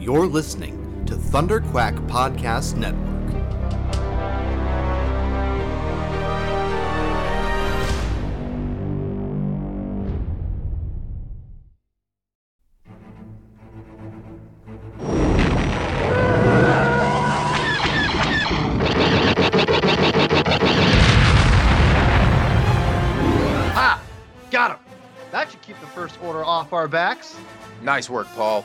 [0.00, 3.06] You're listening to Thunder Quack Podcast Network.
[23.74, 24.02] Ha!
[24.50, 24.78] Got him!
[25.30, 27.36] That should keep the first order off our backs.
[27.82, 28.64] Nice work, Paul.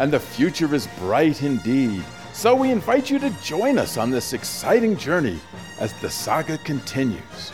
[0.00, 2.02] And the future is bright indeed.
[2.32, 5.38] So we invite you to join us on this exciting journey
[5.78, 7.52] as the saga continues.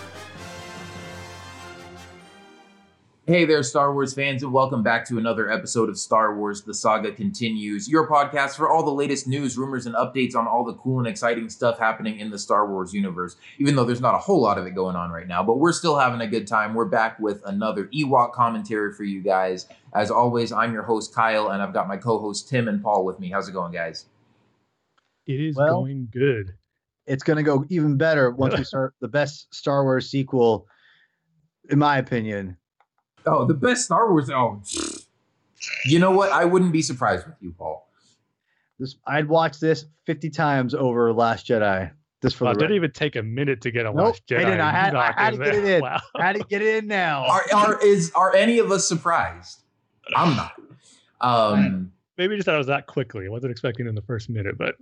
[3.27, 6.73] Hey there, Star Wars fans, and welcome back to another episode of Star Wars The
[6.73, 10.75] Saga Continues, your podcast for all the latest news, rumors, and updates on all the
[10.75, 13.35] cool and exciting stuff happening in the Star Wars universe.
[13.59, 15.73] Even though there's not a whole lot of it going on right now, but we're
[15.73, 16.73] still having a good time.
[16.73, 19.67] We're back with another Ewok commentary for you guys.
[19.93, 23.05] As always, I'm your host, Kyle, and I've got my co hosts, Tim and Paul,
[23.05, 23.29] with me.
[23.31, 24.07] How's it going, guys?
[25.27, 26.55] It is Well- going good.
[27.07, 30.69] It's going to go even better once we start the best Star Wars sequel,
[31.71, 32.57] in my opinion.
[33.27, 34.31] Oh, the best Star Wars.
[34.31, 34.63] Oh,
[35.85, 36.33] you know what?
[36.33, 37.89] I wouldn't be surprised with you, Paul.
[38.79, 41.91] This I'd watch this 50 times over Last Jedi.
[42.23, 42.77] Just for Wow, the didn't record.
[42.77, 44.39] even take a minute to get a Nope, Last I Jedi.
[44.39, 44.61] didn't.
[44.61, 45.81] I had- I had to get it in.
[45.83, 46.01] Wow.
[46.19, 47.25] How to get it in now?
[47.27, 49.63] Are, are is are any of us surprised?
[50.15, 50.53] I'm not.
[51.21, 53.27] Um, Maybe just thought it was that quickly.
[53.27, 54.75] I wasn't expecting in the first minute, but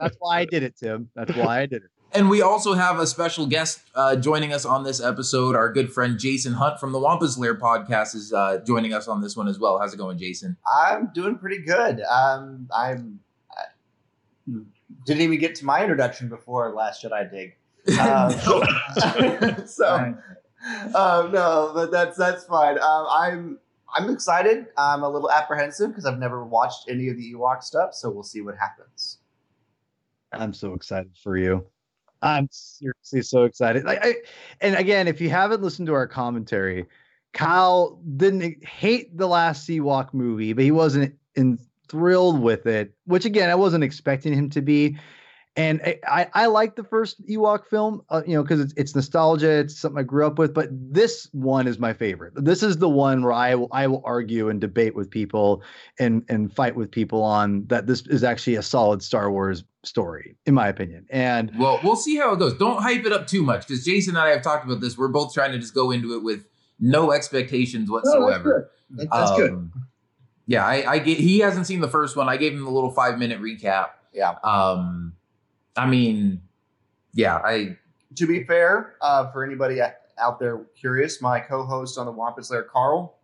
[0.00, 1.08] That's why I did it, Tim.
[1.14, 1.90] That's why I did it.
[2.12, 5.54] And we also have a special guest uh, joining us on this episode.
[5.54, 9.20] Our good friend Jason Hunt from the Wampus Lair podcast is uh, joining us on
[9.20, 9.78] this one as well.
[9.78, 10.56] How's it going, Jason?
[10.70, 12.00] I'm doing pretty good.
[12.02, 13.64] Um, I'm I
[15.04, 17.56] didn't even get to my introduction before Last Jedi dig.
[17.98, 18.30] Um,
[19.66, 20.14] so,
[20.94, 22.78] um, no, but that's that's fine.
[22.78, 23.58] Um, I'm
[23.94, 24.66] I'm excited.
[24.76, 28.22] I'm a little apprehensive because I've never watched any of the Ewok stuff, so we'll
[28.22, 29.18] see what happens.
[30.32, 31.66] I'm so excited for you.
[32.26, 33.86] I'm seriously so excited.
[33.86, 34.16] I,
[34.60, 36.86] and again, if you haven't listened to our commentary,
[37.32, 42.94] Kyle didn't hate the last Ewok movie, but he wasn't in, thrilled with it.
[43.04, 44.98] Which again, I wasn't expecting him to be.
[45.58, 48.94] And I, I, I like the first Ewok film, uh, you know, because it's, it's
[48.94, 49.60] nostalgia.
[49.60, 50.52] It's something I grew up with.
[50.52, 52.34] But this one is my favorite.
[52.36, 55.62] This is the one where I will I will argue and debate with people
[55.98, 57.86] and and fight with people on that.
[57.86, 61.06] This is actually a solid Star Wars story, in my opinion.
[61.10, 62.54] And Well, we'll see how it goes.
[62.54, 64.96] Don't hype it up too much because Jason and I have talked about this.
[64.98, 66.46] We're both trying to just go into it with
[66.80, 68.70] no expectations whatsoever.
[68.90, 69.50] That's good.
[69.52, 69.72] Um,
[70.46, 71.18] Yeah, I, I get.
[71.18, 72.28] He hasn't seen the first one.
[72.28, 73.90] I gave him the little five minute recap.
[74.12, 74.34] Yeah.
[74.44, 75.14] Um,
[75.76, 76.42] I mean,
[77.14, 77.76] yeah, I
[78.14, 82.62] To be fair, uh, for anybody out there curious, my co-host on the Wampus Lair,
[82.62, 83.18] Carl,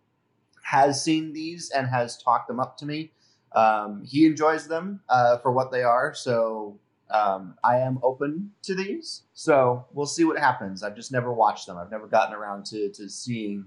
[0.63, 3.11] has seen these and has talked them up to me.
[3.55, 6.79] Um, he enjoys them uh, for what they are, so
[7.11, 9.23] um, I am open to these.
[9.33, 10.81] So we'll see what happens.
[10.83, 11.77] I've just never watched them.
[11.77, 13.65] I've never gotten around to to seeing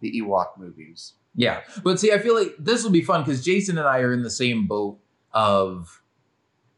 [0.00, 1.14] the Ewok movies.
[1.34, 1.60] yeah.
[1.84, 4.22] But see, I feel like this will be fun because Jason and I are in
[4.22, 4.98] the same boat
[5.32, 6.02] of,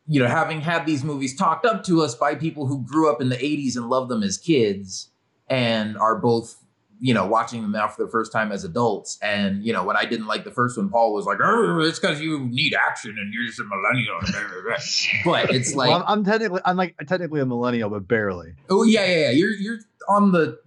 [0.07, 3.23] you know, having had these movies talked up to us by people who grew up
[3.23, 5.11] in the '80s and loved them as kids,
[5.49, 6.62] and are both.
[7.05, 9.97] You know, watching them now for the first time as adults, and you know, when
[9.97, 13.17] I didn't like the first one, Paul was like, "Oh, it's because you need action
[13.19, 14.21] and you're just a millennial."
[15.25, 18.55] but it's like, Well, I'm, technically I'm like technically a millennial, but barely.
[18.71, 19.31] Oh yeah, yeah, yeah.
[19.31, 20.61] You're you're on the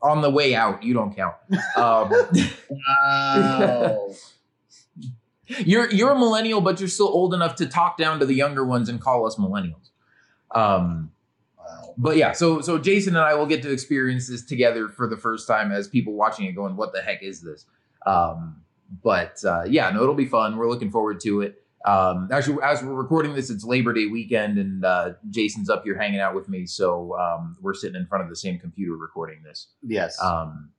[0.00, 0.82] on the way out.
[0.82, 1.34] You don't count.
[1.76, 2.10] Um,
[2.70, 4.14] Wow.
[5.58, 8.64] you're you're a millennial, but you're still old enough to talk down to the younger
[8.64, 9.90] ones and call us millennials.
[10.54, 11.12] Um.
[11.96, 15.16] But yeah, so so Jason and I will get to experience this together for the
[15.16, 17.66] first time as people watching it, going, "What the heck is this?"
[18.06, 18.62] Um,
[19.02, 20.56] but uh, yeah, no, it'll be fun.
[20.56, 21.62] We're looking forward to it.
[21.84, 25.96] Um, actually, as we're recording this, it's Labor Day weekend, and uh, Jason's up here
[25.96, 29.42] hanging out with me, so um, we're sitting in front of the same computer recording
[29.42, 29.68] this.
[29.82, 30.20] Yes.
[30.22, 30.70] Um,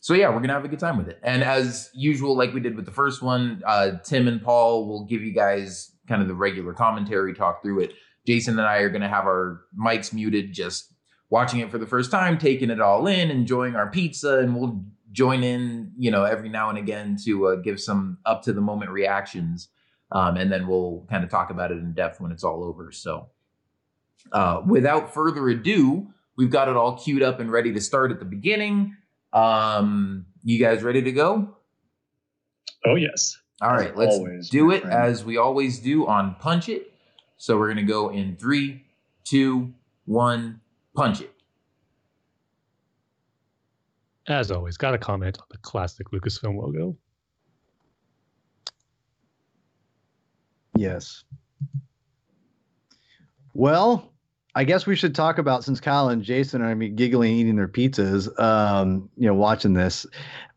[0.00, 1.20] so yeah, we're gonna have a good time with it.
[1.22, 5.04] And as usual, like we did with the first one, uh, Tim and Paul will
[5.04, 7.94] give you guys kind of the regular commentary, talk through it.
[8.26, 10.92] Jason and I are gonna have our mics muted, just
[11.30, 14.84] watching it for the first time, taking it all in, enjoying our pizza, and we'll
[15.12, 18.60] join in, you know, every now and again to uh, give some up to the
[18.60, 19.68] moment reactions.
[20.12, 22.90] um, and then we'll kind of talk about it in depth when it's all over.
[22.92, 23.28] So,
[24.32, 28.18] uh, without further ado, we've got it all queued up and ready to start at
[28.18, 28.96] the beginning.
[29.32, 31.56] Um, you guys ready to go?
[32.84, 33.38] Oh yes.
[33.62, 34.94] All right, As let's always, do it friend.
[34.96, 36.89] as we always do on Punch It.
[37.40, 38.84] So we're gonna go in three,
[39.24, 39.72] two,
[40.04, 40.60] one,
[40.94, 41.32] punch it.
[44.28, 46.98] As always, got to comment on the classic Lucasfilm logo.
[50.76, 51.24] Yes.
[53.54, 54.12] Well,
[54.54, 57.56] I guess we should talk about since Kyle and Jason are gonna be giggling eating
[57.56, 60.04] their pizzas, um, you know, watching this.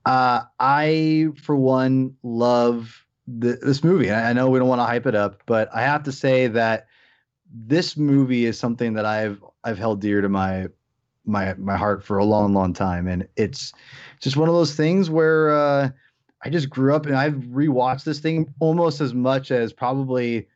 [0.05, 4.11] Uh, I, for one, love this movie.
[4.11, 6.87] I, know we don't want to hype it up, but I have to say that
[7.53, 10.67] this movie is something that I've I've held dear to my
[11.25, 13.73] my my heart for a long, long time, and it's
[14.19, 15.89] just one of those things where uh,
[16.43, 20.47] I just grew up and I've rewatched this thing almost as much as probably.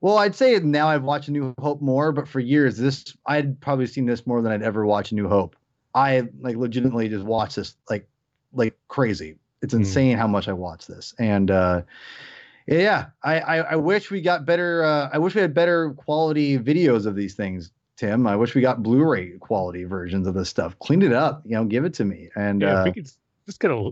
[0.00, 3.86] Well, I'd say now I've watched New Hope more, but for years this I'd probably
[3.86, 5.56] seen this more than I'd ever watch A New Hope.
[5.94, 8.06] I like legitimately just watched this like
[8.52, 9.36] like crazy.
[9.64, 9.80] It's Hmm.
[9.80, 11.82] insane how much I watch this, and uh,
[12.66, 14.84] yeah, I, I I wish we got better.
[14.84, 17.72] Uh, I wish we had better quality videos of these things.
[17.96, 20.76] Tim, I wish we got Blu-ray quality versions of this stuff.
[20.80, 22.28] Clean it up, you know, give it to me.
[22.36, 23.04] And yeah, uh, we could
[23.46, 23.90] just get a.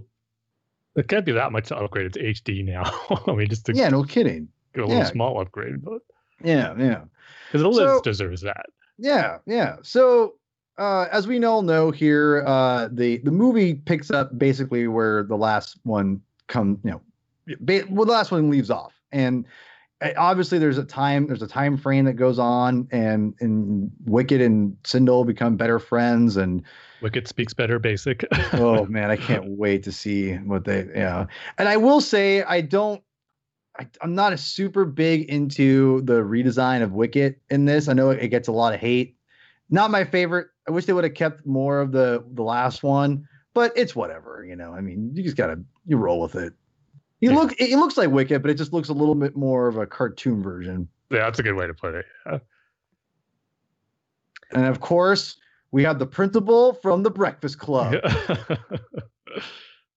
[0.96, 2.20] It can't be that much to upgrade it to
[2.52, 2.82] HD now.
[3.26, 4.48] I mean, just to yeah, no kidding.
[4.74, 5.08] get a little yeah.
[5.08, 6.02] small upgrade, but
[6.44, 7.04] Yeah, yeah.
[7.48, 8.66] because the So- list deserves that.
[8.98, 9.76] Yeah, yeah.
[9.82, 10.34] So,
[10.78, 15.36] uh, as we all know here, uh, the the movie picks up basically where the
[15.36, 19.44] last one come, you know, ba- well, the last one leaves off, and
[20.00, 24.40] uh, obviously there's a time there's a time frame that goes on, and and Wicked
[24.40, 26.62] and Cindel become better friends, and
[27.02, 28.24] Wicket speaks better, basic.
[28.54, 31.26] oh man, I can't wait to see what they yeah.
[31.58, 33.02] And I will say I don't
[33.78, 37.88] I, I'm not a super big into the redesign of Wicket in this.
[37.88, 39.16] I know it gets a lot of hate.
[39.72, 40.48] Not my favorite.
[40.68, 44.44] I wish they would have kept more of the the last one, but it's whatever,
[44.46, 44.72] you know.
[44.72, 46.52] I mean, you just gotta you roll with it.
[47.20, 47.36] You Yeah.
[47.38, 49.86] look it, looks like Wicket, but it just looks a little bit more of a
[49.86, 50.88] cartoon version.
[51.10, 52.04] yeah, that's a good way to put it.
[52.26, 52.38] Yeah.
[54.52, 55.36] And of course,
[55.70, 57.94] we have the principal from the Breakfast Club.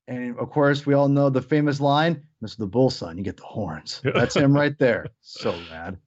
[0.07, 2.57] And of course, we all know the famous line, Mr.
[2.57, 4.01] the Bull Son, you get the horns.
[4.03, 5.07] That's him right there.
[5.21, 5.97] So rad.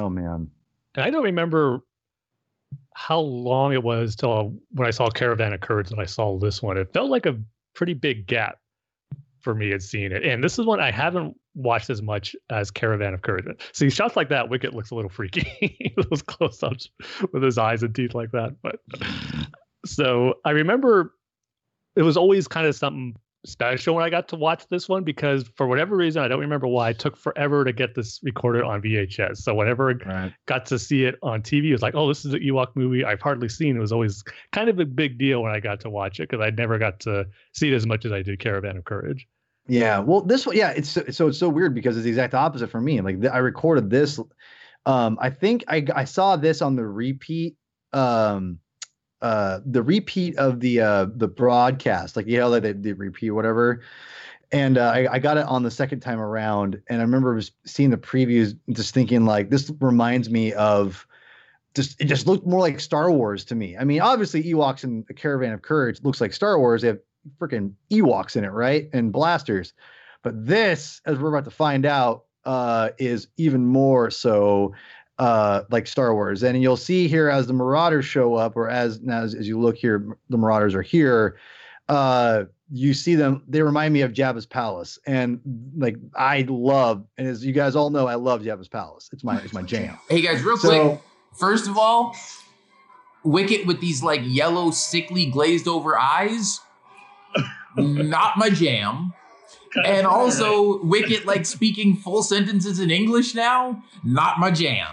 [0.00, 0.48] Oh man.
[0.94, 1.80] And I don't remember
[2.94, 6.38] how long it was till uh, when I saw Caravan of Courage and I saw
[6.38, 6.76] this one.
[6.76, 7.38] It felt like a
[7.74, 8.58] pretty big gap
[9.40, 10.24] for me at seeing it.
[10.24, 13.46] And this is one I haven't watched as much as Caravan of Courage.
[13.72, 15.94] See, shots like that, Wicket looks a little freaky.
[16.10, 16.88] Those close ups
[17.32, 18.56] with his eyes and teeth like that.
[18.62, 18.80] But
[19.86, 21.14] so I remember
[21.96, 23.16] it was always kind of something
[23.46, 26.66] special when I got to watch this one because for whatever reason, I don't remember
[26.66, 29.38] why, it took forever to get this recorded on VHS.
[29.38, 30.32] So whenever Right.
[30.46, 31.68] got to see it on TV.
[31.68, 33.76] It was like, oh, this is an Ewok movie I've hardly seen.
[33.76, 34.22] It was always
[34.52, 37.00] kind of a big deal when I got to watch it because I never got
[37.00, 39.26] to see it as much as I did Caravan of Courage.
[39.68, 40.00] Yeah.
[40.00, 42.68] Well, this one, yeah, it's so, so it's so weird because it's the exact opposite
[42.70, 43.00] for me.
[43.00, 44.18] Like th- I recorded this.
[44.86, 47.56] Um, I think I I saw this on the repeat.
[47.92, 48.58] Um,
[49.22, 53.30] uh, the repeat of the uh the broadcast, like you know, like they did repeat
[53.30, 53.82] whatever.
[54.52, 57.90] And uh, I, I got it on the second time around, and I remember seeing
[57.90, 61.06] the previews, just thinking like this reminds me of
[61.74, 63.76] just it just looked more like Star Wars to me.
[63.76, 66.82] I mean, obviously Ewoks and a Caravan of Courage looks like Star Wars.
[66.82, 66.98] They have
[67.38, 68.88] freaking Ewoks in it, right?
[68.92, 69.72] And blasters.
[70.22, 74.74] But this, as we're about to find out, uh, is even more so
[75.20, 76.42] uh, like Star Wars.
[76.42, 79.60] And you'll see here as the Marauders show up, or as now as, as you
[79.60, 81.38] look here, the Marauders are here.
[81.88, 85.40] Uh, you see them; they remind me of Jabba's palace, and
[85.76, 89.10] like I love, and as you guys all know, I love Jabba's palace.
[89.12, 89.98] It's my it's my jam.
[90.08, 91.00] Hey guys, real So- quick.
[91.38, 92.16] First of all,
[93.22, 96.60] Wicket with these like yellow, sickly, glazed over eyes,
[97.76, 99.12] not my jam.
[99.84, 104.88] And also, Wicket like speaking full sentences in English now, not my jam.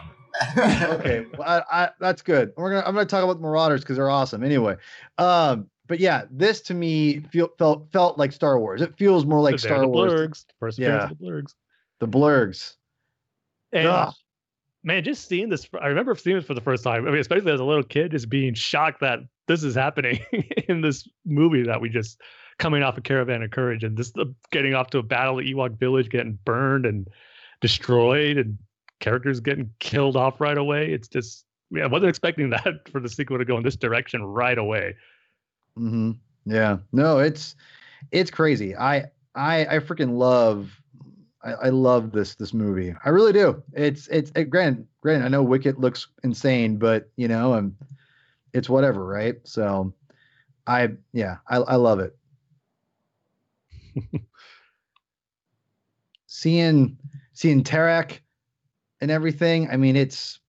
[0.57, 2.53] Okay, well, I, I, that's good.
[2.57, 4.43] We're gonna I'm gonna talk about the Marauders because they're awesome.
[4.43, 4.75] Anyway,
[5.17, 8.81] um, but yeah, this to me feel felt felt like Star Wars.
[8.81, 10.13] It feels more like They're Star the Wars.
[10.13, 11.55] Blurgs, first of the Blurgs.
[11.99, 12.75] The Blurgs.
[13.71, 14.13] And Ugh.
[14.83, 17.07] man, just seeing this, I remember seeing this for the first time.
[17.07, 20.19] I mean, especially as a little kid, just being shocked that this is happening
[20.69, 22.21] in this movie that we just
[22.59, 25.45] coming off a Caravan of Courage and this the, getting off to a battle at
[25.45, 27.07] Ewok Village, getting burned and
[27.61, 28.57] destroyed, and
[28.99, 30.91] characters getting killed off right away.
[30.91, 34.23] It's just, yeah, I wasn't expecting that for the sequel to go in this direction
[34.23, 34.95] right away.
[35.75, 36.11] hmm
[36.45, 36.77] Yeah.
[36.91, 37.55] No, it's
[38.11, 38.75] it's crazy.
[38.75, 40.71] I I I freaking love
[41.43, 42.95] I, I love this this movie.
[43.05, 43.63] I really do.
[43.73, 47.75] It's it's it, granted, granted, I know Wicket looks insane, but you know, and
[48.53, 49.35] it's whatever, right?
[49.45, 49.93] So,
[50.67, 52.17] I yeah, I I love it.
[56.27, 56.97] seeing
[57.33, 58.19] seeing Terak
[59.01, 59.69] and everything.
[59.69, 60.39] I mean, it's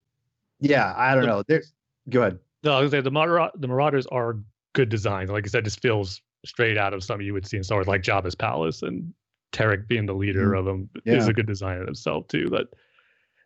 [0.59, 0.93] yeah.
[0.97, 1.43] I don't know.
[1.47, 1.73] There's
[2.09, 2.39] go ahead.
[2.63, 4.37] No, I was say the Marauders, the Marauders are
[4.73, 5.29] good designs.
[5.29, 7.87] Like I said, just feels straight out of something you would see in Star Wars,
[7.87, 9.13] like Jabba's palace and
[9.51, 10.59] Terak being the leader mm.
[10.59, 11.15] of them yeah.
[11.15, 12.49] is a good design in itself too.
[12.49, 12.67] But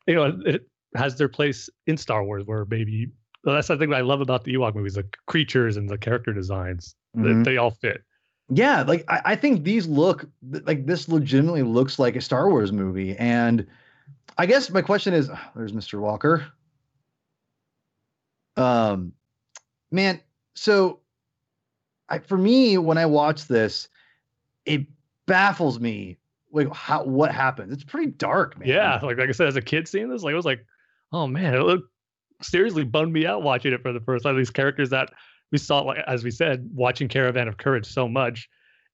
[0.07, 3.09] you know, it has their place in Star Wars where maybe
[3.43, 6.95] that's the thing I love about the Ewok movies, the creatures and the character designs.
[7.15, 7.43] Mm-hmm.
[7.43, 8.03] They, they all fit.
[8.49, 10.25] Yeah, like I, I think these look
[10.65, 13.15] like this legitimately looks like a Star Wars movie.
[13.17, 13.65] And
[14.37, 15.99] I guess my question is, there's Mr.
[15.99, 16.45] Walker.
[18.55, 19.13] Um,
[19.91, 20.21] man,
[20.55, 20.99] so
[22.09, 23.87] I, for me, when I watch this,
[24.65, 24.85] it
[25.25, 26.17] baffles me
[26.51, 27.73] like how what happens.
[27.73, 28.69] It's pretty dark, man.
[28.69, 30.65] Yeah, like like I said, as a kid seeing this, like it was like,
[31.11, 31.89] oh man, it looked
[32.41, 34.37] seriously bummed me out watching it for the first time.
[34.37, 35.11] These characters that
[35.51, 38.47] we saw, like as we said, watching Caravan of Courage so much,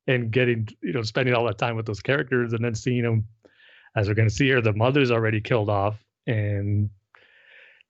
[0.07, 3.27] and getting you know spending all that time with those characters, and then seeing them,
[3.95, 5.95] as we're going to see here, the mother's already killed off,
[6.27, 6.89] and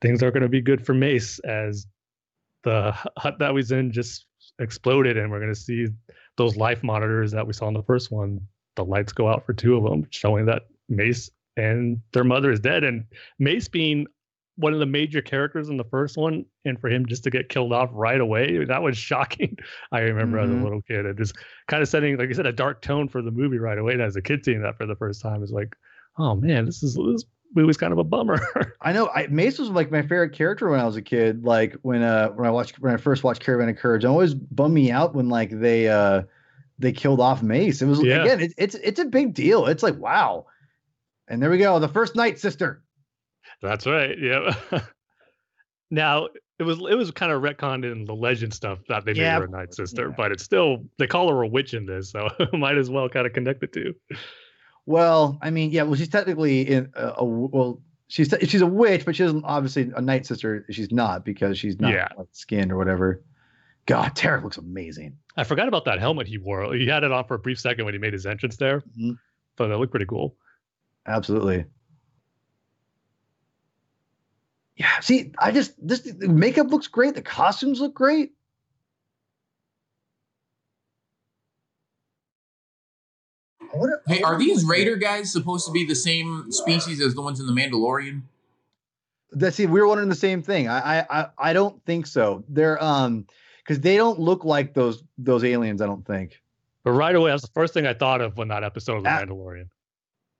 [0.02, 1.88] things aren't going to be good for Mace as
[2.64, 4.26] the hut that was in just
[4.60, 5.88] exploded, and we're going to see
[6.38, 8.40] those life monitors that we saw in the first one.
[8.76, 12.60] The lights go out for two of them, showing that Mace and their mother is
[12.60, 12.84] dead.
[12.84, 13.04] And
[13.38, 14.08] Mace being
[14.56, 17.50] one of the major characters in the first one, and for him just to get
[17.50, 19.58] killed off right away, that was shocking.
[19.92, 20.46] I remember mm-hmm.
[20.46, 20.64] as a mm-hmm.
[20.64, 21.36] little kid, and just
[21.68, 23.94] kind of setting, like I said, a dark tone for the movie right away.
[23.94, 25.76] And as a kid seeing that for the first time is like,
[26.18, 27.26] oh man, this is this
[27.56, 28.40] movie's kind of a bummer.
[28.82, 29.10] I know.
[29.10, 31.44] I, Mace was like my favorite character when I was a kid.
[31.44, 34.34] Like when uh when I watched when I first watched Caravan of Courage, it always
[34.34, 36.24] bummed me out when like they uh
[36.78, 37.82] they killed off Mace.
[37.82, 38.24] It was yeah.
[38.24, 39.66] again, it, it's it's a big deal.
[39.66, 40.46] It's like wow.
[41.28, 42.82] And there we go, the first night sister.
[43.62, 44.18] That's right.
[44.18, 44.56] Yeah.
[45.92, 46.28] now
[46.60, 49.40] it was it was kind of retconned in the legend stuff that they yeah, made
[49.40, 50.14] her a night sister, yeah.
[50.16, 53.26] but it's still they call her a witch in this, so might as well kind
[53.26, 53.96] of connect the two.
[54.90, 55.84] Well, I mean, yeah.
[55.84, 59.92] Well, she's technically in a, a well, she's she's a witch, but she isn't obviously
[59.96, 60.66] a night sister.
[60.72, 62.08] She's not because she's not yeah.
[62.32, 63.24] skinned or whatever.
[63.86, 65.16] God, Terak looks amazing.
[65.38, 66.74] I forgot about that helmet he wore.
[66.74, 69.12] He had it on for a brief second when he made his entrance there, mm-hmm.
[69.58, 70.36] but that looked pretty cool.
[71.06, 71.66] Absolutely.
[74.76, 75.00] Yeah.
[75.02, 77.14] See, I just this the makeup looks great.
[77.14, 78.32] The costumes look great.
[84.08, 87.48] Hey, are these Raider guys supposed to be the same species as the ones in
[87.48, 88.24] the Mandalorian?
[89.32, 90.68] That see, we were wondering the same thing.
[90.68, 92.44] I I I don't think so.
[92.50, 93.28] They're um
[93.64, 95.82] because they don't look like those those aliens.
[95.82, 96.42] I don't think.
[96.84, 99.10] But right away, that's the first thing I thought of when that episode of the
[99.10, 99.20] ah.
[99.20, 99.70] Mandalorian.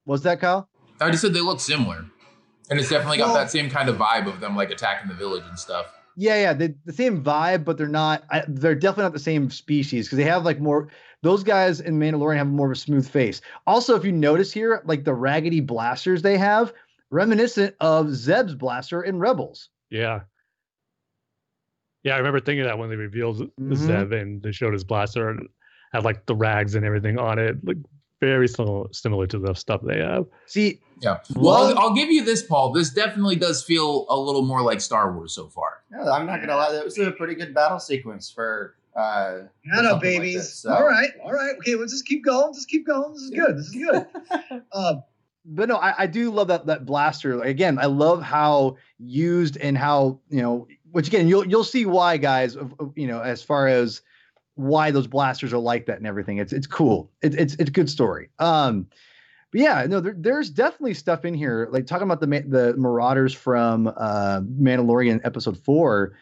[0.06, 0.68] Was that Kyle?
[1.00, 2.06] I just said they look similar,
[2.70, 5.14] and it's definitely got well, that same kind of vibe of them like attacking the
[5.14, 5.94] village and stuff.
[6.16, 8.24] Yeah, yeah, they, the same vibe, but they're not.
[8.30, 10.90] I, they're definitely not the same species because they have like more.
[11.22, 13.42] Those guys in Mandalorian have more of a smooth face.
[13.68, 16.74] Also, if you notice here, like the raggedy blasters they have,
[17.10, 19.70] reminiscent of Zeb's blaster in Rebels.
[19.90, 20.22] Yeah.
[22.04, 23.76] Yeah, I remember thinking that when they revealed mm-hmm.
[23.76, 25.48] Zeb and they showed his blaster and
[25.92, 27.78] had like the rags and everything on it, like
[28.22, 30.26] very similar similar to the stuff they have.
[30.46, 31.20] See, yeah.
[31.36, 32.72] Well, I'll, I'll, give you this, Paul.
[32.74, 35.84] This definitely does feel a little more like Star Wars so far.
[35.92, 36.72] Yeah, I'm not gonna lie.
[36.72, 38.76] That was a pretty good battle sequence for.
[38.96, 39.44] Uh,
[39.74, 40.36] I know, babies.
[40.36, 40.74] Like this, so.
[40.74, 41.56] All right, all right.
[41.58, 42.54] Okay, let's just keep going.
[42.54, 43.14] Just keep going.
[43.14, 43.58] This is good.
[43.58, 44.64] This is good.
[44.74, 45.04] um,
[45.46, 47.36] but no, I, I do love that that blaster.
[47.36, 50.68] Like, again, I love how used and how you know.
[50.92, 52.58] Which again, you'll you'll see why, guys.
[52.96, 54.02] You know, as far as
[54.60, 56.38] why those blasters are like that and everything.
[56.38, 57.10] It's it's cool.
[57.22, 58.30] It, it's it's a good story.
[58.40, 58.88] Um,
[59.52, 61.70] but yeah, no, there, there's definitely stuff in here.
[61.72, 66.14] Like talking about the the Marauders from uh, Mandalorian episode four.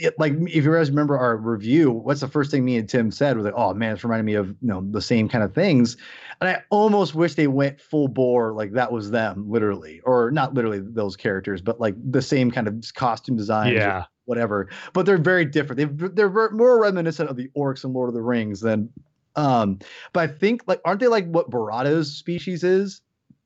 [0.00, 3.10] It, like if you guys remember our review, what's the first thing me and Tim
[3.10, 5.54] said was like, "Oh man, it's reminding me of you know the same kind of
[5.54, 5.96] things,"
[6.40, 10.54] and I almost wish they went full bore, like that was them, literally, or not
[10.54, 14.68] literally those characters, but like the same kind of costume design, yeah, whatever.
[14.92, 15.98] But they're very different.
[15.98, 18.90] They they're more reminiscent of the orcs in Lord of the Rings than
[19.38, 19.78] um,
[20.12, 23.00] but I think like aren't they like what Barada's species is?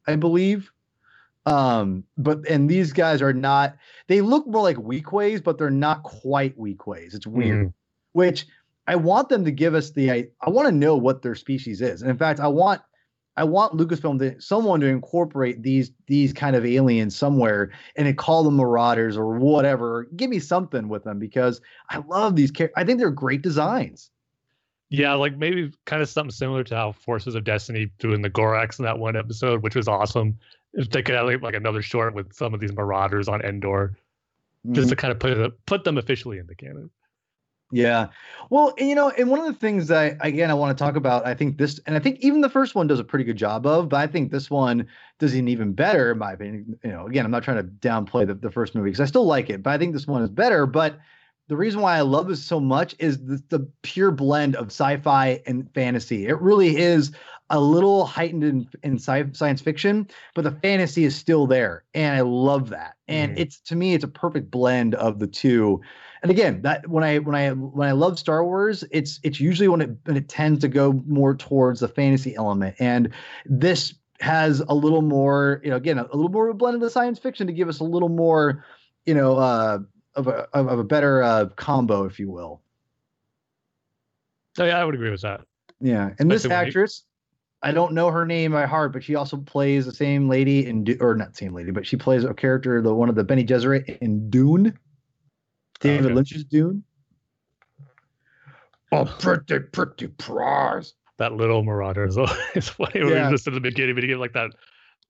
[0.06, 0.72] I believe.
[1.44, 3.76] Um, but and these guys are not.
[4.06, 7.14] They look more like Weequays, but they're not quite Weequays.
[7.14, 7.68] It's weird.
[7.68, 7.72] Mm.
[8.12, 8.46] Which
[8.86, 10.10] I want them to give us the.
[10.10, 12.80] I, I want to know what their species is, and in fact, I want
[13.36, 18.44] I want Lucasfilm to someone to incorporate these these kind of aliens somewhere and call
[18.44, 20.08] them Marauders or whatever.
[20.16, 22.74] Give me something with them because I love these characters.
[22.76, 24.10] I think they're great designs.
[24.90, 28.78] Yeah, like maybe kind of something similar to how Forces of Destiny doing the Gorax
[28.78, 30.38] in that one episode, which was awesome.
[30.74, 33.96] If they could have like, like another short with some of these Marauders on Endor,
[34.66, 34.74] mm-hmm.
[34.74, 36.90] just to kind of put it, put them officially in the canon.
[37.74, 38.08] Yeah.
[38.50, 40.94] Well, and, you know, and one of the things I again I want to talk
[40.94, 43.38] about, I think this, and I think even the first one does a pretty good
[43.38, 44.86] job of, but I think this one
[45.18, 46.78] does an even better, in my opinion.
[46.84, 49.24] You know, again, I'm not trying to downplay the, the first movie because I still
[49.24, 50.66] like it, but I think this one is better.
[50.66, 50.98] But
[51.48, 55.42] the reason why I love this so much is the, the pure blend of sci-fi
[55.46, 56.26] and fantasy.
[56.26, 57.12] It really is
[57.50, 62.16] a little heightened in, in sci- science fiction, but the fantasy is still there, and
[62.16, 62.94] I love that.
[63.08, 63.40] And mm.
[63.40, 65.80] it's to me, it's a perfect blend of the two.
[66.22, 69.68] And again, that when I when I when I love Star Wars, it's it's usually
[69.68, 73.12] when it when it tends to go more towards the fantasy element, and
[73.44, 76.76] this has a little more, you know, again, a, a little more of a blend
[76.76, 78.64] of the science fiction to give us a little more,
[79.04, 79.80] you know, uh,
[80.14, 82.60] of a of a better uh, combo, if you will.
[84.58, 85.42] Oh yeah, I would agree with that.
[85.80, 87.04] Yeah, and this actress,
[87.62, 90.86] I don't know her name by heart, but she also plays the same lady in
[91.00, 93.98] or not same lady, but she plays a character, the one of the Bene Gesserit
[93.98, 94.78] in Dune.
[95.80, 96.14] David okay.
[96.14, 96.84] Lynch's Dune.
[98.92, 100.94] Oh, pretty, pretty prize.
[101.18, 102.18] That little Marauder is,
[102.54, 103.00] is funny.
[103.00, 103.30] Yeah.
[103.30, 104.50] Just in the beginning, but he gave like that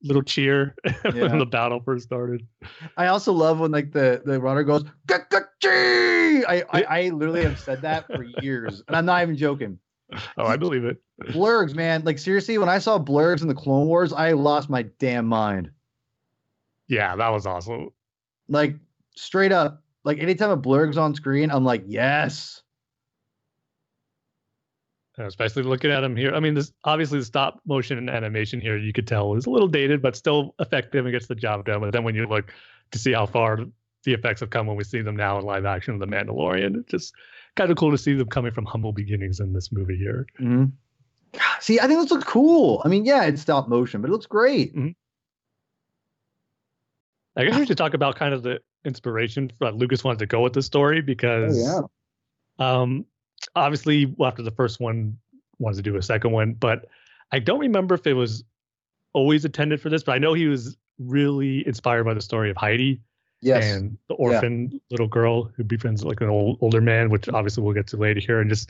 [0.03, 1.11] little cheer yeah.
[1.11, 2.45] when the battle first started.
[2.97, 4.83] I also love when like the the runner goes
[6.45, 9.79] I, I I literally have said that for years, and I'm not even joking.
[10.37, 11.01] Oh, I believe it.
[11.29, 12.03] Blurgs, man.
[12.03, 15.71] Like seriously, when I saw Blurgs in the Clone Wars, I lost my damn mind.
[16.87, 17.89] Yeah, that was awesome.
[18.49, 18.75] Like
[19.15, 22.62] straight up, like anytime a Blurg's on screen, I'm like, yes.
[25.17, 26.33] Especially looking at him here.
[26.33, 29.49] I mean, this obviously the stop motion and animation here you could tell is a
[29.49, 31.81] little dated, but still effective and gets the job done.
[31.81, 32.51] But then when you look
[32.91, 33.59] to see how far
[34.03, 36.79] the effects have come when we see them now in live action of The Mandalorian,
[36.79, 37.13] it's just
[37.55, 40.25] kind of cool to see them coming from humble beginnings in this movie here.
[40.39, 40.65] Mm-hmm.
[41.61, 42.81] See, I think this looks cool.
[42.83, 44.75] I mean, yeah, it's stop motion, but it looks great.
[44.75, 44.89] Mm-hmm.
[47.35, 50.41] I guess we should talk about kind of the inspiration that Lucas wanted to go
[50.41, 51.89] with the story because, oh,
[52.59, 52.81] yeah.
[52.81, 53.05] um,
[53.55, 55.17] obviously after the first one
[55.59, 56.85] wanted to do a second one, but
[57.31, 58.43] I don't remember if it was
[59.13, 62.57] always intended for this, but I know he was really inspired by the story of
[62.57, 63.01] Heidi.
[63.41, 63.65] Yes.
[63.65, 64.79] And the orphan yeah.
[64.89, 68.21] little girl who befriends like an old, older man, which obviously we'll get to later
[68.21, 68.39] here.
[68.39, 68.69] And just,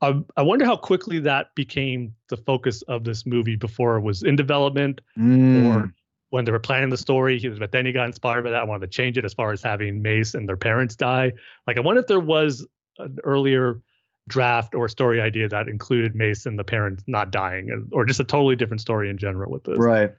[0.00, 4.24] I, I wonder how quickly that became the focus of this movie before it was
[4.24, 5.66] in development mm.
[5.66, 5.94] or
[6.30, 7.38] when they were planning the story.
[7.38, 8.62] He was, but then he got inspired by that.
[8.62, 11.32] I wanted to change it as far as having Mace and their parents die.
[11.68, 12.66] Like, I wonder if there was
[12.98, 13.80] an earlier
[14.28, 18.24] draft or story idea that included Mace and the parents not dying, or just a
[18.24, 19.78] totally different story in general with this.
[19.78, 20.12] Right.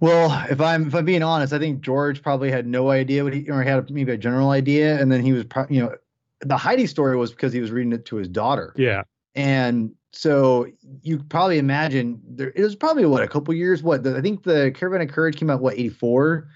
[0.00, 3.32] Well, if I'm if I'm being honest, I think George probably had no idea what
[3.32, 5.94] he or he had maybe a general idea, and then he was you know
[6.40, 8.74] the Heidi story was because he was reading it to his daughter.
[8.76, 9.02] Yeah.
[9.34, 10.66] And so
[11.02, 13.82] you probably imagine there it was probably what a couple years.
[13.82, 16.48] What the, I think the Caravan of Courage came out what eighty four,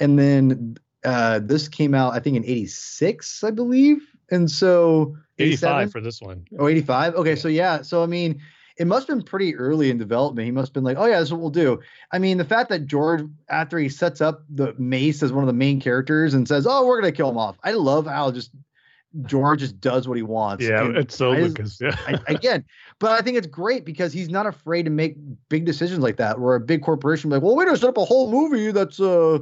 [0.00, 4.00] and then uh, this came out I think in eighty six, I believe.
[4.30, 6.46] And so 85 for this one.
[6.58, 7.14] Oh, 85.
[7.14, 8.40] Okay, so yeah, so I mean,
[8.76, 10.46] it must have been pretty early in development.
[10.46, 11.80] He must have been like, oh yeah, this is what we'll do.
[12.12, 15.46] I mean, the fact that George, after he sets up the Mace as one of
[15.46, 17.56] the main characters and says, oh, we're gonna kill him off.
[17.62, 18.50] I love how just
[19.26, 20.64] George just does what he wants.
[20.64, 21.78] Yeah, and it's so Lucas.
[21.80, 21.96] Yeah.
[22.06, 22.64] I, again,
[22.98, 25.16] but I think it's great because he's not afraid to make
[25.48, 26.40] big decisions like that.
[26.40, 29.38] Where a big corporation like, well, we're gonna set up a whole movie that's uh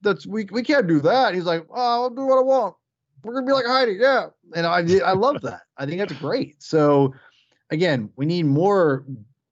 [0.00, 1.34] that's we we can't do that.
[1.34, 2.74] He's like, oh, I'll do what I want.
[3.22, 4.28] We're gonna be like Heidi, yeah.
[4.54, 5.62] And I I love that.
[5.76, 6.62] I think that's great.
[6.62, 7.14] So
[7.70, 9.04] again, we need more.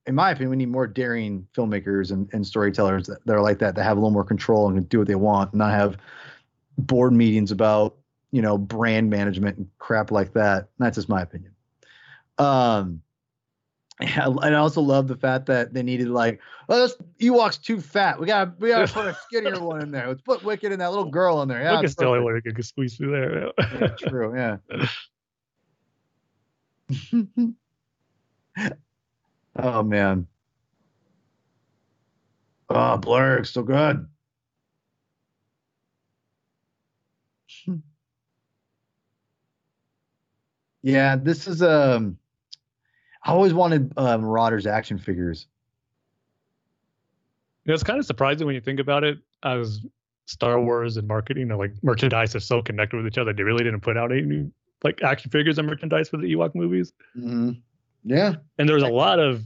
[0.06, 3.58] In my opinion, we need more daring filmmakers and, and storytellers that, that are like
[3.60, 5.96] that, that have a little more control and do what they want, and not have
[6.76, 7.96] board meetings about
[8.30, 10.68] you know brand management and crap like that.
[10.78, 11.52] That's just my opinion.
[12.38, 13.00] Um,
[14.00, 18.18] and I also love the fact that they needed like, oh, this Ewok's too fat.
[18.18, 20.08] We gotta we gotta put a skinnier one in there.
[20.08, 21.62] Let's put Wicket and that little girl in there.
[21.62, 23.52] Yeah, Wicket's the only one who can squeeze through there.
[23.80, 24.36] yeah, true.
[24.36, 24.56] Yeah.
[29.56, 30.26] oh man.
[32.68, 34.06] Oh, Blurg, so good.
[40.86, 42.18] Yeah, this is um
[43.24, 45.46] I always wanted uh, Marauders action figures.
[47.64, 49.80] You know, it's kind of surprising when you think about it as
[50.26, 53.32] Star Wars and marketing or like merchandise are so connected with each other.
[53.32, 54.50] They really didn't put out any
[54.82, 56.92] like action figures and merchandise for the Ewok movies.
[57.16, 57.52] Mm-hmm.
[58.04, 58.34] Yeah.
[58.58, 59.42] And there's a lot of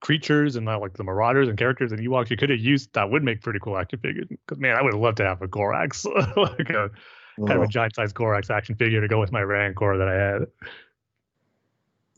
[0.00, 3.22] creatures and like the Marauders and characters and Ewoks you could have used that would
[3.22, 4.26] make pretty cool action figures.
[4.28, 6.04] Because man, I would have loved to have a Gorax,
[6.36, 6.90] like a
[7.38, 10.14] kind of a giant sized Gorax action figure to go with my Rancor that I
[10.14, 10.46] had.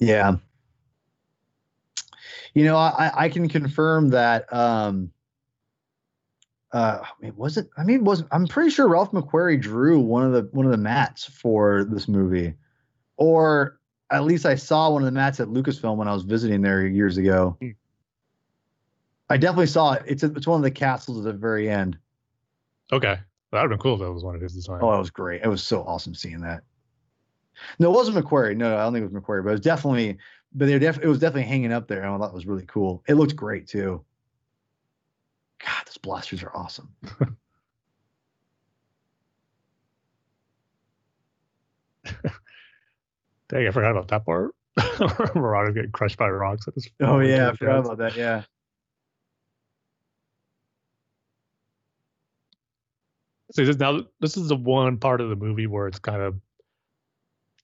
[0.00, 0.36] Yeah.
[2.54, 4.52] You know, I, I can confirm that.
[4.52, 5.12] Um,
[6.72, 7.68] uh, I mean, was it?
[7.76, 10.78] I mean, was I'm pretty sure Ralph McQuarrie drew one of the one of the
[10.78, 12.54] mats for this movie,
[13.16, 13.78] or
[14.10, 16.86] at least I saw one of the mats at Lucasfilm when I was visiting there
[16.86, 17.56] years ago.
[17.60, 17.70] Hmm.
[19.28, 20.02] I definitely saw it.
[20.06, 21.96] It's a, it's one of the castles at the very end.
[22.92, 23.16] Okay,
[23.52, 24.80] that would have been cool if that was one of his designs.
[24.82, 25.42] Oh, it was great.
[25.42, 26.62] It was so awesome seeing that.
[27.78, 28.56] No, it wasn't McQuarrie.
[28.56, 30.18] No, I don't think it was McQuarrie, but it was definitely,
[30.52, 32.02] but they def- it was definitely hanging up there.
[32.02, 33.02] And I thought it was really cool.
[33.08, 34.04] It looked great too.
[35.64, 36.94] God, those blasters are awesome.
[43.48, 44.54] Dang, I forgot about that part.
[45.34, 46.68] Marauder getting crushed by rocks.
[46.68, 48.16] At his Oh yeah, I forgot about that.
[48.16, 48.42] Yeah.
[53.52, 56.36] See, this now this is the one part of the movie where it's kind of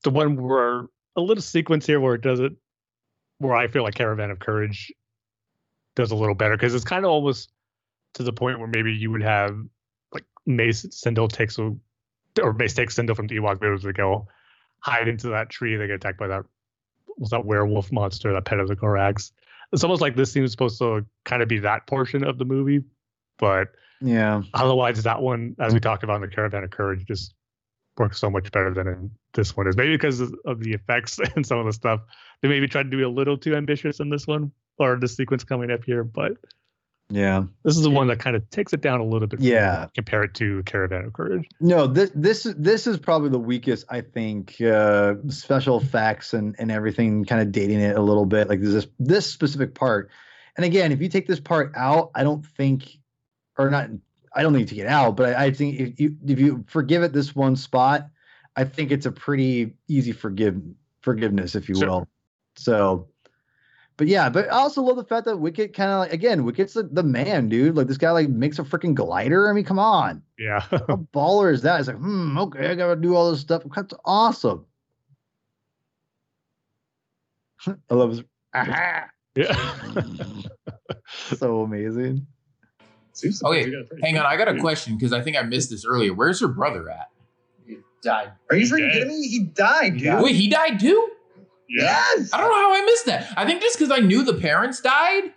[0.03, 2.53] the one where a little sequence here where it does it,
[3.39, 4.93] where I feel like Caravan of Courage
[5.95, 7.51] does a little better because it's kind of almost
[8.15, 9.57] to the point where maybe you would have
[10.13, 11.75] like Mace Cindel takes a
[12.43, 14.29] or Mace takes Cindel from the Ewok village to go
[14.81, 15.77] hide into that tree.
[15.77, 16.45] They get attacked by that
[17.19, 19.33] was that werewolf monster, that pet of the Gorax.
[19.73, 22.85] It's almost like this seems supposed to kind of be that portion of the movie,
[23.39, 23.69] but
[24.01, 24.43] Yeah.
[24.53, 27.35] otherwise that one as we talked about in the caravan of courage just
[27.99, 31.59] works so much better than this one is maybe because of the effects and some
[31.59, 32.01] of the stuff
[32.43, 35.45] they maybe tried to be a little too ambitious in this one or the sequence
[35.45, 36.33] coming up here but
[37.09, 37.45] Yeah.
[37.65, 39.87] this is the one that kind of takes it down a little bit Yeah.
[39.95, 43.87] compare it to caravan of courage No, this this is this is probably the weakest.
[43.89, 48.49] I think uh, special effects and and everything kind of dating it a little bit.
[48.49, 50.11] Like this this specific part.
[50.57, 52.99] And again, if you take this part out, I don't think,
[53.59, 53.89] or not.
[54.37, 57.03] I don't need to get out, but I, I think if you if you forgive
[57.03, 58.09] it this one spot,
[58.57, 60.61] I think it's a pretty easy forgive
[61.01, 61.89] forgiveness, if you Sure.
[61.89, 62.09] will.
[62.57, 63.09] So,
[63.97, 66.75] but yeah, but I also love the fact that Wicket kind of like again, Wicket's
[66.75, 67.77] the, the man, dude.
[67.77, 69.49] Like this guy like makes a freaking glider.
[69.49, 70.79] I mean, come on yeah how
[71.15, 71.81] baller is that?
[71.81, 73.63] It's like, hmm, okay, I gotta do all this stuff.
[73.75, 74.67] That's awesome.
[77.67, 78.23] I love his
[78.55, 79.07] aha.
[79.35, 79.75] yeah
[81.37, 82.27] so amazing.
[83.17, 85.37] Seems Okay, we got a pretty Hang on, I got a question because I think
[85.39, 86.13] I missed this earlier.
[86.13, 87.11] Where's her brother at?
[87.67, 88.33] He died.
[88.51, 88.93] Are you freaking Dead.
[88.93, 89.27] kidding me?
[89.29, 90.23] He died, dude.
[90.23, 91.11] Wait, he died too?
[91.69, 91.85] Yeah.
[92.17, 92.31] Yes.
[92.33, 93.33] I don't know how I missed that.
[93.37, 95.33] I think just because I knew the parents died.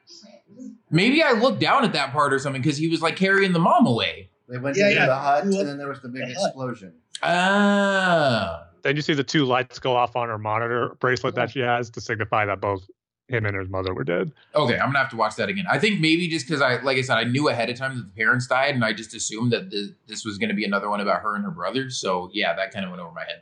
[0.92, 3.60] Maybe I looked down at that part or something because he was like carrying the
[3.60, 4.30] mom away.
[4.50, 5.06] They went Yeah, into yeah.
[5.06, 6.94] the hut, and then there was the big the explosion.
[7.22, 8.66] Ah.
[8.84, 11.90] then you see the two lights go off on her monitor bracelet that she has
[11.92, 12.88] to signify that both
[13.30, 15.66] him and his mother were dead Okay, I'm gonna have to watch that again.
[15.70, 18.04] I think maybe just because I, like I said, I knew ahead of time that
[18.04, 21.00] the parents died, and I just assumed that the, this was gonna be another one
[21.00, 21.90] about her and her brother.
[21.90, 23.42] So yeah, that kind of went over my head.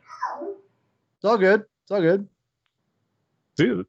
[1.16, 1.62] It's all good.
[1.84, 2.28] It's all good.
[3.58, 3.82] See,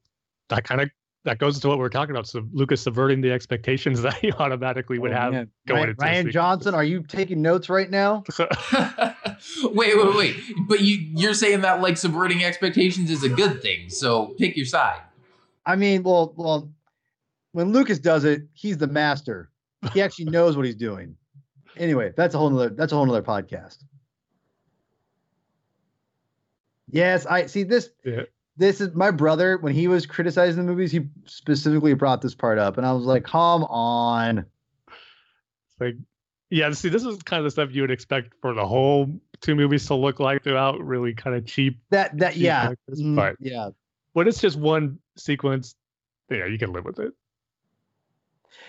[0.49, 0.91] that kind of
[1.25, 2.27] that goes into what we're talking about.
[2.27, 5.51] So Lucas subverting the expectations that he automatically would Oh, have man.
[5.67, 8.25] going Ryan, into Ryan this Johnson, are you taking notes right now?
[9.63, 10.37] wait, wait, wait.
[10.69, 13.91] But you you're saying that like subverting expectations is a good thing.
[13.91, 15.01] So pick your side.
[15.69, 16.73] I mean, well, well,
[17.53, 19.51] when Lucas does it, he's the master.
[19.93, 21.15] He actually knows what he's doing.
[21.77, 23.85] Anyway, that's a whole nother that's a whole nother podcast.
[26.91, 27.91] Yes, I see this.
[28.03, 28.23] Yeah.
[28.57, 29.59] This is my brother.
[29.59, 33.05] When he was criticizing the movies, he specifically brought this part up, and I was
[33.05, 35.97] like, "Come on!" It's like
[36.51, 39.07] yeah see this is kind of the stuff you would expect for the whole
[39.43, 43.15] two movies to look like throughout really kind of cheap That that cheap yeah, mm,
[43.15, 43.69] but yeah.
[44.19, 45.77] When it's just one sequence
[46.29, 47.13] yeah you can live with it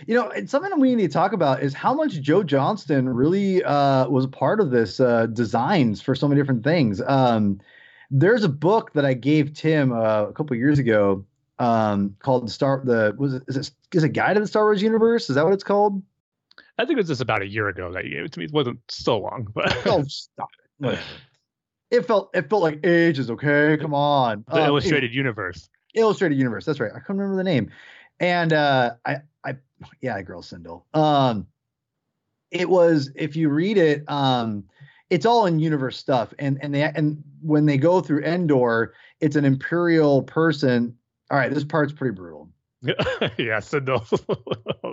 [0.06, 3.64] You know, and something we need to talk about is how much Joe Johnston really
[3.64, 7.02] uh, was a part of this uh, designs for so many different things.
[7.02, 7.60] Um,
[8.12, 11.26] there's a book that I gave Tim uh, a couple years ago
[11.58, 12.82] um, called the Star.
[12.86, 15.30] The was it is it is it Guide to the Star Wars Universe?
[15.30, 16.02] Is that what it's called?
[16.78, 18.46] i think it was just about a year ago that you gave it to me
[18.46, 20.50] it wasn't so long but Oh, stop
[20.82, 21.00] it!
[21.92, 23.32] It felt it felt like ages.
[23.32, 24.46] Okay, come on.
[24.48, 26.66] the Um, illustrated universe Illustrated Universe.
[26.66, 26.92] That's right.
[26.96, 27.72] I couldn't remember the name.
[28.20, 29.58] And uh I I
[30.02, 30.84] yeah, girl Cindel.
[30.94, 31.48] Um
[32.52, 34.66] it was if you read it, um
[35.10, 36.34] it's all in universe stuff.
[36.40, 40.96] And and they and when they go through Endor, it's an imperial person.
[41.32, 42.50] All right, this part's pretty brutal.
[43.38, 44.02] yeah no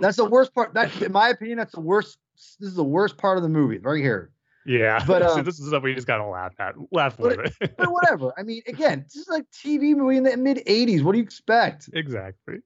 [0.01, 0.73] That's the worst part.
[0.73, 2.17] That in my opinion, that's the worst.
[2.59, 4.31] This is the worst part of the movie, right here.
[4.67, 7.75] Yeah but, uh, this is stuff we just gotta laugh at laugh but with it
[7.77, 8.33] But whatever.
[8.37, 11.01] I mean, again, this is like TV movie in the mid 80s.
[11.01, 11.89] What do you expect?
[11.93, 12.57] exactly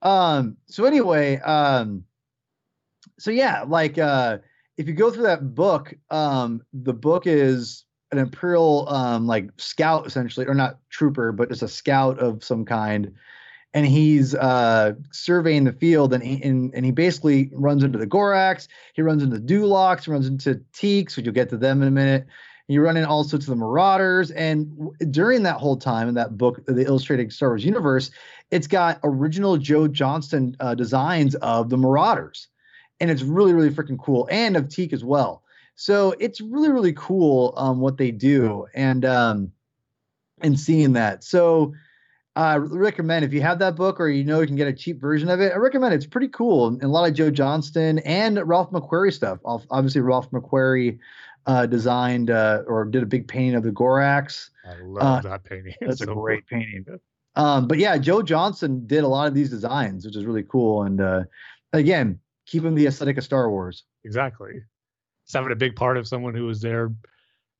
[0.00, 2.04] um so anyway um
[3.18, 4.38] so yeah like uh
[4.76, 10.06] if you go through that book um the book is an imperial um like scout
[10.06, 13.12] essentially, or not trooper, but just a scout of some kind.
[13.78, 18.08] And he's uh, surveying the field, and he and, and he basically runs into the
[18.08, 18.66] Gorax.
[18.94, 22.26] He runs into Duloks, runs into Teeks, which you'll get to them in a minute.
[22.66, 26.36] You run in also to the Marauders, and w- during that whole time in that
[26.36, 28.10] book, the Illustrated Star Wars Universe,
[28.50, 32.48] it's got original Joe Johnston uh, designs of the Marauders,
[32.98, 35.44] and it's really really freaking cool, and of Teek as well.
[35.76, 39.52] So it's really really cool um, what they do, and um,
[40.40, 41.22] and seeing that.
[41.22, 41.74] So
[42.38, 44.72] I uh, recommend if you have that book or you know you can get a
[44.72, 45.52] cheap version of it.
[45.52, 45.96] I recommend it.
[45.96, 49.40] It's pretty cool and a lot of Joe Johnston and Ralph McQuarrie stuff.
[49.44, 51.00] Obviously, Ralph McQuarrie
[51.46, 54.50] uh, designed uh, or did a big painting of the Gorax.
[54.64, 55.74] I love that painting.
[55.80, 56.60] That's so a great cool.
[56.60, 56.86] painting.
[57.34, 60.84] Um, but yeah, Joe Johnston did a lot of these designs, which is really cool.
[60.84, 61.24] And uh,
[61.72, 63.82] again, keeping the aesthetic of Star Wars.
[64.04, 64.52] Exactly.
[65.24, 66.92] It's having a big part of someone who was there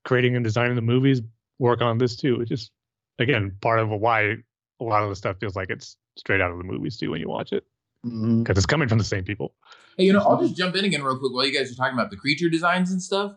[0.05, 1.21] creating and designing the movies
[1.59, 2.71] work on this too, which is
[3.19, 4.37] again part of why
[4.81, 7.21] a lot of the stuff feels like it's straight out of the movies too when
[7.21, 7.65] you watch it
[8.03, 8.51] because mm-hmm.
[8.51, 9.55] it's coming from the same people.
[9.97, 11.95] Hey, you know, I'll just jump in again real quick while you guys are talking
[11.95, 13.33] about the creature designs and stuff.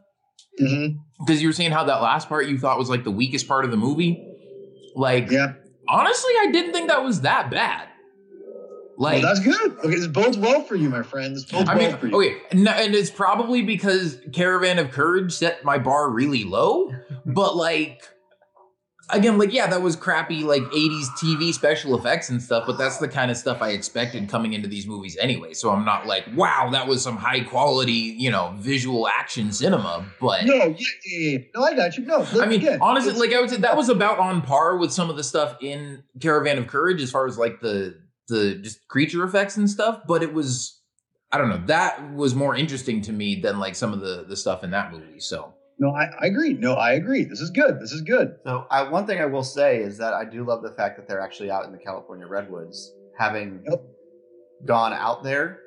[0.57, 1.33] Because mm-hmm.
[1.33, 3.71] you were saying how that last part you thought was like the weakest part of
[3.71, 4.27] the movie.
[4.95, 5.53] Like, yeah.
[5.87, 7.87] honestly, I didn't think that was that bad.
[8.97, 9.79] Like well, that's good.
[9.79, 11.45] Okay, this bodes well for you, my friends.
[11.45, 12.15] Bodes I mean, for you.
[12.15, 16.93] Okay, and, and it's probably because Caravan of Courage set my bar really low,
[17.25, 18.07] but like
[19.11, 22.97] again, like yeah, that was crappy like 80s TV special effects and stuff, but that's
[22.97, 25.53] the kind of stuff I expected coming into these movies anyway.
[25.53, 30.05] So I'm not like, wow, that was some high quality, you know, visual action cinema.
[30.19, 32.05] But no, yeah, yeah, no, I got you.
[32.05, 34.91] No, I mean, again, honestly, like I would say that was about on par with
[34.91, 38.87] some of the stuff in Caravan of Courage as far as like the the just
[38.87, 40.79] creature effects and stuff, but it was
[41.31, 44.35] I don't know, that was more interesting to me than like some of the the
[44.35, 45.19] stuff in that movie.
[45.19, 46.53] So no, I, I, agree.
[46.53, 47.23] No, I agree.
[47.23, 47.79] This is good.
[47.81, 48.35] This is good.
[48.45, 51.07] So, I, one thing I will say is that I do love the fact that
[51.07, 53.83] they're actually out in the California redwoods, having yep.
[54.63, 55.59] gone out there.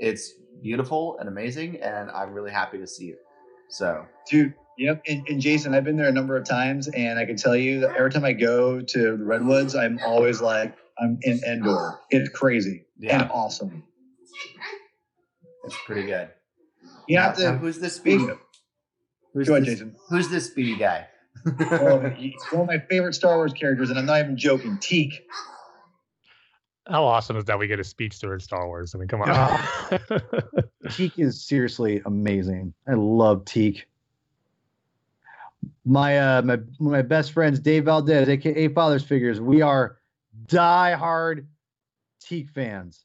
[0.00, 3.20] It's beautiful and amazing, and I'm really happy to see it.
[3.68, 5.02] So, dude, yep.
[5.06, 7.78] And, and Jason, I've been there a number of times, and I can tell you
[7.82, 12.00] that every time I go to the redwoods, I'm always like, I'm in Endor.
[12.10, 13.22] It's crazy yeah.
[13.22, 13.84] and awesome.
[15.62, 16.28] It's pretty good.
[17.06, 17.52] You now, have to.
[17.52, 18.36] who's this speaking?
[19.32, 19.96] Who's Go ahead, this, Jason.
[20.08, 21.06] Who's this speedy guy?
[21.70, 24.78] well, one of my favorite Star Wars characters, and I'm not even joking.
[24.78, 25.26] Teek.
[26.88, 28.94] How awesome is that we get a speedster in Star Wars?
[28.94, 29.60] I mean, come on.
[30.90, 32.74] Teek is seriously amazing.
[32.88, 33.86] I love Teek.
[35.84, 39.98] My uh my my best friends, Dave Valdez, aka Father's Figures, we are
[40.46, 41.46] die-hard
[42.20, 43.04] Teek fans.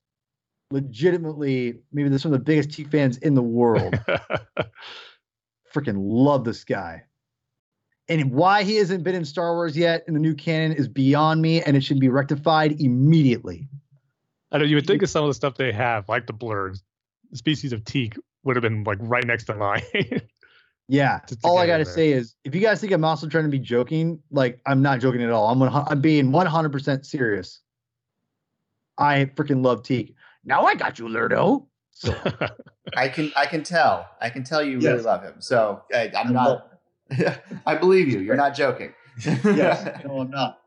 [0.71, 3.99] Legitimately, maybe they're some of the biggest Teek fans in the world
[5.75, 7.03] freaking love this guy.
[8.07, 11.41] And why he hasn't been in Star Wars yet in the new canon is beyond
[11.41, 13.67] me, and it should be rectified immediately.
[14.51, 16.83] I know you would think of some of the stuff they have, like the blurs,
[17.31, 19.81] the species of Teek would have been like right next to mine.
[20.87, 21.19] yeah.
[21.43, 23.59] all I got to say is, if you guys think I'm also trying to be
[23.59, 25.47] joking, like I'm not joking at all.
[25.49, 27.61] I'm I'm being 100% serious.
[28.97, 30.15] I freaking love Teek.
[30.45, 31.67] Now I got you, Lurdo.
[31.95, 32.13] So
[32.97, 34.91] I can I can tell I can tell you yes.
[34.91, 35.35] really love him.
[35.39, 36.79] So I, am not.
[37.65, 38.19] I believe you.
[38.19, 38.93] You're not joking.
[39.25, 40.59] yes, no, I'm not.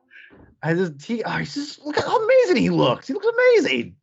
[0.62, 3.06] I just he, oh, he's just look how amazing he looks.
[3.06, 3.94] He looks amazing.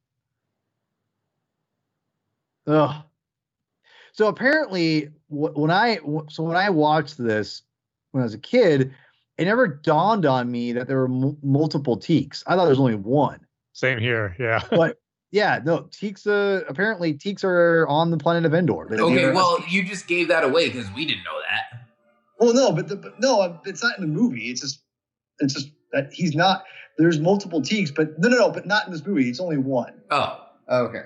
[2.67, 3.03] Ugh.
[4.13, 7.63] So apparently, when I so when I watched this
[8.11, 8.93] when I was a kid,
[9.37, 12.43] it never dawned on me that there were m- multiple Teeks.
[12.45, 13.39] I thought there was only one.
[13.73, 14.35] Same here.
[14.39, 14.61] Yeah.
[14.69, 14.99] But
[15.31, 16.25] yeah, no, Teeks.
[16.27, 18.87] Uh, apparently, Teeks are on the planet of Endor.
[18.89, 21.87] They, okay, well, you just gave that away because we didn't know that.
[22.39, 24.49] Well, no, but, the, but no, it's not in the movie.
[24.49, 24.81] It's just,
[25.39, 26.63] it's just that he's not.
[26.97, 29.29] There's multiple Teeks, but no, no, no, but not in this movie.
[29.29, 29.93] It's only one.
[30.11, 31.03] Oh, okay.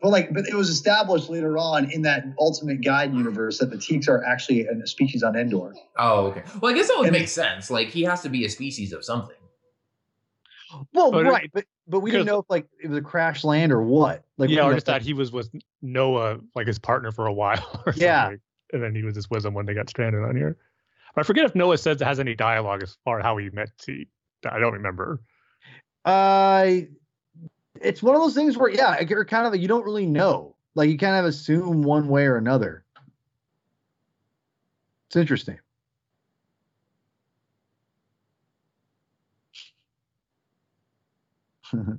[0.00, 3.76] But like, but it was established later on in that Ultimate Guide universe that the
[3.76, 5.74] Teeks are actually a species on Endor.
[5.98, 6.42] Oh, okay.
[6.60, 7.68] Well, I guess that would and make sense.
[7.70, 9.34] Like, he has to be a species of something.
[10.92, 13.72] Well, but right, but but we didn't know if like it was a crash land
[13.72, 14.24] or what.
[14.36, 15.50] Like yeah, or just that he was with
[15.82, 17.84] Noa, like his partner for a while.
[17.96, 18.40] yeah, something.
[18.72, 20.56] and then he was just with him when they got stranded on here.
[21.14, 23.50] But I forget if Noa says it has any dialogue as far as how he
[23.50, 24.06] met T.
[24.48, 25.20] I don't remember.
[26.04, 26.72] Uh
[27.80, 30.54] it's one of those things where yeah, you're kind of like you don't really know.
[30.74, 32.84] Like you kind of assume one way or another.
[35.08, 35.58] It's interesting.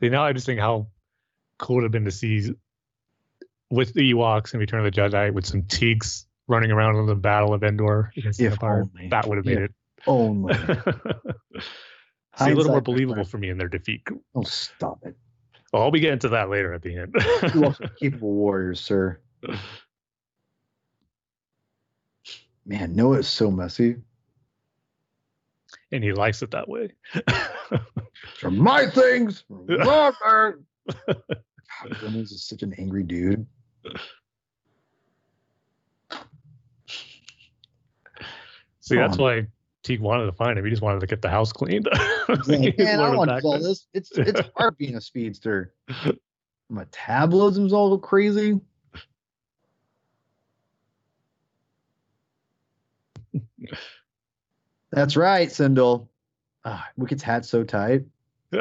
[0.00, 0.86] See, now I just think how
[1.58, 2.52] cool it would have been to see
[3.70, 7.14] with the Ewoks and Return of the Jedi with some Teeks running around in the
[7.14, 8.82] Battle of Endor against the If Empire.
[8.94, 9.08] only.
[9.10, 9.70] That would have made If
[10.06, 10.54] Only.
[10.54, 10.78] it
[12.38, 14.02] See, a little more believable for me in their defeat.
[14.34, 15.16] Oh, stop it.
[15.72, 17.14] Well, I'll be getting to that later at the end.
[17.54, 19.20] You are capable warriors, sir.
[22.64, 23.96] Man, Noa is so messy.
[25.92, 26.92] And he likes it that way.
[28.38, 29.44] From my things.
[29.48, 30.54] from my.
[31.06, 33.46] God, Reynolds is such an angry dude.
[38.80, 39.46] See, that's Come why
[39.82, 40.64] Teek wanted to find him.
[40.64, 41.88] He just wanted to get the house cleaned.
[42.46, 43.88] Like, man, I wanted want back all this.
[43.92, 45.74] It's it's hard being a speedster.
[45.88, 46.12] My
[46.68, 48.60] metabolism's all crazy.
[54.92, 56.08] That's right, Cindel.
[56.64, 58.04] Ah, Wicket's hat's so tight.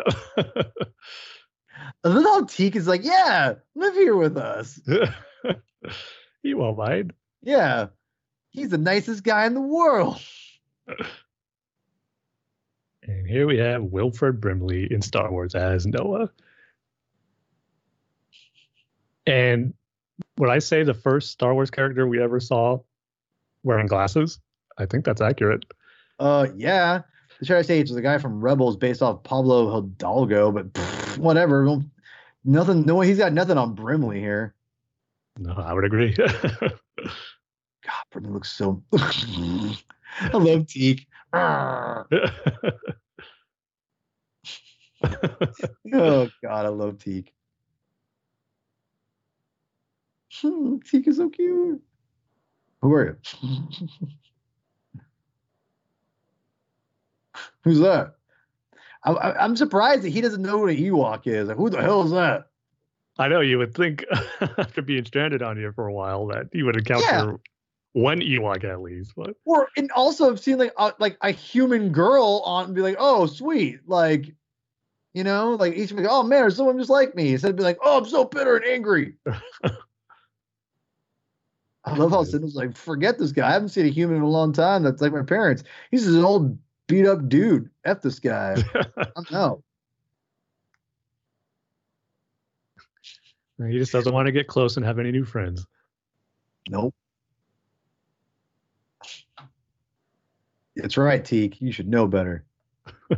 [2.04, 4.80] And then how Teek is like, yeah, live here with us.
[6.44, 7.14] he won't mind.
[7.42, 7.88] Yeah.
[8.52, 10.20] He's the nicest guy in the world.
[13.04, 16.30] And here we have Wilford Brimley in Star Wars as Noa.
[19.28, 19.74] And
[20.38, 22.80] would I say the first Star Wars character we ever saw
[23.64, 24.40] wearing glasses,
[24.78, 25.66] I think that's accurate.
[26.20, 27.02] Uh, yeah.
[27.40, 31.80] The Triad Stage is a guy from Rebels based off Pablo Hidalgo, but pff, whatever.
[32.44, 32.86] Nothing.
[32.86, 34.56] No, he's got nothing on Brimley here.
[35.38, 36.14] No, I would agree.
[36.18, 36.74] God,
[38.12, 38.84] Brimley looks so.
[38.94, 39.78] I
[40.34, 41.08] love Teek.
[45.94, 47.34] Oh God, I love Teek.
[50.34, 51.82] Hmm, Teek is so cute.
[52.82, 53.70] Who are you?
[57.64, 58.16] Who's that?
[59.04, 61.48] I, I, I'm surprised that he doesn't know what an Ewok is.
[61.48, 62.48] Like, who the hell is that?
[63.18, 64.06] I know you would think
[64.42, 67.34] after being stranded on here for a while that you would encounter Yeah.
[67.94, 71.92] one Ewok at least, but Or and also I've seen like a, like a human
[71.92, 74.34] girl on and be like, oh sweet, like,
[75.14, 77.34] you know, like each like, oh man, there's someone just like me.
[77.34, 79.16] Instead of be like, oh, I'm so bitter and angry.
[81.86, 83.48] I love how Cindel's like, forget this guy.
[83.50, 84.84] I haven't seen a human in a long time.
[84.84, 85.64] That's like my parents.
[85.92, 86.58] He's just an old
[86.90, 87.70] beat up dude.
[87.86, 88.58] F this guy.
[89.16, 89.64] I'm out.
[93.68, 95.66] he just doesn't want to get close and have any new friends.
[96.70, 96.96] Nope.
[100.76, 101.62] That's right, Teek.
[101.62, 102.46] You should know better.
[103.12, 103.16] I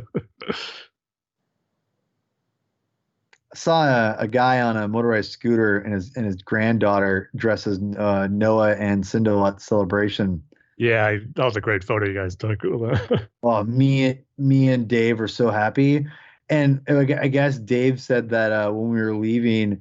[3.54, 8.26] saw a, a guy on a motorized scooter and his and his granddaughter dresses uh,
[8.30, 9.06] Noa and
[9.46, 10.42] at celebration.
[10.82, 12.60] Yeah, I, that was a great photo you guys took.
[13.44, 16.06] Oh, me me and Dave are so happy,
[16.50, 19.80] and I guess Dave said that uh, when we were leaving,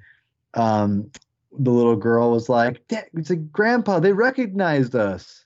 [0.54, 1.10] um,
[1.58, 5.44] the little girl was like, "It's like Grandpa, they recognized us."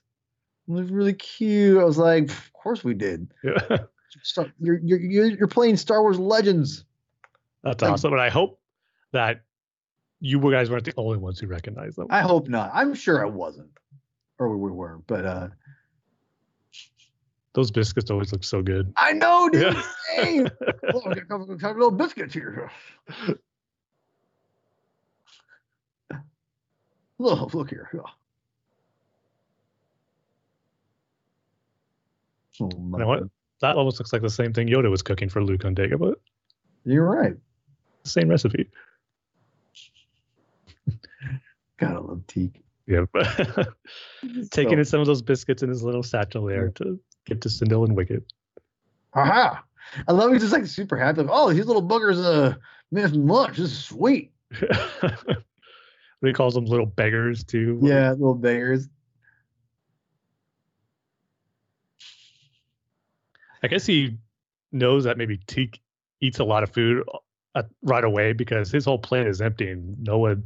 [0.68, 1.78] It was really cute.
[1.80, 3.78] I was like, "Of course we did." yeah.
[4.22, 6.84] Star- you're you're you're playing Star Wars Legends.
[7.62, 8.12] That's Like- awesome.
[8.12, 8.60] And I hope
[9.12, 9.40] that
[10.20, 12.08] you guys weren't the only ones who recognized them.
[12.10, 12.70] I hope not.
[12.74, 13.70] I'm sure I wasn't,
[14.38, 15.48] or we were, but uh,
[17.54, 18.92] Those biscuits always look so good.
[18.96, 19.74] I know, dude.
[19.74, 19.82] Yeah.
[20.14, 20.48] Same.
[20.94, 22.70] oh, I got a couple of little biscuits here.
[27.18, 27.88] Look, look here.
[32.60, 33.22] Oh, my You know what?
[33.62, 36.14] That almost looks like the same thing Yoda was cooking for Luke on Dagobah.
[36.84, 37.36] You're right.
[38.04, 38.68] Same recipe.
[41.78, 42.65] Gotta love Teek.
[42.86, 43.04] Yeah.
[44.50, 47.48] Taking So- in some of those biscuits in his little satchel there to give to
[47.48, 48.22] Cindel and Wicket.
[49.14, 49.64] Aha!
[50.06, 51.22] I love he's just like super happy.
[51.22, 52.54] Like, oh, these little buggers uh
[52.92, 53.56] made some lunch.
[53.56, 54.32] This is sweet.
[56.22, 57.80] he calls them little beggars too.
[57.82, 58.88] Yeah, little beggars.
[63.62, 64.16] I guess he
[64.72, 65.80] knows that maybe Teek
[66.20, 67.04] eats a lot of food
[67.54, 70.36] uh, right away because his whole plate is empty and Noa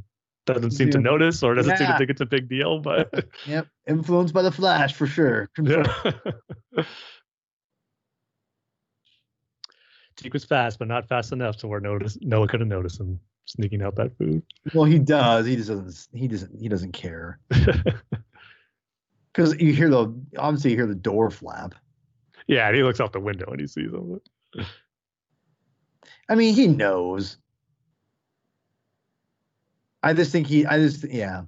[0.47, 2.81] doesn't seem to notice or doesn't seem to think it's a big deal.
[2.81, 3.67] But Yep.
[3.89, 5.51] Influenced by the Flash for sure.
[5.63, 5.85] yeah.
[10.17, 13.21] Teek was fast, but not fast enough to where notice, Noa could have noticed him
[13.47, 14.43] sneaking out that food.
[14.75, 15.47] Well, he does.
[15.47, 16.09] He just doesn't.
[16.19, 16.61] He doesn't.
[16.61, 17.39] He doesn't care.
[19.33, 21.75] Because you hear the obviously you hear the door flap.
[22.47, 24.21] yeah, and he looks out the window and he sees him.
[26.29, 27.39] I mean, he knows.
[30.03, 30.67] I just think he.
[30.67, 31.43] I just yeah.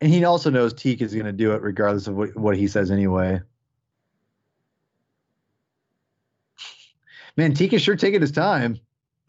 [0.00, 2.66] And he also knows Teek is going to do it regardless of what, what he
[2.66, 3.40] says anyway.
[7.36, 8.78] Man, Teek is sure taking his time.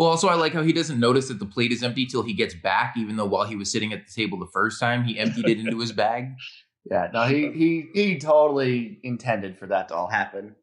[0.00, 2.32] Well, also I like how he doesn't notice that the plate is empty till he
[2.32, 5.18] gets back, even though while he was sitting at the table the first time, he
[5.18, 6.30] emptied it into his bag.
[6.90, 10.56] Yeah, no, he he he totally intended for that to all happen.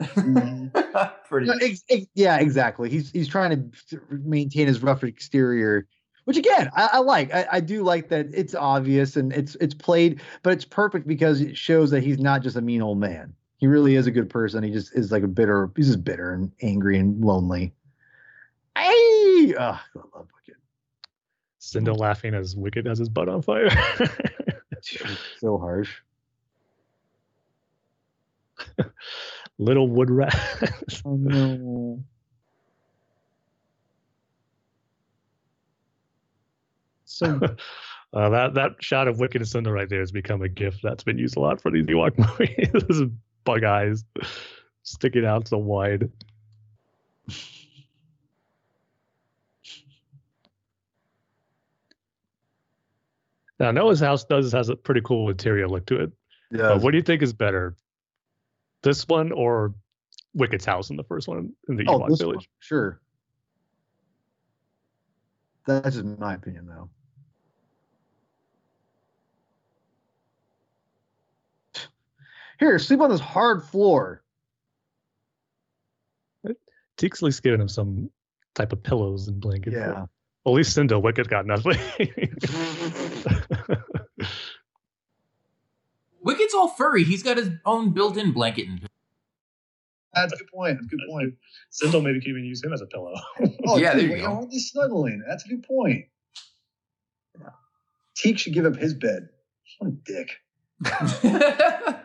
[0.00, 0.78] Mm-hmm.
[1.28, 1.46] Pretty.
[1.46, 2.88] No, ex- ex- yeah, exactly.
[2.88, 5.86] He's he's trying to maintain his rough exterior,
[6.24, 7.32] which again I, I like.
[7.34, 11.40] I, I do like that it's obvious and it's it's played, but it's perfect because
[11.40, 13.34] it shows that he's not just a mean old man.
[13.58, 14.62] He really is a good person.
[14.62, 15.70] He just is like a bitter.
[15.76, 17.72] He's just bitter and angry and lonely.
[18.76, 19.80] Hey, oh, I
[20.14, 20.60] love Wicket.
[21.60, 23.68] Cindel laughing as Wicket has his butt on fire.
[25.40, 25.90] So harsh.
[29.58, 30.34] Little wood rat.
[31.04, 32.02] Oh no.
[37.04, 37.40] So
[38.14, 41.04] Uh, that that shot of Wicket and Cindel right there has become a gift that's
[41.04, 42.70] been used a lot for these Ewok movies.
[42.88, 43.10] Those
[43.44, 44.02] bug eyes
[44.82, 46.10] sticking out so wide.
[53.60, 56.12] Now Noa's house does has a pretty cool interior look to it.
[56.50, 57.76] yeah, But what do you think is better,
[58.82, 59.74] this one or
[60.36, 62.48] Wicket's house in the first one in the oh, Ewok this one, village?
[62.60, 63.00] sure.
[65.66, 66.88] That's just my opinion, though.
[72.58, 74.22] Here, sleep on this hard floor.
[76.96, 78.10] Teek's at least giving him some
[78.54, 79.76] type of pillows and blankets.
[79.76, 80.06] Yeah.
[80.44, 81.78] Well, at least Cindel Wicket got nothing.
[86.28, 87.04] Wicket's all furry.
[87.04, 88.86] He's got his own built-in blanket and
[90.14, 90.76] That's a good point.
[90.78, 91.34] That's a good point.
[91.72, 93.14] Cindel maybe could even use him as a pillow.
[93.66, 94.32] Oh, Yeah, dude, there you go.
[94.32, 95.24] Aren't snuggling?
[95.26, 96.04] That's a good point.
[98.14, 99.30] Teek should give up his bed.
[99.78, 100.30] What a dick.
[101.24, 102.02] yeah,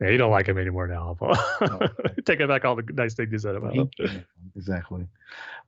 [0.00, 1.16] you don't like him anymore now.
[1.18, 1.36] Paul.
[2.24, 3.90] Take it back all the nice things you said about him.
[4.56, 5.06] exactly.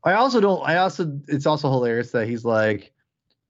[0.02, 0.62] I also don't.
[0.66, 1.20] I also.
[1.28, 2.92] It's also hilarious that he's like,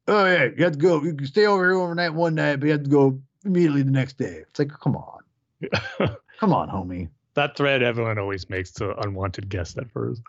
[0.09, 1.03] "Oh yeah, you have to go.
[1.03, 3.91] You can stay over here overnight one night, but you have to go immediately the
[3.91, 5.21] next day." It's like, come on,
[6.41, 7.09] come on, homie.
[7.35, 10.23] that thread Evelyn always makes to unwanted guests at first.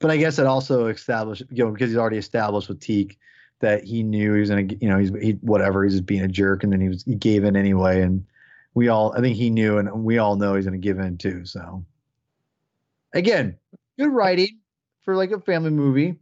[0.00, 3.18] But I guess it also established, you know, because he's already established with Teek
[3.60, 6.28] that he knew he was gonna, you know, he's he whatever, he's just being a
[6.28, 8.26] jerk, and then he was he gave in anyway, and
[8.74, 11.46] we all, I think he knew, and we all know he's gonna give in too.
[11.46, 11.84] So
[13.14, 13.56] again,
[13.98, 14.58] good writing
[15.06, 16.16] for like a family movie.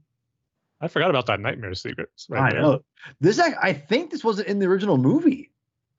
[0.81, 2.27] I forgot about that nightmare sequence.
[2.29, 2.63] Right I there.
[2.63, 2.85] know
[3.19, 3.41] this.
[3.41, 5.51] ac- I think this wasn't in the original movie.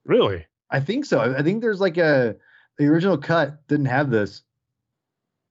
[0.05, 0.45] Really?
[0.69, 1.19] I think so.
[1.19, 2.37] I I think there's like a
[2.77, 4.43] the original cut didn't have this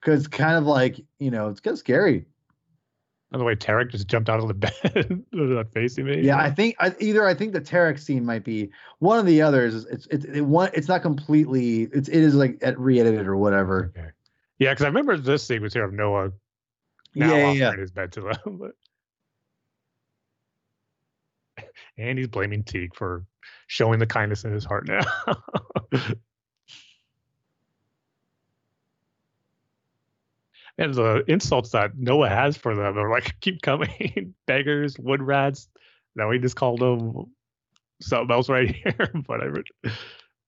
[0.00, 2.24] because kind of like you know it's kind of scary.
[3.32, 6.24] By the way, Terak just jumped out of the bed that face he made.
[6.24, 8.70] Yeah, I think I, either I think the Terak scene might be
[9.00, 9.84] one of the others.
[9.86, 10.70] It's it's it, one.
[10.72, 11.88] It's not completely.
[11.92, 13.92] It's it is like re-edited or whatever.
[13.96, 14.10] Okay.
[14.60, 16.30] Yeah, because I remember this sequence here of Noah
[17.14, 17.76] now Yeah, yeah, yeah.
[17.76, 18.58] his bed to them.
[18.58, 18.72] But...
[21.98, 23.24] And he's blaming Teek for
[23.66, 25.02] showing the kindness in his heart now.
[30.78, 34.34] and the insults that Noa has for them are like keep coming.
[34.46, 35.68] Beggars, wood rats.
[36.16, 37.26] Now he just called them
[38.00, 38.94] something else right here.
[38.98, 39.62] but Whatever.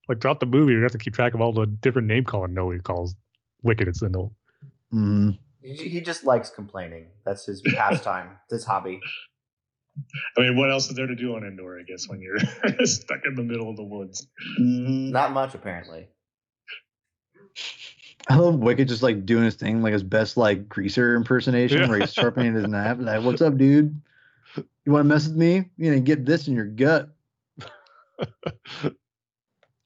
[0.09, 2.53] Like throughout the movie, you have to keep track of all the different name calling
[2.53, 3.15] Noa calls
[3.61, 4.31] Wicket and Cindel.
[4.93, 5.37] Mhm.
[5.75, 7.07] He, he just likes complaining.
[7.25, 8.37] That's his pastime.
[8.45, 8.99] It's his hobby.
[10.37, 11.79] I mean, what else is there to do on Endor?
[11.79, 12.37] I guess when you're
[12.85, 14.27] stuck in the middle of the woods.
[14.59, 15.09] Mhm.
[15.11, 16.07] Not much, apparently.
[18.29, 21.87] I love Wicket just like doing his thing, like his best like greaser impersonation, Yeah.
[21.89, 22.97] where he's sharpening his knife.
[22.99, 23.99] Like, what's up, dude?
[24.85, 25.69] You want to mess with me?
[25.77, 27.09] You know, get this in your gut.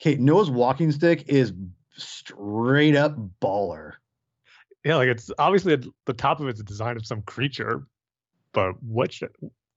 [0.01, 1.53] Okay, Noa's walking stick is
[1.95, 3.93] straight up baller.
[4.83, 7.83] Yeah, like it's obviously at the top of it's a design of some creature,
[8.51, 9.15] but what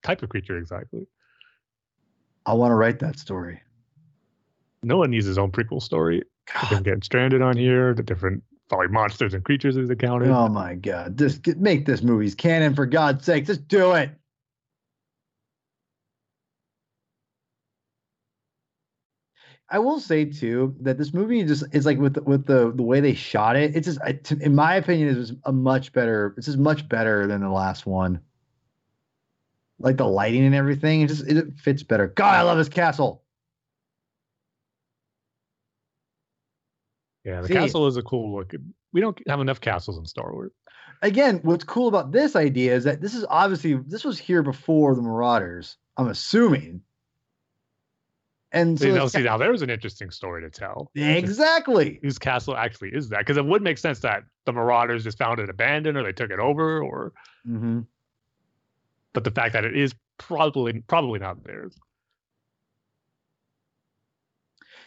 [0.03, 1.07] type of creature exactly?
[2.47, 3.61] I want to write that story.
[4.83, 6.23] No one needs his own prequel story.
[6.69, 10.29] Him getting stranded on here, the different probably monsters and creatures he's encountered.
[10.29, 11.19] Oh my god.
[11.19, 13.47] Just get, make this movie's canon for God's sake.
[13.47, 14.11] Just do it.
[19.75, 22.85] I will say too that this movie just is like with the, with the the
[22.85, 23.75] way they shot it.
[23.75, 26.33] It's just, in my opinion, it was a much better.
[26.37, 28.21] This is much better than the last one.
[29.81, 32.07] Like the lighting and everything, it just it fits better.
[32.07, 33.25] God, I love this castle.
[37.25, 38.53] yeah, the see- castle is a cool look.
[38.93, 40.53] We don't have enough castles in Star Wars.
[41.03, 44.95] again, what's cool about this idea is that this is obviously this was here before
[44.95, 45.79] the Marauders.
[45.97, 46.83] I'm assuming,
[48.55, 50.91] And so See, now, now there's an interesting story to tell.
[50.95, 51.99] exactly.
[52.03, 53.19] Whose castle actually is that?
[53.19, 56.31] Because it would make sense that the Marauders just found it abandoned, or they took
[56.31, 57.13] it over, or.
[57.45, 57.81] hmm
[59.13, 61.77] But the fact that it is probably probably not theirs.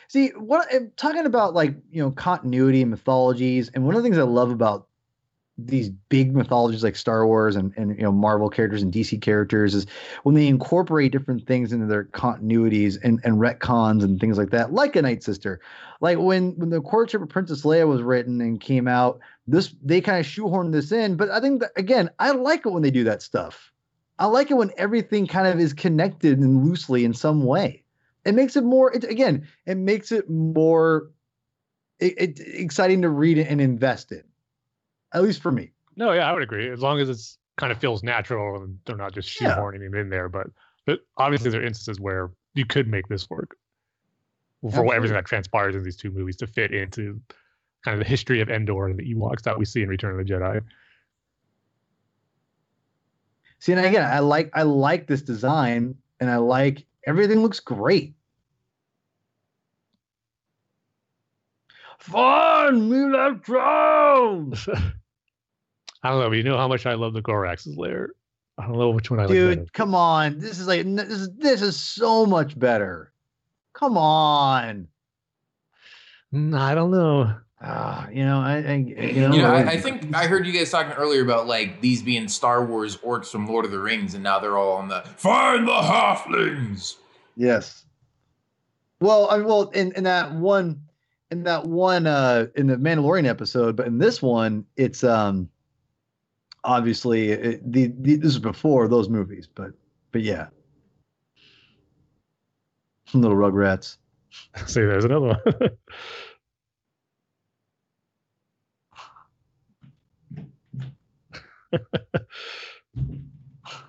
[0.08, 4.06] See, what I'm talking about, like you know, continuity and mythologies, and one of the
[4.08, 4.87] things I love about
[5.58, 9.74] these big mythologies like Star Wars and, and you know Marvel characters and DC characters
[9.74, 9.88] is
[10.24, 14.72] when they incorporate different things into their continuities and, and retcons and things like that,
[14.72, 15.60] like a Night Sister.
[16.00, 20.00] Like when when the Courtship of Princess Leia was written and came out, this they
[20.00, 21.16] kind of shoehorned this in.
[21.16, 23.72] But I think that again, I like it when they do that stuff.
[24.20, 27.84] I like it when everything kind of is connected and loosely in some way.
[28.26, 28.94] It makes it more.
[28.94, 31.10] It, again, it makes it more
[32.00, 34.24] it, it, exciting to read and invest in.
[35.18, 35.72] At least for me.
[35.96, 36.70] No, yeah, I would agree.
[36.70, 39.56] As long as it's kind of feels natural and they're not just Yeah.
[39.56, 40.30] shoehorning it in there.
[40.30, 40.48] But
[40.86, 43.58] but obviously there are instances where you could make this work
[44.72, 47.20] for what- everything that transpires in these two movies to fit into
[47.84, 50.26] kind of the history of Endor and the Ewoks that we see in Return of
[50.26, 50.62] the Jedi.
[53.58, 58.14] See, and again, I like I like this design, and I like everything looks great.
[62.00, 64.70] Fun, we love drones,
[66.04, 68.12] I don't know, but you know how much I love the Gorax's lair.
[68.58, 69.60] I don't know which one I like dude.
[69.60, 69.70] better.
[69.74, 73.12] Come on, this is like this is this is so much better.
[73.74, 74.88] Come on,
[76.34, 77.36] I don't know.
[77.62, 80.54] ah, you know, I, I you know, You know, I, I think I heard you
[80.54, 84.16] guys talking earlier about like these being Star Wars orcs from Lord of the Rings,
[84.16, 86.96] and now they're all on the find the halflings.
[87.36, 87.86] Yes.
[89.00, 90.82] Well, I mean, well in, in that one
[91.30, 95.50] in that one uh in the Mandalorian episode, but in this one, it's um
[96.68, 99.72] obviously it, the, the this is before those movies, but
[100.12, 100.48] but yeah.
[103.14, 103.98] Little Rugrats.
[104.68, 105.40] See, there's another one.
[111.72, 112.26] that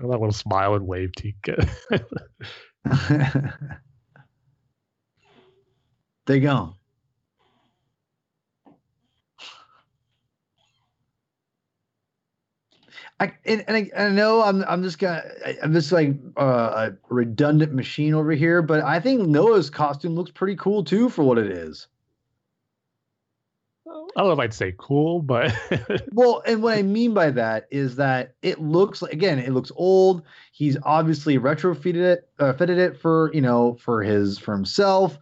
[0.01, 1.37] little smile and wave Teek.
[6.27, 6.78] they gone.
[13.21, 15.23] I and, and I, I know I'm I'm just gonna
[15.63, 20.31] I'm just like uh, a redundant machine over here, but I think Noa's costume looks
[20.31, 21.89] pretty cool too for what it is.
[24.17, 25.53] I don't know if I'd say cool, but
[26.13, 29.73] Well, and what I mean by that is that it looks like again, it looks
[29.77, 30.23] old.
[30.53, 35.19] He's obviously retrofitted it, uh, fitted it for you know for his for himself.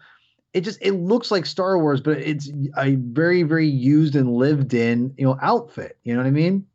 [0.53, 4.74] It just it looks like Star Wars, but it's a very very used and lived
[4.74, 5.99] in you know outfit.
[6.05, 6.66] You know what I mean?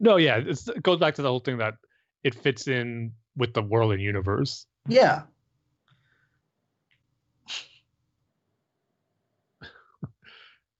[0.00, 1.74] No, yeah, it's, it goes back to the whole thing that
[2.22, 4.66] it fits in with the world and universe.
[4.86, 5.22] Yeah.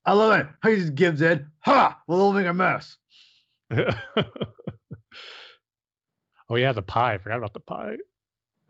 [0.04, 0.46] I love it.
[0.60, 1.46] How he just gives in.
[1.60, 2.00] Ha!
[2.06, 2.96] Well, they'll make a mess.
[6.48, 7.14] oh yeah, the pie.
[7.14, 7.96] I forgot about the pie.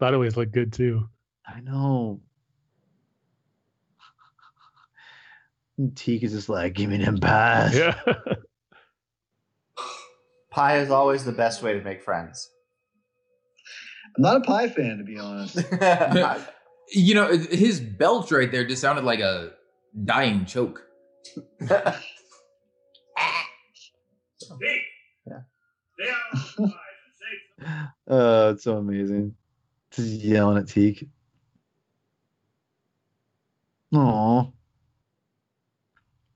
[0.00, 1.08] That always looked good too.
[1.46, 2.20] I know.
[5.78, 7.76] And Teek is just like, give me them pies.
[7.76, 7.94] Yeah.
[10.50, 12.50] Pie is always the best way to make friends.
[14.16, 15.58] I'm not a pie fan, to be honest.
[16.90, 19.50] You know, his belch right there just sounded like a
[20.04, 20.86] dying choke.
[21.70, 21.92] Uh,
[28.54, 29.34] it's so amazing.
[29.90, 31.06] Just yelling at Teek.
[33.94, 34.42] Aw.
[34.42, 34.52] Now,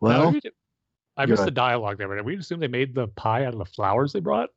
[0.00, 0.40] Well, we-
[1.22, 3.58] I go missed the dialogue there, but we assume they made the pie out of
[3.58, 4.50] the flowers they brought.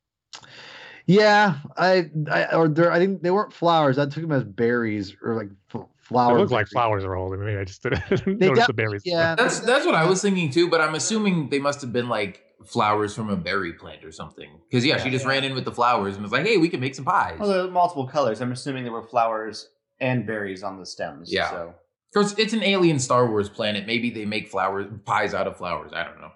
[1.07, 3.97] yeah, I, I or there, I think they weren't flowers.
[3.97, 6.37] I took them as berries or like f- It flower.
[6.39, 7.33] looked like flowers are old.
[7.33, 8.01] I mean, I just didn't
[8.39, 9.01] They notice def- the berries.
[9.05, 12.09] Yeah, That's that's what I was thinking too, but I'm assuming they must have been
[12.09, 14.49] like flowers from a berry plant or something.
[14.69, 16.79] Because yeah, she just ran in with the flowers and was like, "Hey, we can
[16.79, 18.41] make some pies." well, there are multiple colors.
[18.41, 21.31] I'm assuming there were flowers and berries on the stems.
[21.31, 21.49] Yeah.
[21.51, 23.85] So Of course, it's an alien Star Wars planet.
[23.85, 25.91] Maybe they make flowers pies out of flowers.
[25.93, 26.31] I don't know.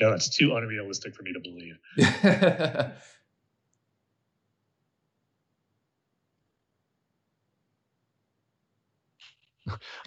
[0.00, 1.78] No, that's too unrealistic for me to believe.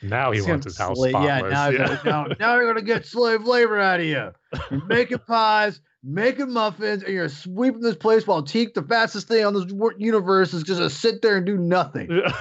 [0.01, 1.25] Now he It's wants his house sla- spotless.
[1.25, 1.99] Yeah, now, Yeah.
[2.05, 4.31] now, now you're gonna get slave labor out of you.
[4.69, 9.45] You're making pies, making muffins, and you're sweeping this place while Teek, the fastest thing
[9.45, 9.65] on this
[9.97, 12.09] universe, is just gonna sit there and do nothing.
[12.11, 12.33] Yeah.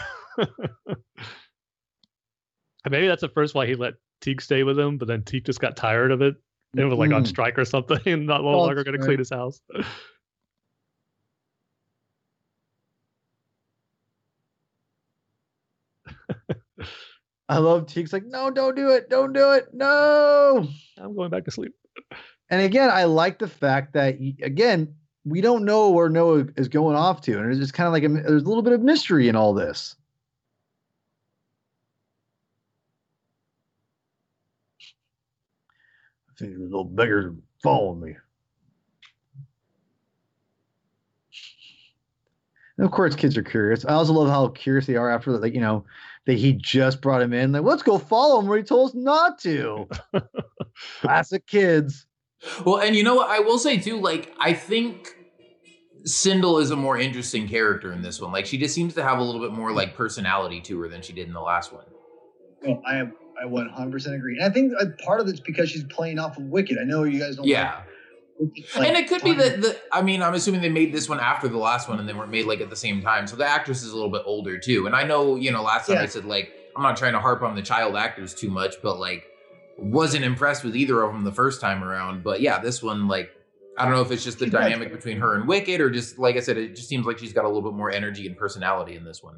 [2.85, 5.45] and maybe that's the first why he let Teek stay with him, but then Teek
[5.45, 6.35] just got tired of it
[6.77, 7.29] and was like on Mm.
[7.29, 9.61] strike or something and not no Oh, longer going to clean his house.
[17.49, 20.67] I love Teek's like, no, don't do it, don't do it, no.
[20.99, 21.75] I'm going back to sleep.
[22.51, 24.95] And again, I like the fact that again,
[25.25, 28.03] we don't know where Noa is going off to, and it's just kind of like
[28.05, 29.97] a, there's a little bit of mystery in all this.
[36.35, 37.33] I think the little beggar's
[37.63, 38.17] following me.
[42.77, 43.85] And of course, kids are curious.
[43.85, 45.85] I also love how curious they are after that, like, you know,
[46.27, 47.53] that he just brought him in.
[47.53, 49.89] Like, let's go follow him where he told us not to.
[51.01, 52.07] Classic kids.
[52.67, 53.31] Well, and you know what?
[53.31, 55.15] I will say too, like, I think
[56.05, 58.33] Cindel is a more interesting character in this one.
[58.33, 61.01] Like, she just seems to have a little bit more like personality to her than
[61.01, 61.85] she did in the last one.
[62.63, 63.15] No, I am.
[63.41, 64.37] I 100% agree.
[64.39, 66.79] And I think uh, part of it's because she's playing off of Wicket.
[66.81, 67.47] I know you guys don't.
[67.47, 67.83] Yeah.
[68.41, 71.09] Like, like and it could be that the I mean, I'm assuming they made this
[71.09, 73.27] one after the last one and they weren't made like at the same time.
[73.27, 74.87] So the actress is a little bit older too.
[74.87, 77.43] And I know, you know, last time I said like I'm not trying to harp
[77.43, 79.25] on the child actors too much, but like
[79.79, 82.25] wasn't impressed with either of them the first time around.
[82.25, 83.31] But yeah, this one like
[83.79, 84.65] I don't know if it's just the better.
[84.65, 87.33] dynamic between her and Wicket or just like I said, it just seems like she's
[87.33, 89.37] got a little bit more energy and personality in this one.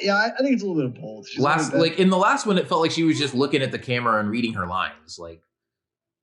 [0.00, 1.28] Yeah, I, I think it's a little bit of both.
[1.28, 3.62] She's last not- like in the last one, it felt like she was just looking
[3.62, 5.18] at the camera and reading her lines.
[5.18, 5.42] Like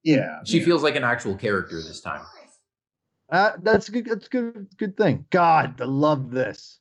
[0.04, 0.66] yeah, she yeah.
[0.66, 2.22] feels like an actual character this time.
[3.32, 4.06] Uh, that's good.
[4.06, 4.68] That's a good.
[4.78, 5.26] Good thing.
[5.32, 6.80] God, I love this.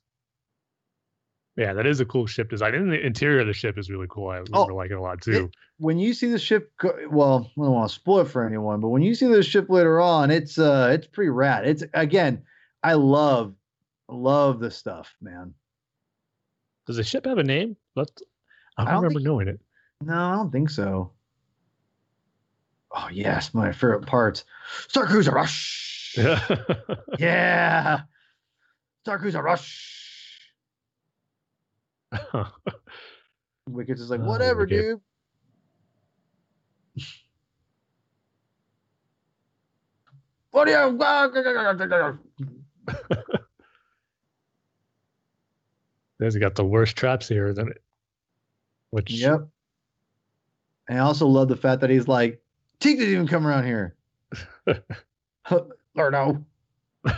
[1.55, 2.73] Yeah, that is a cool ship design.
[2.73, 4.29] And the interior of the ship is really cool.
[4.29, 5.51] I Oh, remember liking it a lot too.
[5.77, 8.79] When you see the ship, go, well, I don't want to spoil it for anyone,
[8.79, 11.67] but when you see the ship later on, it's uh, it's pretty rad.
[11.67, 12.41] It's again,
[12.83, 13.53] I love,
[14.09, 15.53] love the stuff, man.
[16.85, 17.77] Does the ship have a name?
[17.95, 18.11] That's,
[18.77, 19.59] I I don't don't remember think- knowing it.
[20.01, 21.11] No, I don't think so.
[22.91, 24.43] Oh yes, my favorite parts.
[24.87, 26.15] Star Cruiser Rush.
[27.19, 28.01] Yeah.
[29.03, 30.41] Star Cruiser Rush.
[33.69, 34.99] Wicket's is like, Oh, whatever, Wicket.
[36.95, 36.97] dude.
[40.51, 40.97] What do you?
[46.23, 47.83] There's got the worst traps here, isn't it?
[48.91, 49.45] Which Yep.
[50.87, 52.41] And I also love the fact that he's like,
[52.79, 53.97] Teek didn't even come around here.
[55.97, 56.45] or no.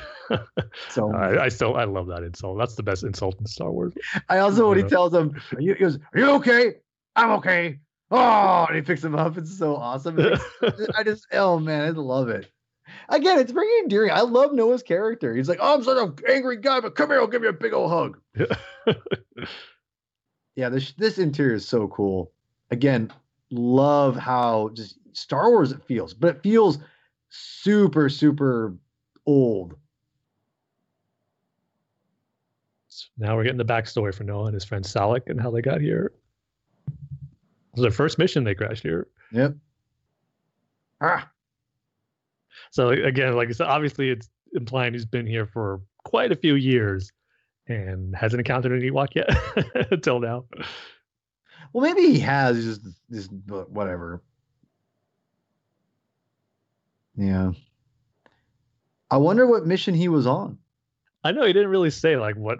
[0.89, 2.57] So I, I still I love that insult.
[2.57, 3.93] That's the best insult in Star Wars.
[4.27, 6.77] I also when he tells him, are you, he goes, Are you okay?
[7.15, 7.77] I'm okay.
[8.09, 9.37] Oh, and he picks him up.
[9.37, 10.17] It's so awesome.
[10.97, 12.51] I just, oh man, I love it.
[13.09, 14.11] Again, it's very endearing.
[14.11, 15.35] I love Noa's character.
[15.35, 17.53] He's like, oh, I'm such an angry guy, but come here, I'll give you a
[17.53, 18.19] big old hug.
[20.55, 22.31] Yeah, this this interior is so cool.
[22.71, 23.11] Again,
[23.51, 26.79] love how just Star Wars it feels, but it feels
[27.29, 28.75] super, super
[29.25, 29.75] old.
[32.87, 35.61] So now we're getting the backstory for Noah and his friend Salak and how they
[35.61, 36.13] got here.
[36.87, 36.93] It
[37.73, 39.07] was their first mission they crashed here.
[39.33, 39.55] Yep.
[41.01, 41.29] Ah,
[42.75, 46.55] So again, like I said, obviously it's implying he's been here for quite a few
[46.55, 47.09] years
[47.69, 49.29] and hasn't encountered an Ewok yet
[49.91, 50.43] until now.
[51.71, 54.21] well, maybe he has just just but whatever.
[57.15, 57.53] Yeah.
[59.09, 60.57] I wonder what mission he was on.
[61.23, 62.59] I know he didn't really say like what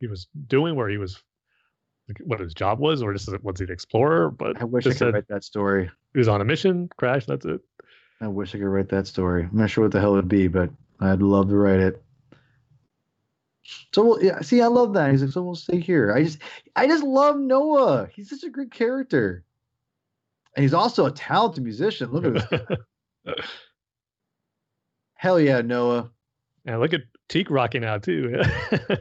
[0.00, 1.22] he was doing, where he was,
[2.08, 4.32] like, what his job was, or just was he an explorer?
[4.32, 5.88] But I wish I could said write that story.
[6.12, 7.26] he was on a mission, crash.
[7.26, 7.60] That's it.
[8.20, 9.44] I wish I could write that story.
[9.44, 12.02] I'm not sure what the hell it would be, but I'd love to write it.
[13.94, 15.10] So we'll, yeah, see, I love that.
[15.10, 16.12] He's like, so we'll stay here.
[16.12, 16.38] I just,
[16.76, 18.08] I just love Noa.
[18.14, 19.44] He's such a good character,
[20.56, 22.10] and he's also a talented musician.
[22.12, 22.50] Look at
[23.26, 23.36] this.
[25.14, 26.10] Hell yeah, Noa.
[26.66, 28.38] and look at Teek rocking out too.
[28.42, 28.98] I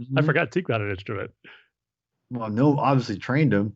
[0.00, 0.24] Mhm.
[0.24, 1.30] forgot Teek got an instrument.
[2.30, 3.74] Well, no, obviously trained him.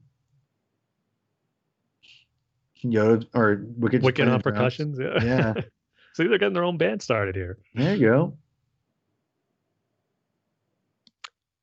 [2.85, 4.01] Yoda or Wicket.
[4.01, 4.77] just Wicket on playing drums.
[4.77, 4.99] percussions.
[5.01, 5.25] Yeah.
[5.25, 5.55] Yeah,
[6.15, 7.59] See, they're getting their own band started here.
[7.75, 8.37] there you go.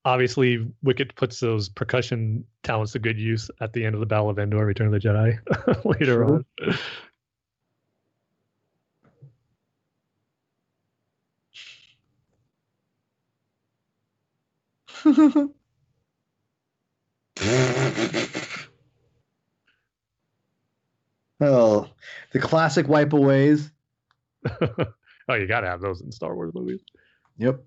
[0.04, 4.30] Obviously, Wicket puts those percussion talents to good use at the end of the Battle
[4.32, 5.38] of Endor, Return of the Jedi,
[5.86, 6.44] later Sure.
[15.36, 15.52] on.
[21.42, 21.88] oh,
[22.32, 23.72] the classic wipeaways.
[24.62, 26.82] oh, you gotta have those in Star Wars movies.
[27.38, 27.64] Yep.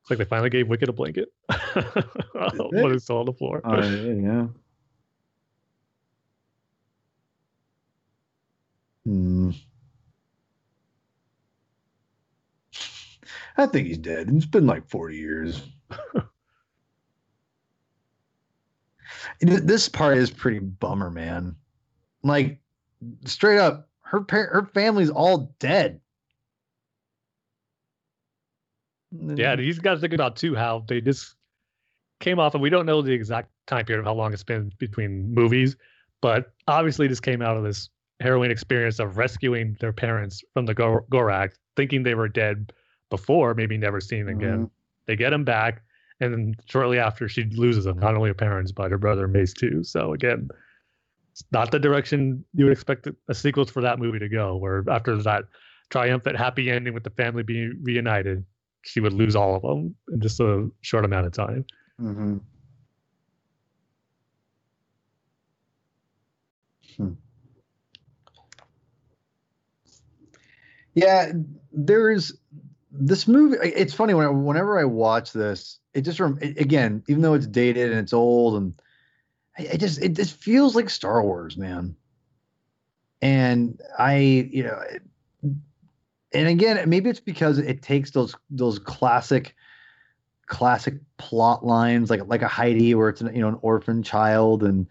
[0.00, 1.30] It's like they finally gave Wicket a blanket.
[1.50, 3.60] oh, it's still on the floor.
[3.64, 4.46] Yeah, yeah.
[9.04, 9.50] Hmm.
[13.56, 14.28] I think he's dead.
[14.30, 15.62] It's been like 40 years.
[19.40, 21.56] Th- This part is pretty bummer, man.
[22.22, 22.60] Like
[23.24, 26.00] straight up, her par- her family's all dead.
[29.12, 31.36] Yeah, he's got to think about too how they just
[32.20, 34.72] came off, and we don't know the exact time period of how long it's been
[34.78, 35.76] between movies,
[36.20, 37.88] but obviously this came out of this
[38.20, 42.72] harrowing experience of rescuing their parents from the Gor- Gorak, thinking they were dead
[43.10, 44.56] before, maybe never seeing them again.
[44.56, 44.64] Mm-hmm.
[45.06, 45.82] They get them back,
[46.20, 49.52] and then shortly after, she loses them, not only her parents but her brother Mace
[49.52, 49.84] too.
[49.84, 50.48] So again,
[51.32, 54.56] it's not the direction you would expect a sequel for that movie to go.
[54.56, 55.44] Where after that
[55.90, 58.44] triumphant, happy ending with the family being reunited,
[58.82, 61.64] she would lose all of them in just a short amount of time.
[62.00, 62.40] Mhm.
[66.96, 67.12] Hmm.
[70.94, 71.32] Yeah,
[71.72, 72.32] there's
[72.98, 73.56] this movie.
[73.62, 77.46] It's funny when I, whenever I watch this, it just it- again, even though it's
[77.46, 78.74] dated and it's old, and
[79.58, 81.96] it just it just feels like Star Wars, man.
[83.22, 84.80] And I, you know,
[86.32, 89.54] and again, maybe it's because it takes those those classic
[90.46, 94.62] classic plot lines like like a Heidi where it's an, you know an orphan child
[94.62, 94.86] and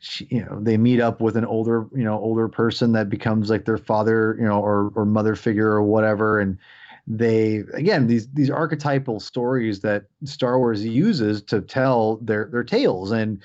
[0.00, 3.48] she, you know they meet up with an older you know older person that becomes
[3.48, 6.58] like their father you know or or mother figure or whatever and
[7.06, 13.12] they again these these archetypal stories that Star Wars uses to tell their their tales
[13.12, 13.42] and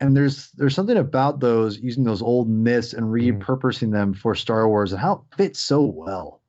[0.00, 3.40] and there's there's something about those using those old myths and Mhm.
[3.42, 6.40] repurposing them for Star Wars and how it fits so well.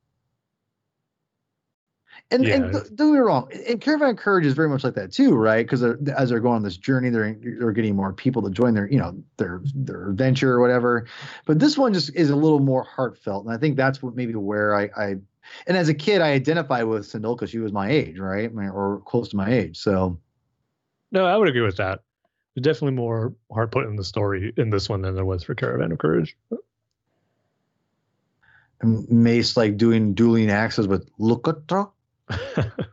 [2.30, 4.68] And, and Yeah, don't it's- don't get me wrong, and Caravan of Courage is very
[4.68, 5.64] much like that too, right?
[5.66, 8.90] Because as they're going on this journey, they're they're getting more people to join their
[8.90, 11.06] you know their their adventure or whatever.
[11.46, 14.34] But this one just is a little more heartfelt, and I think that's what maybe
[14.34, 15.16] where I I
[15.66, 18.68] and as a kid I identified with Cindel because she was my age, right, My-
[18.68, 19.78] or close to my age.
[19.78, 20.18] So
[21.12, 22.00] No, I would agree with that.
[22.54, 25.54] There's definitely more heart put in the story in this one than there was for
[25.54, 26.36] Caravan of Courage.
[28.80, 31.90] and Mace like doing dueling axes with Lukatra.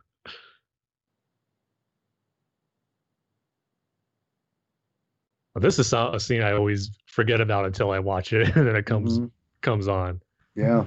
[5.54, 8.76] But this is a scene I always forget about until I watch it, and then
[8.76, 9.30] it comes Mhm.
[9.60, 10.20] comes on.
[10.54, 10.86] Yeah.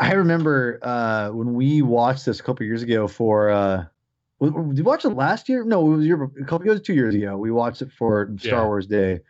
[0.00, 3.50] I remember uh, when we watched this a couple years ago for.
[3.50, 3.84] Uh,
[4.40, 5.64] did you watch it last year?
[5.64, 7.36] No, it was a, year, a couple years, two years ago.
[7.36, 8.64] We watched it for Star Yeah.
[8.64, 9.20] Wars Day,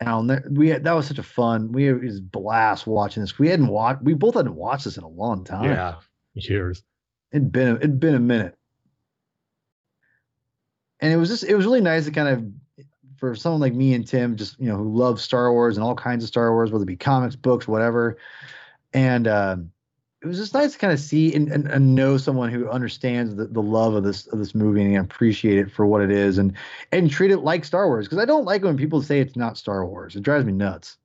[0.00, 1.70] and we had, that was such a fun.
[1.70, 3.38] We had, it was a blast watching this.
[3.38, 4.02] We hadn't watched.
[4.02, 5.66] We both hadn't watched this in a long time.
[5.70, 5.94] Yeah,
[6.34, 6.82] years.
[7.30, 8.58] it'd been it'd been a minute
[11.02, 12.86] and it was just it was really nice to kind of
[13.18, 15.94] for someone like me and tim just you know who loves star wars and all
[15.94, 18.16] kinds of star wars whether it be comics books whatever
[18.94, 19.70] and um
[20.22, 23.34] it was just nice to kind of see and, and, and know someone who understands
[23.34, 26.38] the, the love of this of this movie and appreciate it for what it is
[26.38, 26.56] and
[26.92, 29.58] and treat it like star wars because i don't like when people say it's not
[29.58, 30.98] star wars it drives me nuts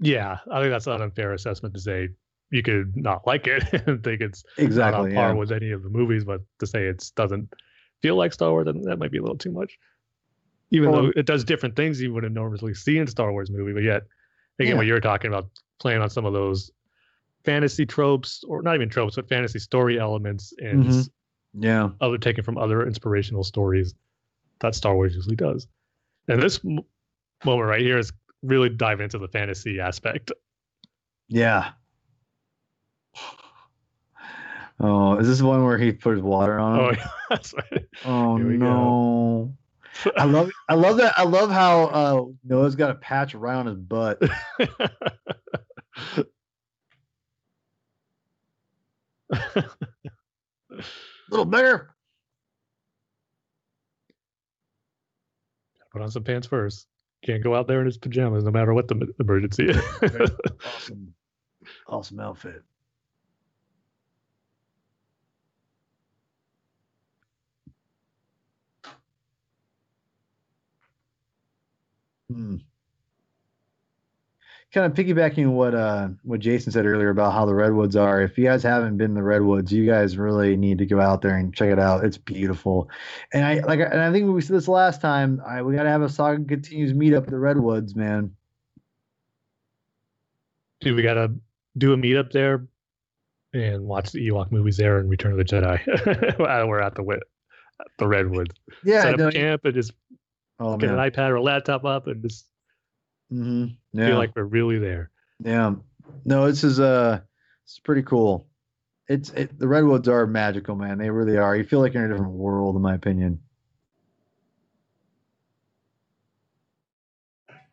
[0.00, 2.08] Yeah, I think that's not an unfair assessment to say
[2.50, 5.34] you could not like it and think it's not exactly on par yeah.
[5.34, 7.52] with any of the movies, but to say it doesn't
[8.02, 9.78] feel like Star Wars, then that might be a little too much.
[10.70, 13.72] Even Well, though it does different things you wouldn't normally see in Star Wars movie,
[13.72, 14.02] but yet
[14.58, 14.76] again, Yeah.
[14.76, 15.48] what you're talking about,
[15.78, 16.70] playing on some of those
[17.44, 21.08] fantasy tropes, or not even tropes, but fantasy story elements and Mhm.
[21.54, 23.94] yeah other taken from other inspirational stories
[24.60, 25.66] that Star Wars usually does.
[26.28, 26.80] And this m-
[27.44, 30.32] moment right here is really dive into the fantasy aspect.
[31.28, 31.72] Yeah.
[34.80, 36.78] Oh, is this the one where he put water on?
[36.80, 36.96] Oh, him?
[36.98, 37.84] yeah, that's right.
[38.04, 38.44] Oh, go.
[38.44, 39.54] no.
[40.16, 43.66] I love I love that I love how uh Noa's got a patch right on
[43.66, 44.20] his butt.
[51.30, 51.94] little bigger.
[55.92, 56.86] Put on some pants first.
[57.24, 59.80] Can't go out there in his pajamas, no matter what the emergency is.
[60.66, 61.14] Awesome.
[61.86, 62.62] Awesome outfit.
[72.30, 72.56] Hmm.
[74.74, 78.22] Kind of piggybacking what uh what Jason said earlier about how the redwoods are.
[78.22, 81.22] If you guys haven't been to the redwoods, you guys really need to go out
[81.22, 82.04] there and check it out.
[82.04, 82.90] It's beautiful,
[83.32, 85.40] and I like and I think we said this last time.
[85.46, 88.34] I we got to have a Saga continues meetup at the redwoods, man.
[90.80, 91.32] Dude, we gotta
[91.78, 92.66] do a meetup there
[93.52, 96.36] and watch the Ewok movies there and Return of the Jedi.
[96.68, 97.20] We're at the
[97.80, 98.56] at the redwoods.
[98.84, 99.92] Yeah, Set up no, camp and just
[100.58, 100.98] oh get man.
[100.98, 102.46] an iPad or a laptop up and just
[103.30, 104.06] hmm Yeah.
[104.06, 105.10] feel like we're really there.
[105.44, 105.74] Yeah.
[106.24, 107.20] No, this is uh
[107.64, 108.46] it's pretty cool.
[109.08, 110.98] It's it, the redwoods are magical, man.
[110.98, 111.56] They really are.
[111.56, 113.40] You feel like you're in a different world, in my opinion.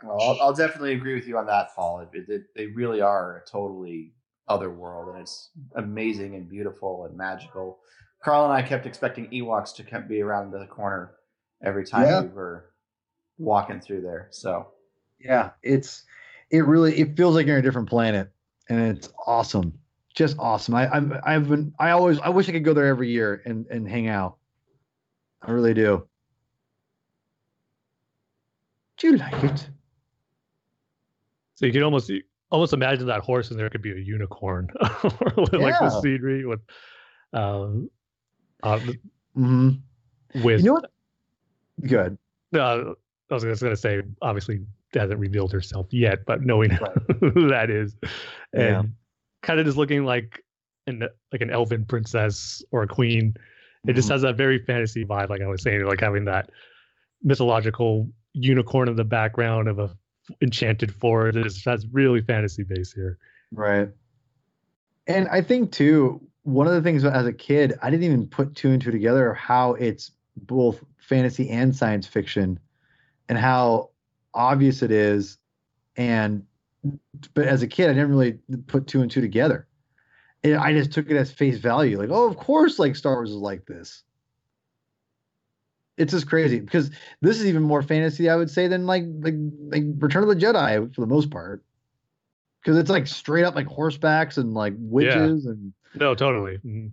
[0.03, 2.01] Well, I'll, I'll definitely agree with you on that, Paul.
[2.01, 4.13] It, it, it- they really are a totally
[4.47, 7.79] other world, and it's amazing and beautiful and magical.
[8.23, 11.13] Carl and I kept expecting Ewoks to be around the corner
[11.63, 12.21] every time Yeah.
[12.21, 12.71] we were
[13.37, 14.27] walking through there.
[14.31, 14.67] So
[15.23, 16.03] Yeah, it's
[16.49, 18.31] it really it feels like you're in a different planet,
[18.69, 19.77] and it's awesome,
[20.15, 20.75] just awesome.
[20.75, 23.65] I I've, I've been I always I wish I could go there every year and
[23.67, 24.37] and hang out.
[25.41, 26.07] I really do.
[28.97, 29.67] Do you like it?
[31.55, 32.11] So you can almost
[32.49, 34.69] almost imagine that horse and there could be a unicorn
[35.03, 36.01] with like the Yeah.
[36.01, 36.59] scenery with
[37.33, 37.89] um
[38.63, 38.79] uh,
[39.37, 39.69] Mm-hmm.
[40.43, 40.91] with You know what?
[41.87, 42.17] Good.
[42.53, 42.93] uh,
[43.29, 44.59] I was just gonna say obviously
[44.99, 46.69] hasn't revealed herself yet, but knowing
[47.19, 47.95] who that is
[48.53, 48.83] and Yeah.
[49.41, 50.43] kind of just looking like
[50.87, 53.35] an like an elven princess or a queen.
[53.87, 54.11] It just Mhm.
[54.13, 56.49] has that very fantasy vibe, like I was saying, like having that
[57.23, 59.95] mythological unicorn in the background of a
[60.41, 61.37] enchanted forest.
[61.37, 63.17] It just has really fantasy base here.
[63.51, 63.89] Right.
[65.07, 68.55] And I think too, one of the things as a kid, I didn't even put
[68.55, 72.59] two and two together of how it's both fantasy and science fiction
[73.29, 73.90] and how
[74.33, 75.37] obvious it is.
[75.95, 76.45] And
[77.33, 79.67] but as a kid, I didn't really put two and two together.
[80.43, 81.99] And I just took it as face value.
[81.99, 84.03] Like, oh, of course, like Star Wars is like this.
[85.97, 86.89] It's just crazy because
[87.21, 89.35] this is even more fantasy, I would say, than like like
[89.69, 91.63] like Return of the Jedi for the most part
[92.61, 96.57] because it's like straight up like horsebacks and like witches and No, totally.
[96.65, 96.91] Mhm.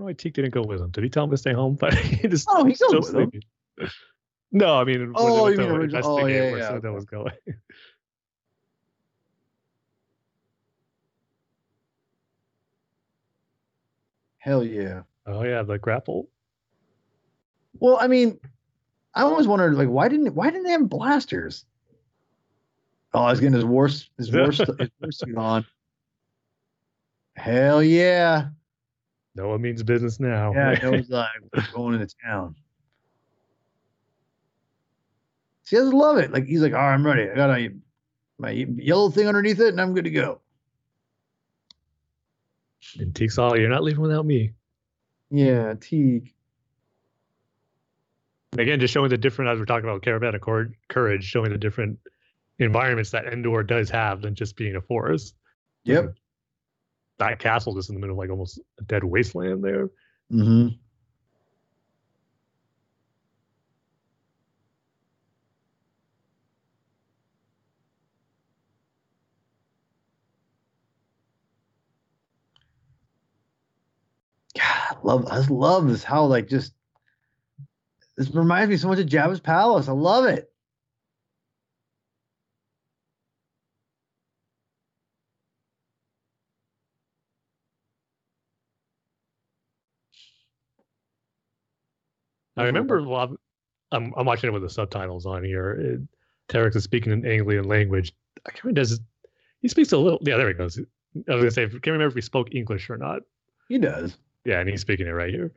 [0.00, 0.88] I don't know why Teek didn't go with him.
[0.92, 1.74] Did he tell him to stay home?
[1.80, 3.88] But he just Oh, he's still going with him.
[4.50, 6.88] No, I mean, Oh, you mean original- oh, yeah, yeah, okay.
[6.88, 7.34] was going.
[14.38, 15.02] hell yeah.
[15.26, 16.28] Oh yeah, the grapple.
[17.74, 18.40] Well, I mean,
[19.14, 21.66] I always wondered like why didn't why didn't they have blasters?
[23.12, 24.62] Oh, he's getting his war his war, his
[25.00, 25.66] war suit on.
[27.36, 28.48] Hell yeah.
[29.34, 30.52] No one means business now.
[30.52, 31.28] Yeah, was like
[31.72, 32.54] going into town.
[35.66, 36.32] I just love it.
[36.32, 37.30] Like he's like, all right, I'm ready.
[37.30, 37.70] I got a,
[38.38, 40.40] my yellow thing underneath it, and I'm good to go.
[42.98, 44.52] and Teek's all, you're not leaving without me.
[45.30, 46.34] Yeah, Teek.
[48.58, 50.40] Again, just showing the different, as we're talking about Caravan of
[50.88, 51.98] Courage, showing the different
[52.58, 55.36] environments that Endor does have than just being a forest.
[55.84, 56.14] Yep.
[57.20, 59.90] That castle just in the middle of like almost a dead wasteland there.
[60.32, 60.68] Mm-hmm.
[74.58, 76.72] God, love I love this how like just
[78.16, 79.88] this reminds me so much of Jabba's palace.
[79.88, 80.49] I love it.
[92.60, 92.76] I mm-hmm.
[92.76, 93.36] remember well,
[93.92, 95.70] I'm, I'm watching it with the subtitles on here.
[95.70, 96.00] It,
[96.48, 98.12] Terak's is speaking an Anglian language.
[98.46, 99.00] I can't remember, does
[99.62, 100.78] he speaks a little, yeah, there he goes.
[100.78, 103.22] I was gonna say, I can't remember if he spoke English or not.
[103.68, 104.16] He does.
[104.44, 105.52] Yeah, and he's speaking it right here.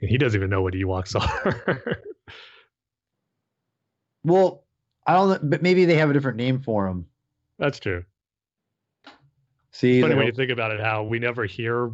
[0.00, 2.02] And he doesn't even know what Ewoks are.
[4.24, 4.64] Well,
[5.06, 7.06] I don't know, but maybe they have a different name for him.
[7.58, 8.04] That's true.
[9.72, 11.90] See, Funny like, when you think about it, how we never hear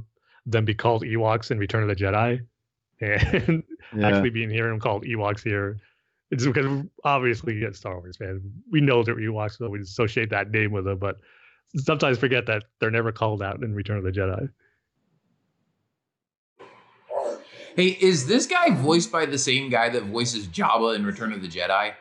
[0.46, 2.40] them be called Ewoks in Return of the Jedi,
[3.00, 3.62] and
[3.96, 4.08] yeah.
[4.08, 5.78] actually being hearing them called Ewoks here.
[6.30, 10.50] It's because obviously, yeah, Star Wars fans, we know they're Ewoks, so we associate that
[10.50, 11.16] name with them, but
[11.76, 14.50] sometimes forget that they're never called out in Return of the Jedi.
[17.76, 21.42] Hey, is this guy voiced by the same guy that voices Jabba in Return of
[21.42, 21.94] the Jedi?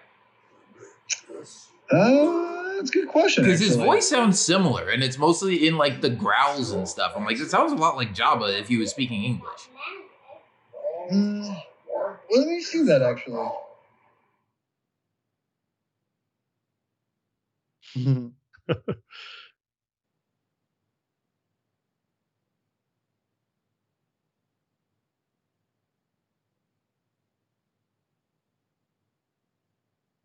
[1.92, 3.44] Uh, that's a good question.
[3.44, 7.14] Because his voice sounds similar, and it's mostly in like the growls and stuff.
[7.16, 9.70] I'm like, it sounds a lot like Jabba if he was speaking English.
[11.12, 11.64] Mm,
[12.32, 13.50] let me see that actually.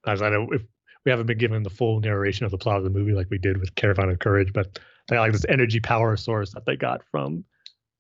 [0.05, 0.63] As I know if
[1.05, 3.39] we haven't been given the full narration of the plot of the movie like we
[3.39, 4.79] did with Caravan of Courage, but
[5.09, 7.45] they like this energy power source that they got from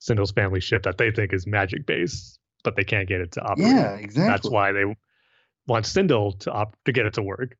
[0.00, 3.42] Cindel's family ship that they think is magic based, but they can't get it to
[3.42, 3.68] operate.
[3.68, 4.30] Yeah, exactly.
[4.32, 4.84] That's why they
[5.66, 7.57] want Sindel to op- to get it to work,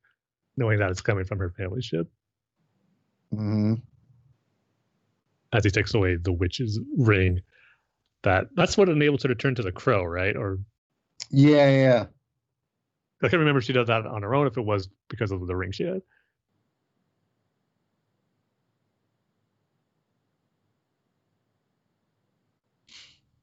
[0.57, 2.09] knowing that it's coming from her family ship.
[3.31, 3.75] hmm
[5.53, 7.41] As he takes away the witch's ring,
[8.23, 10.37] that that's what enables her to turn to the crow, right?
[10.37, 10.61] Or
[11.31, 12.07] Yeah, yeah.
[13.23, 14.47] I can't remember if she does that on her own.
[14.49, 16.03] If it was because of the ring she had.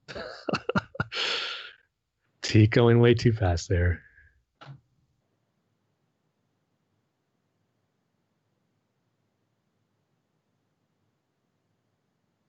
[2.42, 4.02] T going way too fast there.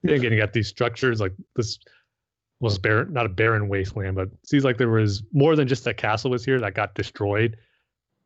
[0.03, 1.77] Yeah, again, you got these structures like this
[2.61, 5.87] was barren, not a barren wasteland, but it seems like there was more than just
[5.87, 7.57] a castle was here that got destroyed.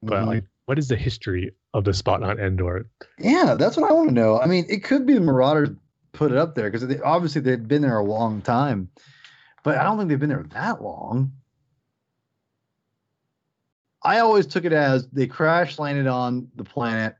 [0.03, 0.27] But Mhm.
[0.27, 2.89] like, what is the history of the spot on Endor?
[3.17, 4.39] Yeah, that's what I want to know.
[4.39, 5.69] I mean, it could be the Marauders
[6.11, 8.89] put it up there because they, obviously they've been there a long time,
[9.63, 11.31] but I don't think they've been there that long.
[14.03, 17.15] I always took it as they crash landed on the planet,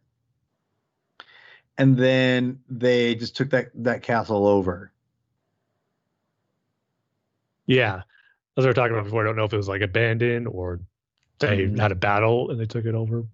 [1.77, 4.91] and then they just took that that castle over.
[7.67, 8.01] Yeah,
[8.57, 10.79] as we were talking about before, I don't know if it was like abandoned or
[11.39, 11.79] they Mhm.
[11.79, 13.25] had a battle and they took it over.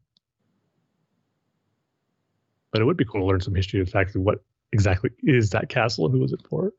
[2.72, 5.68] But it would be cool to learn some history of exactly what exactly is that
[5.68, 6.74] castle and who was it for.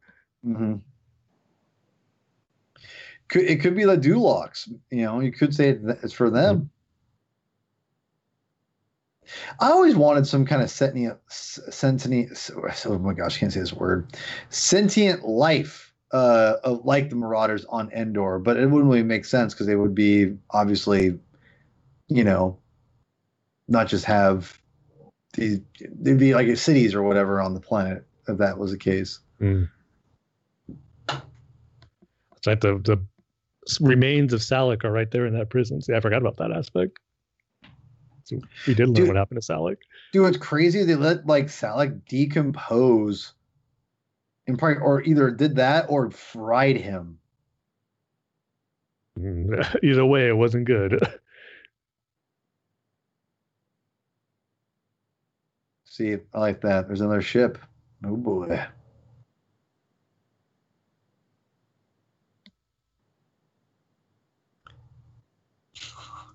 [0.45, 0.77] Mm-hmm.
[3.29, 4.69] Could it could be the Duloks?
[4.91, 6.71] You know, you could say it's for them.
[9.61, 12.51] I always wanted some kind of sentient, sentient.
[12.87, 14.15] Oh my gosh, I can't say this word.
[14.51, 19.55] Sentient life, uh, of, like the Marauders on Endor, but it wouldn't really make sense
[19.55, 21.19] because they would be obviously,
[22.09, 22.59] you know,
[23.69, 24.59] not just have
[25.35, 25.61] these.
[25.81, 29.21] They'd be like cities or whatever on the planet if that was the case.
[29.41, 29.69] It's
[32.47, 33.03] like the the
[33.81, 35.81] remains of Salak are right there in that prison.
[35.81, 36.99] See, I forgot about that aspect.
[38.25, 39.09] So we did learn Dude.
[39.09, 39.79] what happened to Salak.
[40.13, 40.85] Dude, it's crazy.
[40.85, 43.33] They let like Salak decompose,
[44.53, 47.19] and probably or either did that or fried him.
[49.83, 51.01] Either way, it wasn't good.
[55.87, 56.87] See, I like that.
[56.87, 57.57] There's another ship.
[58.05, 58.63] Oh boy.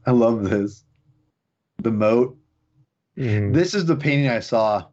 [0.07, 0.85] I love this.
[1.83, 2.35] The moat.
[3.15, 3.53] Mm.
[3.53, 4.87] This is the painting I saw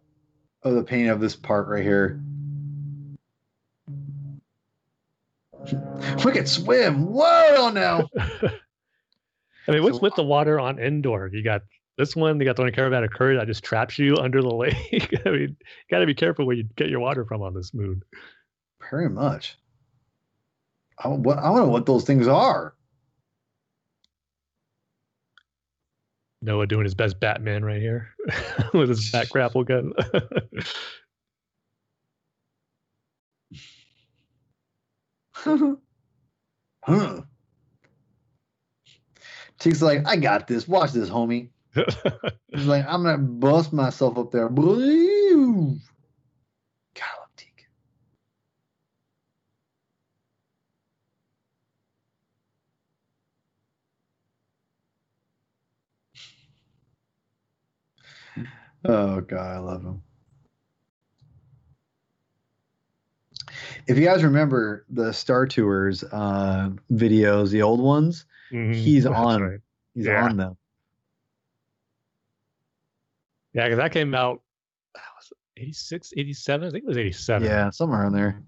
[0.62, 2.20] of the painting of this part right here.
[6.22, 7.06] Look at swim.
[7.06, 8.08] Whoa now.
[8.18, 11.30] I mean, what's So- with the water on Endor?
[11.32, 11.62] You got
[11.96, 14.42] this one, they got the one in Caravan of Courage that just traps you under
[14.42, 15.14] the lake.
[15.24, 15.56] I mean, you
[15.90, 18.02] got to be careful where you get your water from on this moon.
[18.90, 19.56] Very much.
[20.98, 22.74] I, what, I want to know what those things are.
[26.42, 28.10] Noa doing his best Batman right here
[28.74, 29.92] with his bat grapple gun.
[36.84, 37.22] Huh.
[39.60, 40.68] Chick's like, I got this.
[40.68, 41.50] Watch this, homie.
[41.74, 44.48] He's like, I'm gonna bust myself up there.
[44.48, 45.76] Boo.
[46.94, 47.66] God, I love Teek.
[58.84, 60.02] Oh god, I love him.
[63.86, 69.14] If you guys remember the Star Tours uh, videos, the old ones, Mhm, he's that's
[69.16, 69.42] on.
[69.42, 69.60] right.
[69.94, 70.24] He's Yeah.
[70.24, 70.56] on them.
[73.52, 74.40] Yeah, because that came out
[75.16, 76.68] was it 86, 87?
[76.68, 77.46] I think it was 87.
[77.48, 78.42] Yeah, somewhere around there.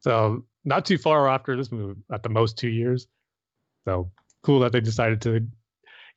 [0.00, 3.06] So not too far after this movie, at the most two years.
[3.84, 4.10] So
[4.42, 5.46] cool that they decided to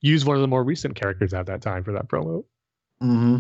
[0.02, 2.44] use one of the more recent characters at that time for that promo.
[3.02, 3.38] Mm-hmm.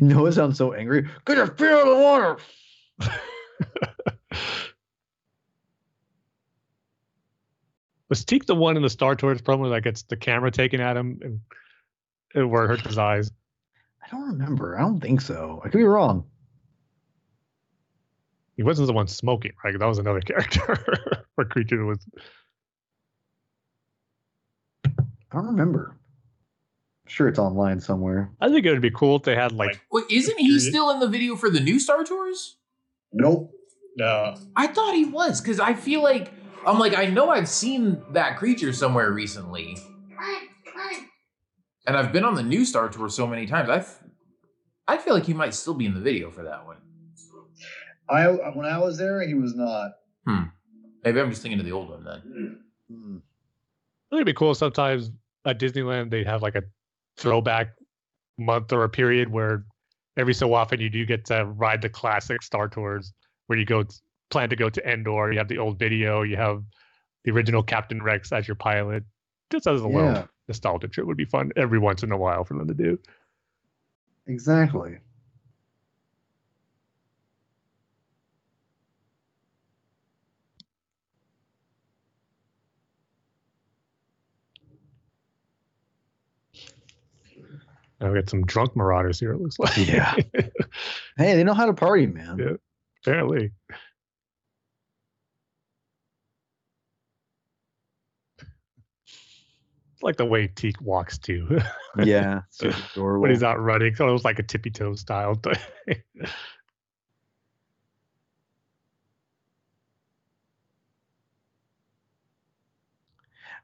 [0.04, 1.08] Noa sounds so angry.
[1.24, 2.38] Get your feel the water.
[8.08, 10.96] Was Teek the one in the Star Tours promo that gets the camera taken at
[10.96, 11.40] him and,
[12.34, 13.30] and where it hurts his eyes?
[14.02, 14.78] I don't remember.
[14.78, 15.60] I don't think so.
[15.64, 16.24] I could be wrong.
[18.56, 19.78] He wasn't the one smoking, right?
[19.78, 21.98] That was another character or creature was.
[24.86, 24.90] I
[25.32, 25.94] don't remember.
[27.06, 28.30] sure it's online somewhere.
[28.40, 30.98] I think it would be cool if they had like Wait, isn't he still in
[31.00, 32.56] the video for the new Star Tours?
[33.12, 33.50] Nope.
[33.96, 34.36] No.
[34.56, 36.32] I thought he was because I feel like
[36.66, 39.76] I'm like I know I've seen that creature somewhere recently,
[41.86, 43.68] and I've been on the new Star Tour so many times.
[43.70, 43.84] I
[44.92, 46.76] I feel like he might still be in the video for that one.
[48.08, 49.92] I when I was there, he was not.
[51.04, 52.58] Maybe I'm just thinking of the old one then.
[52.90, 53.16] Hmm.
[53.16, 55.10] I think it'd be cool sometimes
[55.44, 56.62] at Disneyland they have like a
[57.16, 57.68] throwback
[58.38, 59.64] month or a period where
[60.18, 63.14] every so often you do get to ride the classic Star Tours
[63.46, 63.96] where you go t-
[64.30, 65.32] plan to go to Endor.
[65.32, 66.62] You have the old video, you have
[67.24, 69.04] the original Captain Rex as your pilot.
[69.50, 69.94] Just as a Yeah.
[69.96, 72.98] little nostalgia trip would be fun every once in a while for them to do.
[74.26, 74.98] Exactly.
[88.00, 89.32] Now we got some drunk marauders here.
[89.32, 89.76] It looks like.
[89.76, 90.14] Yeah.
[91.16, 92.38] Hey, they know how to party, man.
[92.38, 92.52] Yeah.
[93.02, 93.50] Apparently.
[99.98, 101.58] It's like the way Teek walks too.
[102.04, 102.42] Yeah,
[103.18, 103.96] when he's out running.
[103.96, 105.40] So it was like a tippy toe style.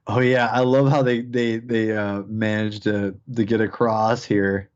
[0.07, 4.71] Oh yeah, I love how they they they uh managed to to get across here.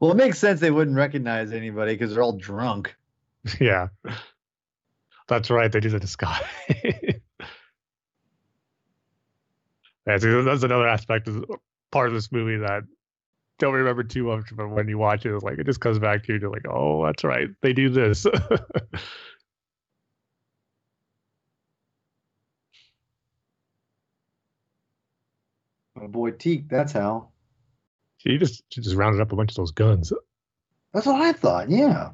[0.00, 2.96] Well, it makes sense they wouldn't recognize anybody because they're all drunk.
[3.60, 3.88] yeah.
[5.28, 5.70] That's right.
[5.70, 6.42] They do the disguise.
[6.84, 7.14] yeah,
[10.06, 10.24] that's
[10.62, 11.44] another aspect of
[11.90, 12.82] part of this movie that
[13.58, 16.24] don't remember too much, but when you watch it, it's like it just comes back
[16.24, 16.40] to you.
[16.40, 17.48] You're like, oh, that's right.
[17.62, 18.26] They do this.
[26.02, 27.28] My boy Teek, that's how.
[28.18, 30.12] she just she just rounded up a bunch of those guns.
[30.92, 31.70] That's what I thought.
[31.70, 32.10] Yeah.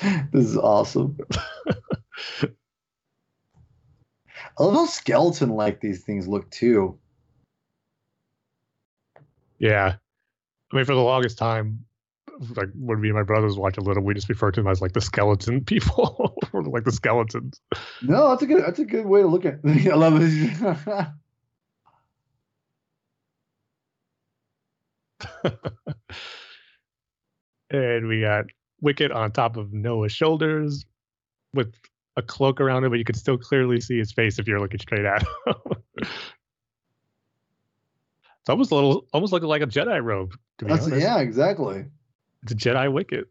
[0.32, 1.18] this is awesome.
[4.56, 6.96] I love how skeleton like these things look too.
[9.58, 9.96] Yeah.
[10.72, 11.84] I mean, for the longest time,
[12.56, 14.80] like when me and my brothers watch a little, we just refer to them as
[14.80, 17.60] like the skeleton people, or like the skeletons.
[18.02, 19.88] No, that's a good that's a good way to look at it.
[19.92, 21.06] I love it.
[27.70, 28.46] and we got
[28.80, 30.86] Wicket on top of Noa's shoulders
[31.52, 31.74] with
[32.16, 34.80] a cloak around him, but you can still clearly see his face if you're looking
[34.80, 35.28] straight at him.
[35.98, 36.08] it's
[38.48, 40.32] almost a little, almost looking like a Jedi robe.
[40.58, 41.84] To be That's, yeah, exactly.
[42.42, 43.28] It's a Jedi Wicket.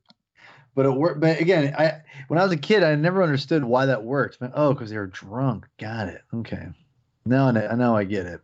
[0.76, 1.20] But it worked.
[1.20, 4.40] But again, I when I was a kid, I never understood why that worked.
[4.40, 5.68] But, oh, because they were drunk.
[5.78, 6.22] Got it.
[6.34, 6.68] Okay.
[7.26, 8.42] Now I know, I get it.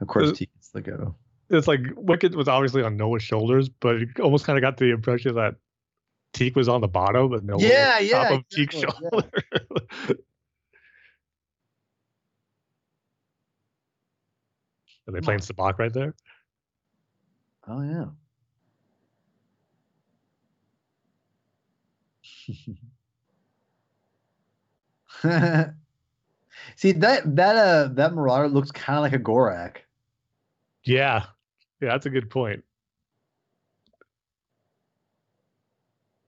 [0.00, 1.14] Of course, Uh, T the go.
[1.50, 4.90] It's like Wicket was obviously on Noa's shoulders, but it almost kind of got the
[4.90, 5.56] impression that
[6.32, 9.22] Teek was on the bottom, but Noa Yeah, yeah, top of Teek's exactly,
[10.08, 10.14] yeah.
[15.10, 16.14] Are they playing Sabacc right there?
[17.66, 18.06] Oh yeah.
[26.76, 29.78] See that that uh that Marauder looks kind of like a Gorak.
[30.84, 31.24] Yeah.
[31.80, 32.62] Yeah, that's a good point.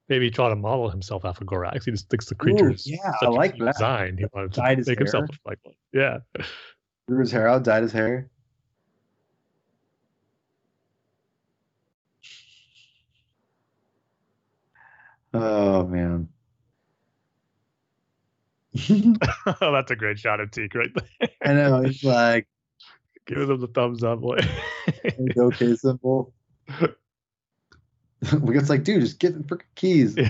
[0.09, 1.85] Maybe he tried to model himself after Gorax.
[1.85, 3.75] He just thinks the creature's yeah, I like that.
[3.75, 4.19] design.
[4.19, 5.29] He wanted to Dyed his make himself hair.
[5.29, 5.75] look like one.
[5.93, 6.19] Yeah.
[7.07, 8.29] Grew his hair out, dyed his hair.
[15.35, 16.29] Oh man.
[18.91, 19.15] oh,
[19.73, 21.29] that's a great shot of Teek right there.
[21.45, 21.83] I know.
[21.83, 22.47] It's like
[23.27, 24.21] give him the thumbs up.
[24.21, 24.39] Boy.
[25.37, 26.33] okay, simple.
[28.25, 30.17] It's like, dude, just get the freaking keys.
[30.17, 30.29] Yeah.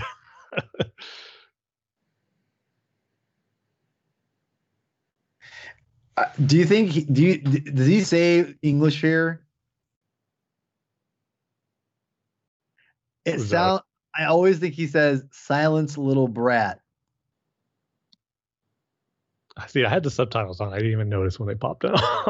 [6.15, 7.11] Uh, do you think?
[7.11, 7.37] Do you?
[7.39, 9.45] Does he say English here?
[13.25, 13.57] It What was that?
[13.57, 13.81] sound.
[14.17, 16.79] I always think he says "silence, little brat."
[19.57, 20.73] I See, I had the subtitles on.
[20.73, 21.93] I didn't even notice when they popped up.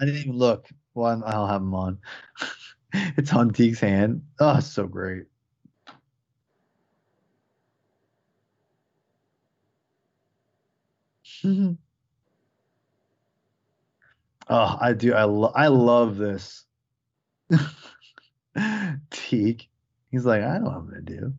[0.00, 0.68] I didn't even look.
[0.94, 1.98] Well, I'm, I'll have them on.
[2.92, 4.22] it's on Teek's hand.
[4.40, 5.24] Oh, it's so great.
[11.44, 11.76] oh,
[14.48, 15.14] I do.
[15.14, 16.64] I lo- I love this.
[19.10, 19.68] Teek.
[20.14, 21.34] He's like, I know what I'm gonna do.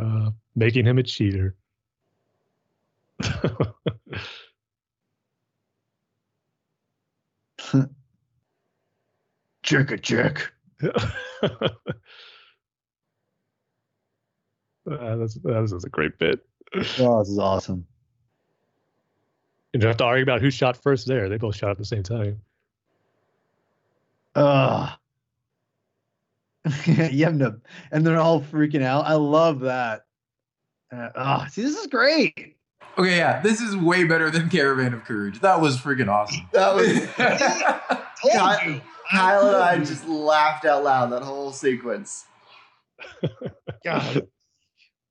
[0.00, 1.56] uh, making him a cheater.
[9.64, 10.54] Jerk a jerk.
[14.88, 16.46] Uh, this, this is a great bit.
[17.00, 17.84] Oh, this is awesome.
[19.72, 21.28] You don't have to argue about who shot first there.
[21.28, 22.40] They both shot at the same time.
[24.36, 24.90] Ugh.
[26.86, 27.28] yeah,
[27.92, 29.06] and they're all freaking out.
[29.06, 30.04] I love that.
[30.92, 32.56] Uh, oh, see, this is great.
[32.98, 35.40] Okay, yeah, this is way better than Caravan of Courage.
[35.40, 36.48] That was freaking awesome.
[36.52, 36.86] That was
[38.22, 38.80] Told Kyle, you.
[39.10, 42.24] Kyle and I just laughed out loud that whole sequence.
[43.84, 44.26] God.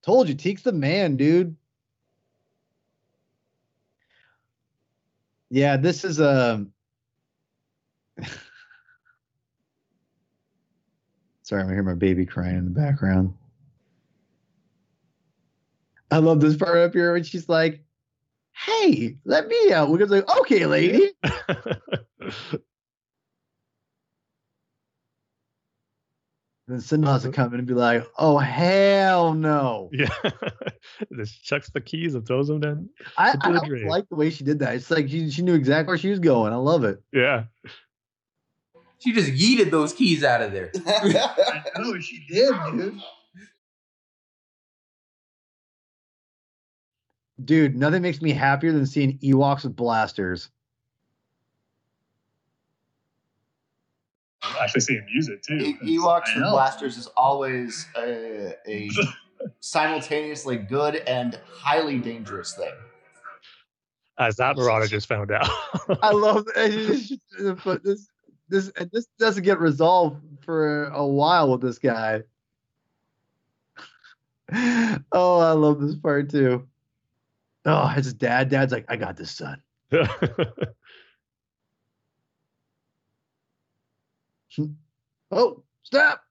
[0.03, 1.56] Told you, Teek's the man, dude.
[5.49, 6.74] Yeah, this is um, a.
[11.45, 13.35] Sorry, I'm hearing my baby crying in the background.
[16.09, 17.85] I love this part up here when she's like,
[18.51, 21.11] "Hey, let me out." We're like, "Okay, lady."
[26.67, 30.07] Then Cinderella has to come in and be like, "Oh hell no!" yeah.
[31.15, 32.89] Just chucks the keys and throws them down.
[33.19, 34.73] I, I the like the way she did that.
[34.73, 36.53] It's like she, she knew exactly where she was going.
[36.53, 37.03] I love it.
[37.13, 37.43] Yeah.
[38.99, 40.72] She just yeeted those keys out of there.
[40.88, 43.01] I know she did, dude.
[47.43, 50.49] Dude, nothing makes me happier than seeing Ewoks with blasters.
[54.61, 55.55] Actually, see him use it too.
[55.55, 58.89] E- Ewoks with blasters is always a, a
[59.59, 62.72] simultaneously good and highly dangerous thing.
[64.17, 65.49] As that Marauder just found out.
[66.01, 67.19] I love it.
[67.65, 68.07] But this
[68.49, 72.23] this this doesn't get resolved for a while with this guy.
[75.11, 76.67] Oh, I love this part too.
[77.65, 78.49] Oh, his dad.
[78.49, 79.61] Dad's like, I got this son.
[85.31, 86.22] Oh, stop.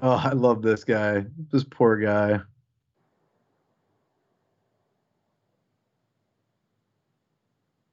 [0.00, 1.24] Oh, I love this guy.
[1.50, 2.40] This poor guy.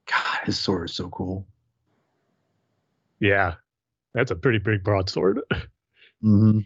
[0.05, 1.45] God, his sword is so cool.
[3.19, 3.55] yeah.
[4.13, 5.39] That's a pretty big broadsword.
[6.23, 6.59] Mm-hmm.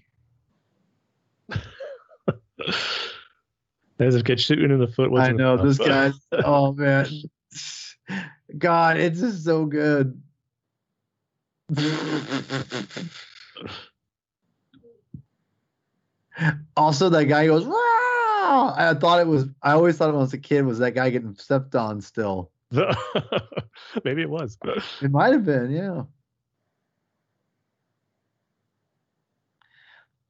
[3.98, 5.10] There's a kid shooting in the foot.
[5.18, 5.66] I know enough.
[5.66, 6.12] this guy.
[6.46, 7.08] Oh man,
[8.56, 10.22] God, it's just so good.
[16.76, 17.66] also, that guy goes.
[17.66, 19.46] "Rah!" I thought it was.
[19.62, 20.66] I always thought it was a kid.
[20.66, 22.02] Was that guy getting stepped on?
[22.02, 22.52] Still,
[24.04, 24.58] Maybe it was.
[25.02, 25.72] it might have been.
[25.72, 26.04] Yeah.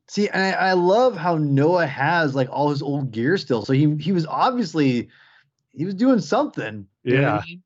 [0.09, 3.65] See, and I, I love how Noa has like all his old gear still.
[3.65, 5.09] So he he was obviously
[5.73, 6.87] he was doing something.
[7.03, 7.41] know I Yeah.
[7.45, 7.63] mean?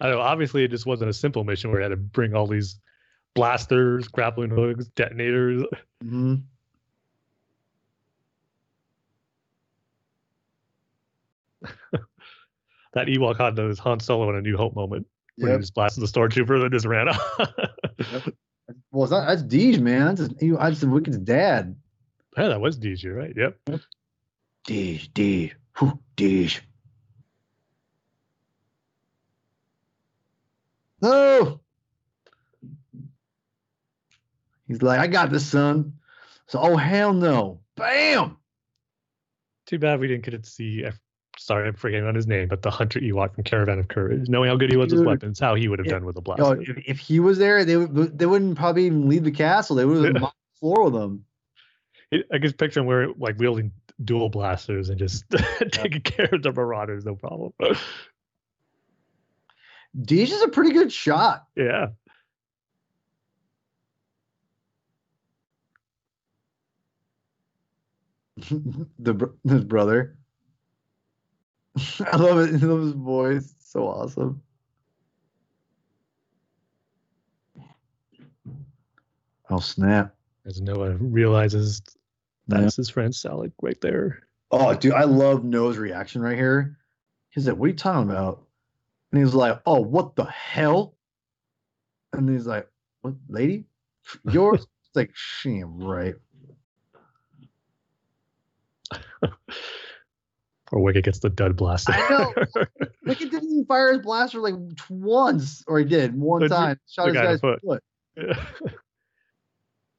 [0.00, 0.20] I know.
[0.20, 2.78] Obviously, it just wasn't a simple mission where you had to bring all these
[3.34, 5.64] blasters, grappling hooks, detonators.
[6.02, 6.44] Mhm.
[12.94, 15.06] That Ewok had those Han Solo in a New Hope moment
[15.36, 15.58] when Yep.
[15.58, 17.40] he just blasted the stormtrooper and just ran off.
[18.90, 20.06] Well, it's not, that's Deej, man.
[20.14, 21.74] That's just, that's the Wicket's dad.
[22.36, 23.32] yeah, that was Deej, right?
[23.34, 23.80] Yep.
[24.66, 26.60] Deej, Deej, whew, Deej.
[31.00, 31.60] No.
[34.66, 35.94] He's like, I got this, son.
[36.46, 37.60] So, oh hell no!
[37.76, 38.36] Bam!
[39.66, 40.84] Too bad we didn't get to see.
[41.38, 44.28] Sorry, I'm forgetting on his name, but the Hunter Ewok from Caravan of Courage.
[44.28, 45.92] Knowing how good he was with weapons, how he would have Yeah.
[45.92, 46.60] done with a blaster.
[46.60, 49.76] if, if he was there, they would they wouldn't probably even leave the castle.
[49.76, 50.20] They would have Yeah.
[50.20, 51.24] the floor with him.
[52.12, 53.72] I- I can picture him wearing like wielding
[54.04, 55.24] dual blasters and just
[55.72, 57.52] taking care of the marauders, no problem.
[59.96, 61.46] Deej is a pretty good shot.
[61.56, 61.88] yeah.
[68.98, 70.18] the br- his brother.
[72.12, 72.62] I love it.
[72.62, 73.54] I love his voice.
[73.60, 74.42] So awesome.
[79.50, 80.14] Oh snap!
[80.46, 81.82] As Noa realizes
[82.48, 82.60] Yeah.
[82.62, 84.22] that's his friend Salik right there.
[84.50, 86.78] Oh, dude, I love Noa's reaction right here.
[87.30, 88.42] He's like, "What are you talking about?"
[89.12, 90.96] And he's like, "Oh, what the hell?"
[92.12, 92.68] And he's like,
[93.02, 93.64] "What, lady?
[94.30, 96.14] Yours?" it's like, "Sham, right?"
[100.70, 101.92] Or Wicket gets the dud blaster.
[101.94, 102.34] I know.
[103.04, 104.54] Wicket didn't even fire his blaster like
[104.90, 106.78] once, or he did one time.
[106.90, 107.60] Shot his guy guy's foot.
[107.62, 107.82] foot.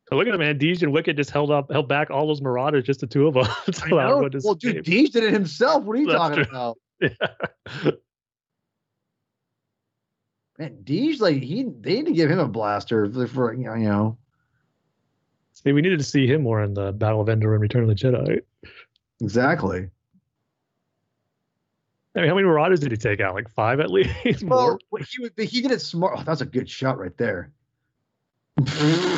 [0.09, 0.57] So look at him, man.
[0.57, 3.35] Deej and Wicket just held up, held back all those marauders, just the two of
[3.35, 3.45] them.
[3.71, 4.27] to I know.
[4.43, 4.83] Well, dude.
[4.83, 5.83] Deej did it himself.
[5.83, 6.49] What are you That's talking true.
[6.49, 6.77] about?
[6.99, 7.91] Yeah.
[10.57, 13.75] Man, Deej, like he they need to give him a blaster for, for you know,
[13.75, 14.17] you know.
[15.53, 17.89] See, we needed to see him more in the Battle of Endor and Return of
[17.89, 18.41] the Jedi.
[19.21, 19.89] Exactly.
[22.15, 23.35] I mean, how many Marauders did he take out?
[23.35, 24.43] Like five at least.
[24.43, 25.01] Well, more.
[25.01, 26.15] he would, he did it smart.
[26.17, 27.51] Oh, that's a good shot right there.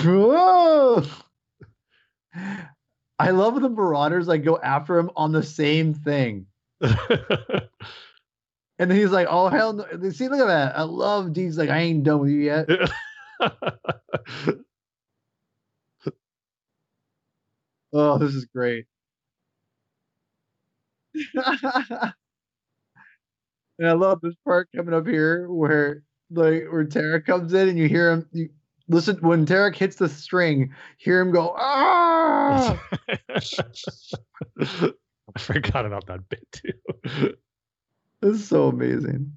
[0.03, 1.03] Whoa!
[3.19, 6.47] I love the Marauders like go after him on the same thing,
[6.81, 6.91] and
[8.77, 10.77] then he's like, "Oh hell no!" See, look at that.
[10.77, 12.67] I love Dean's like, "I ain't done with you yet."
[17.93, 18.85] Oh, this is great.
[23.81, 27.79] And I love this part coming up here where like where Terak comes in and
[27.79, 28.49] you hear him you
[28.87, 32.79] listen when Terak hits the string, hear him go, ah
[34.59, 37.33] I forgot about that bit too.
[38.21, 39.33] this is so amazing.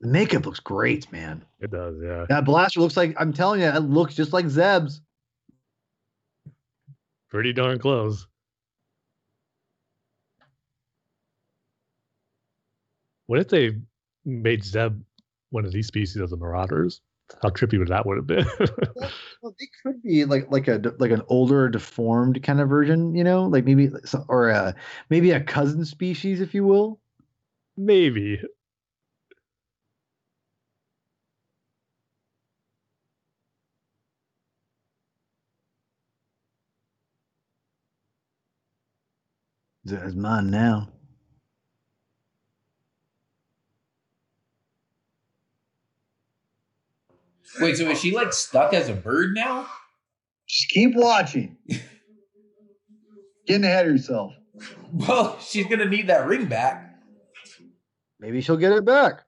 [0.00, 1.44] The makeup looks great, man.
[1.60, 2.26] It does, yeah.
[2.28, 5.00] That blaster looks like I'm telling you, it looks just like Zeb's.
[7.28, 8.26] Pretty darn close.
[13.26, 13.76] What if they
[14.24, 15.00] made Zeb
[15.50, 17.00] one of these species of the Marauders?
[17.42, 18.46] How trippy would that would have been?
[19.42, 23.24] Well, they could be like like a like an older, deformed kind of version, you
[23.24, 23.88] know, like maybe
[24.28, 24.74] or a
[25.08, 27.00] maybe a cousin species, if you will.
[27.78, 28.38] Maybe.
[39.90, 40.88] That's mine now.
[47.60, 49.66] Wait, so is she like stuck as a bird now?
[50.46, 51.56] Just keep watching.
[53.46, 54.34] Getting ahead of yourself.
[54.92, 57.00] Well, she's gonna need that ring back.
[58.18, 59.22] Maybe she'll get it back.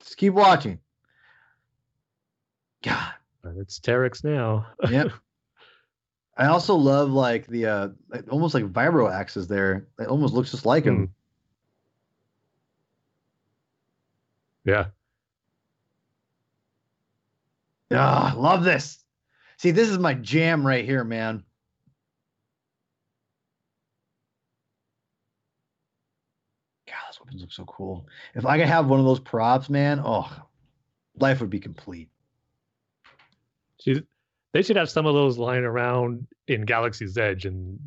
[0.00, 0.80] Just keep watching.
[2.82, 3.14] God.
[3.56, 4.66] It's Terak's now.
[4.90, 5.12] Yep.
[6.36, 9.88] I also love like the uh like, almost like vibro axes there.
[9.98, 11.14] It almost looks just like him.
[14.64, 14.86] Yeah.
[17.92, 18.98] Ah, love this.
[19.58, 21.44] See, this is my jam right here, man.
[26.86, 28.06] God, those weapons look so cool.
[28.34, 30.28] If I could have one of those props, man, oh,
[31.18, 32.10] life would be complete.
[33.80, 34.02] She,
[34.56, 37.78] they should have some of those lying around in Galaxy's Edge and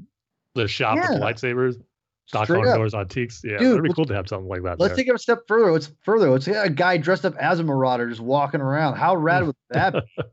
[0.53, 1.81] the shop with lightsabers.
[2.31, 3.41] Dok-Ondar's antiques.
[3.43, 4.79] Yeah, Dude, that'd be cool to have something like that.
[4.79, 4.97] Let's there.
[4.97, 5.75] take it a step further.
[5.75, 6.35] It's further.
[6.35, 8.97] It's a guy dressed up as a marauder just walking around.
[8.97, 10.23] How rad would that be?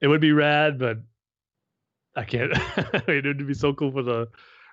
[0.00, 1.02] it would be rad, but
[2.16, 2.50] I can't.
[2.56, 4.26] I mean, it would be so cool for the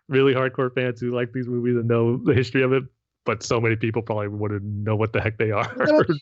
[0.08, 2.86] really hardcore fans who like these movies and know the history of it.
[3.26, 5.76] But so many people probably wouldn't know what the heck they are.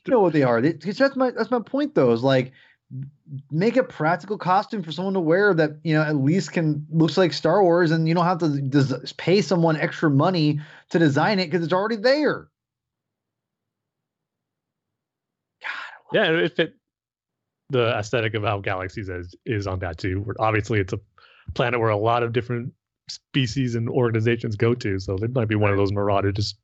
[0.07, 0.63] Know what they are.
[0.63, 2.11] that's my that's my point though.
[2.11, 2.53] Is like
[3.51, 7.17] make a practical costume for someone to wear that you know at least can looks
[7.17, 10.59] like Star Wars, and you don't have to des- pay someone extra money
[10.89, 12.47] to design it because it's already there.
[16.11, 16.73] yeah, it fit
[17.69, 20.21] the aesthetic of how Galaxy's Edge is on that too.
[20.21, 20.99] Where obviously it's a
[21.53, 22.73] planet where a lot of different
[23.09, 26.57] species and organizations go to, so there might be one of those marauders just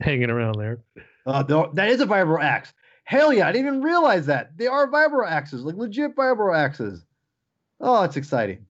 [0.00, 0.78] hanging around there.
[1.26, 1.42] Uh,
[1.74, 2.72] that is a vibro axe.
[3.06, 3.46] Hell yeah!
[3.48, 7.04] I didn't even realize that they are vibro axes, like legit vibro axes.
[7.80, 8.66] Oh, it's exciting.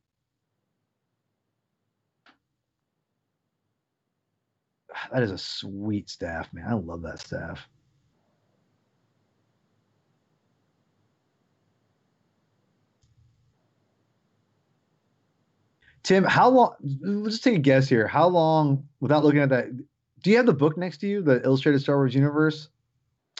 [5.12, 6.66] That is a sweet staff, man.
[6.68, 7.66] I love that staff.
[16.02, 16.74] Tim, how long?
[17.00, 18.06] Let's just take a guess here.
[18.06, 19.74] How long, without looking at that,
[20.22, 22.68] do you have the book next to you, the Illustrated Star Wars Universe?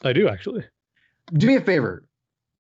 [0.03, 0.65] I do actually.
[1.33, 2.05] Do me a favor.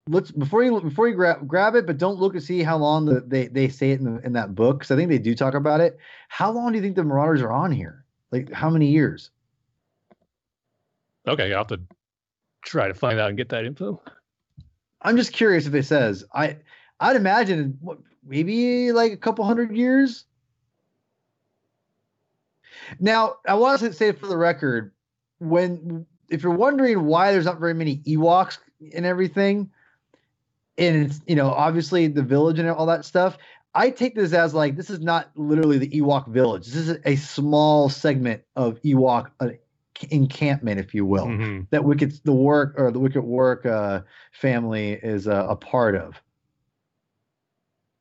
[0.08, 3.06] Let's before you before you grab grab it, but don't look to see how long
[3.06, 5.34] the, they they say it in, the, in that book because I think they do
[5.34, 5.98] talk about it.
[6.28, 8.04] How long do you think the Marauders are on here?
[8.30, 9.30] Like how many years?
[11.26, 11.80] Okay, I'll have to
[12.62, 14.00] try to find out and get that info.
[15.02, 16.24] I'm just curious if it says.
[16.32, 16.58] I
[17.00, 20.24] I'd imagine what maybe like a couple hundred years.
[23.00, 24.92] Now I want to say for the record,
[25.40, 28.58] when if you're wondering why there's not very many Ewoks
[28.94, 29.70] and everything,
[30.78, 33.38] and it's you know obviously the village and all that stuff.
[33.74, 36.66] I take this as like this is not literally the Ewok village.
[36.66, 39.50] This is a small segment of Ewok uh,
[40.10, 41.66] encampment, if you will, Mhm.
[41.70, 44.00] that Wicket the work or the Wicket Work uh,
[44.32, 46.20] family is uh, a part of.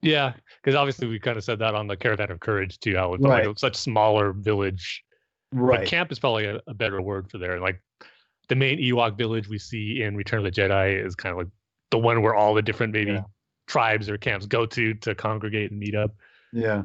[0.02, 2.96] Yeah, because obviously we kind of said that on the Caravan of Courage too.
[2.96, 5.04] How it's like a, such smaller village.
[5.52, 5.88] But Right.
[5.88, 7.60] camp is probably a, a better word for there.
[7.60, 7.82] Like
[8.48, 11.48] the main Ewok village we see in Return of the Jedi is kind of like
[11.92, 13.24] the one where all the different maybe Yeah.
[13.68, 16.16] tribes or camps go to to congregate and meet up.
[16.54, 16.84] Yeah,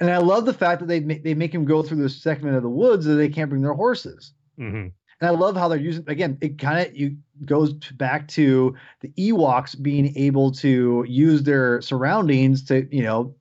[0.00, 2.56] and I love the fact that they make they make him go through this segment
[2.56, 4.32] of the woods that they can't bring their horses.
[4.56, 6.38] hmm And I love how they're using again.
[6.40, 12.64] It kind of you goes back to the Ewoks being able to use their surroundings
[12.68, 13.34] to you know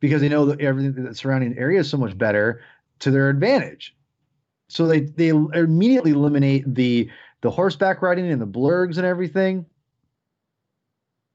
[0.00, 2.62] because they know that everything the surrounding area is so much better
[3.00, 3.94] to their advantage.
[4.68, 9.66] So they they immediately eliminate the the horseback riding and the blurgs and everything.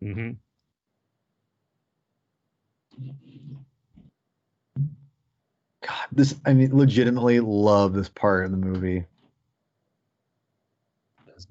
[0.02, 0.32] hmm
[5.82, 9.06] God, this I mean, legitimately love this part of the movie.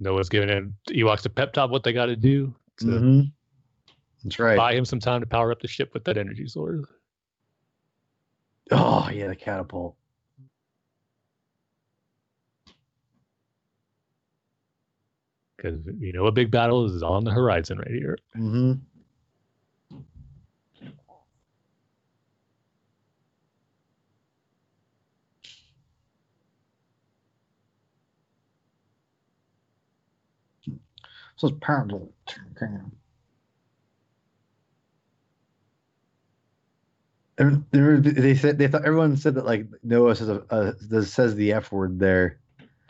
[0.01, 3.33] Noa's giving him Ewoks a pep talk what they got to do to Mhm.
[4.25, 4.57] That's right.
[4.57, 6.85] buy him some time to power up the ship with that energy sword.
[8.71, 9.97] Oh yeah, the catapult.
[15.63, 18.19] Because you know a big battle is on the horizon right here.
[18.37, 18.75] Mm-hmm.
[31.37, 32.13] So it's powerful.
[37.39, 40.73] Every- They they said they thought everyone said that like Noa says a, uh,
[41.05, 42.41] says the f word there.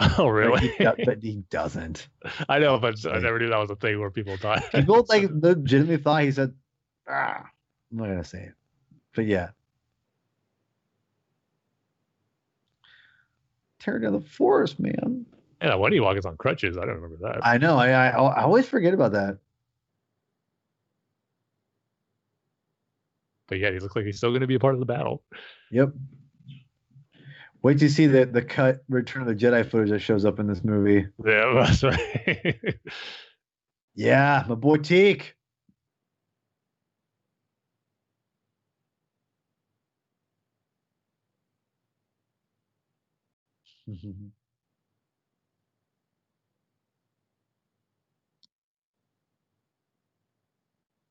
[0.18, 0.68] Oh But really?
[0.68, 2.08] he, but he doesn't.
[2.48, 4.62] I know, but I never knew that was a thing where people thought.
[4.72, 6.54] People like legitimately thought he said,
[7.08, 7.44] ah,
[7.90, 8.54] I'm not gonna say it,
[9.14, 9.50] but yeah.
[13.80, 15.26] Tear down the forest, man.
[15.60, 16.76] yeah, why do you walk is on crutches.
[16.78, 17.44] I don't remember that.
[17.44, 17.76] I know.
[17.76, 19.38] I, I I always forget about that.
[23.48, 25.22] But yeah, he looks like he's still going to be a part of the battle.
[25.70, 25.92] Yep.
[27.62, 30.48] Wait to see the the cut Return of the Jedi footage that shows up in
[30.48, 31.06] this movie.
[31.24, 32.80] Yeah, that's right.
[33.94, 35.34] Yeah, my boy Teek.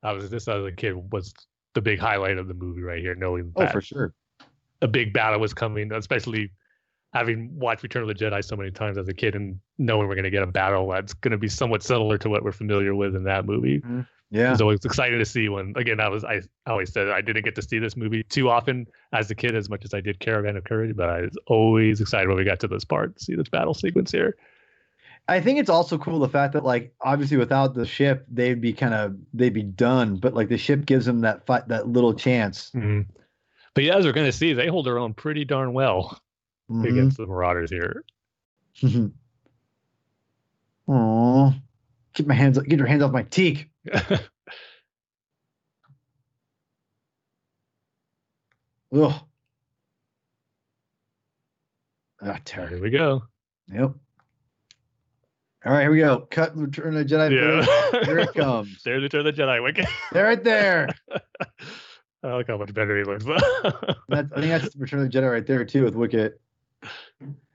[0.04, 1.34] I was this as a kid was
[1.76, 4.14] the big highlight of the movie right here, knowing oh, that for sure.
[4.82, 6.52] A big battle was coming, especially
[7.14, 10.16] having watched Return of the Jedi so many times as a kid and knowing we're
[10.16, 12.96] going to get a battle that's going to be somewhat similar to what we're familiar
[12.96, 13.82] with in that movie.
[14.32, 14.48] Yeah.
[14.48, 17.44] So it's always exciting to see when again I was I always said I didn't
[17.44, 20.20] get to see this movie too often as a kid as much as I did
[20.20, 23.24] Caravan of Courage, but I was always excited when we got to this part to
[23.24, 24.38] see this battle sequence here.
[25.28, 28.72] I think it's also cool the fact that like obviously without the ship they'd be
[28.72, 32.14] kind of they'd be done, but like the ship gives them that fight that little
[32.14, 32.72] chance.
[32.74, 33.08] Mhm.
[33.74, 36.20] But yeah, as we're gonna see, they hold their own pretty darn well
[36.70, 36.90] Mhm.
[36.90, 38.04] against the Marauders here.
[40.88, 41.54] Aw.
[42.14, 43.70] Get my hands get your hands off my Teek.
[48.94, 49.14] Ugh.
[52.24, 53.24] Ah, here we go.
[53.74, 53.94] Yep.
[55.64, 56.28] All right, here we go.
[56.30, 57.32] Cut Return of the Jedi.
[57.32, 58.04] Yeah.
[58.06, 58.82] Here it comes.
[58.84, 59.86] There's Return of the Jedi wicket.
[60.12, 60.90] They're right there.
[62.24, 63.26] I like how much better he looks.
[64.10, 66.40] That's, I think that's Return of the Jedi right there too with Wicket.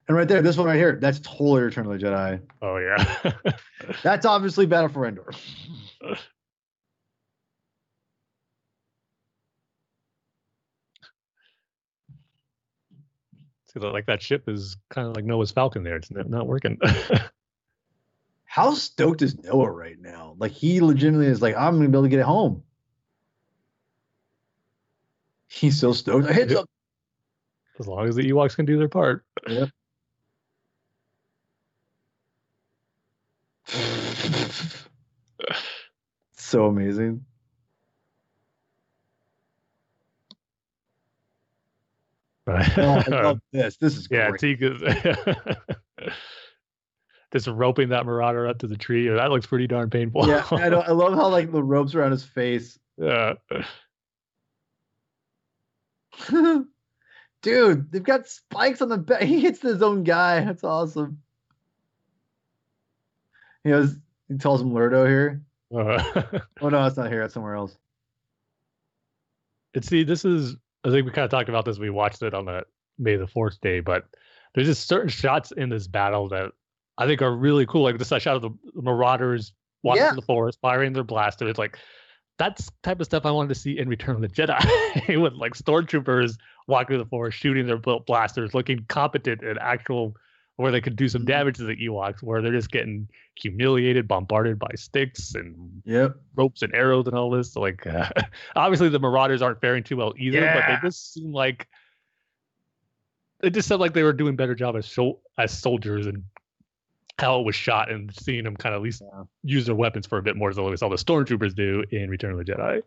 [0.08, 2.40] And right there, this one right here, that's totally Return of the Jedi.
[2.62, 3.32] oh yeah.
[4.02, 5.30] That's obviously Battle for Endor.
[13.66, 15.96] See, like that ship is kind of like Noa's Falcon there.
[15.96, 16.78] It's not not working.
[18.44, 20.34] How stoked is Noa right now?
[20.38, 22.62] Like he legitimately is like, I'm gonna be able to get it home.
[25.48, 26.26] He's so stoked.
[26.28, 26.58] I hit Yep.
[26.58, 26.66] some-
[27.78, 29.24] as long as the Ewoks can do their part.
[29.48, 29.66] Yeah.
[36.36, 37.24] so amazing.
[42.48, 43.76] Oh, I love this.
[43.76, 44.40] This is yeah, great.
[44.40, 44.80] Teek is
[47.32, 49.08] just roping that Marauder up to the tree.
[49.08, 50.28] That looks pretty darn painful.
[50.28, 52.78] yeah, I, know, I love how like the ropes around his face.
[52.98, 53.32] yeah.
[57.42, 59.22] Dude, they've got spikes on the back.
[59.26, 60.40] He hits his own guy.
[60.44, 61.20] That's awesome.
[63.64, 63.96] He goes,
[64.28, 65.42] he tells him Lurdo here.
[65.76, 66.22] Uh,
[66.60, 67.22] Oh no, it's not here.
[67.22, 67.76] It's somewhere else.
[69.74, 71.78] and see, this is I think we kind of talked about this.
[71.78, 72.64] We watched it on the
[72.98, 74.04] May the Fourth day, but
[74.54, 76.52] there's just certain shots in this battle that
[76.96, 77.82] I think are really cool.
[77.82, 79.52] Like this shot of the Marauders
[79.82, 80.10] walking Yeah.
[80.12, 81.50] through the forest, firing their blasters.
[81.50, 81.76] It's like
[82.38, 85.54] that's type of stuff I wanted to see in Return of the Jedi, with like
[85.54, 86.36] stormtroopers
[86.66, 90.14] walking through the forest, shooting their blasters, looking competent and actual,
[90.56, 91.26] where they could do some Mhm.
[91.26, 96.16] damage to the Ewoks, where they're just getting humiliated, bombarded by sticks and Yep.
[96.34, 97.52] ropes and arrows and all this.
[97.52, 98.08] So, like, uh,
[98.56, 101.68] obviously the Marauders aren't faring too well either, but they just seem like
[103.42, 106.24] it just sounded like they were doing better job as sol- as soldiers and
[107.18, 109.24] how it was shot and seeing them kind of at least Yeah.
[109.42, 112.32] use their weapons for a bit more than we saw the stormtroopers do in Return
[112.32, 112.82] of the Jedi.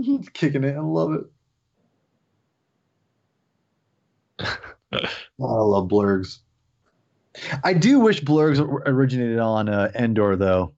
[0.34, 0.76] Kicking it.
[0.76, 1.24] I love it.
[4.92, 6.38] I love blurgs.
[7.64, 10.74] I do wish blurgs originated on uh, Endor, though.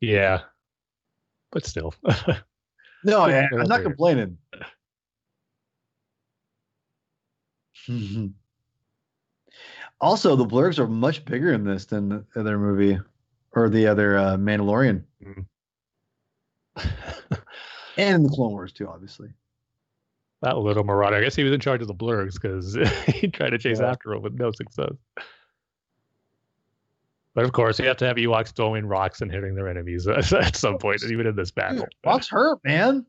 [0.00, 0.42] Yeah,
[1.50, 1.92] but still,
[3.04, 4.38] No, I, I'm not complaining.
[10.00, 12.98] Also, the blurgs are much bigger in this than the other movie
[13.52, 15.02] or the other uh, Mandalorian,
[16.76, 16.86] and
[17.96, 19.28] in the Clone Wars too, obviously.
[20.42, 21.16] that little Marauder.
[21.16, 22.74] I guess he was in charge of the blurgs because
[23.14, 23.90] he tried to chase Yeah.
[23.90, 24.92] after him with no success.
[27.34, 30.56] But of course, you have to have Ewoks throwing rocks and hitting their enemies at
[30.56, 31.78] some point, even in this battle.
[31.80, 33.06] Dude, Rocks hurt, man.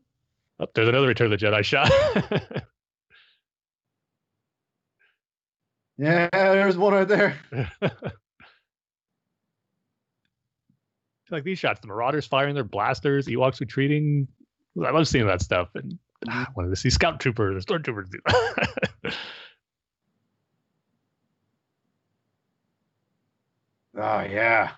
[0.60, 1.90] Oh, there's another Return of the Jedi shot.
[6.00, 7.38] Yeah, there's one right there.
[11.30, 14.26] like these shots, the Marauders firing their blasters, Ewoks retreating.
[14.82, 18.18] I love seeing that stuff, and ah, I wanted to see Scout Troopers, Stormtroopers do
[18.26, 19.14] that.
[23.96, 24.70] Oh yeah.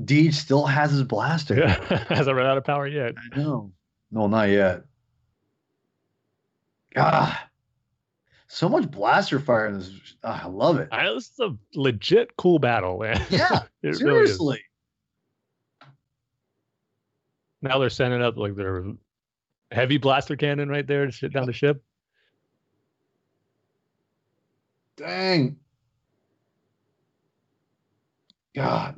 [0.00, 1.68] Deej still has his blaster.
[2.08, 3.14] Hasn't run out of power yet.
[3.32, 3.70] I know.
[4.10, 4.82] No, not yet.
[6.96, 7.48] Ah,
[8.52, 9.90] so much blaster fire in this.
[10.24, 10.88] ah, I love it.
[10.92, 13.24] I this is a legit cool battle, man.
[13.30, 14.60] Yeah, It really seriously.
[17.62, 18.84] Now they're sending up like their
[19.70, 21.82] heavy blaster cannon right there to shit down the ship.
[24.96, 25.56] Dang.
[28.54, 28.96] God.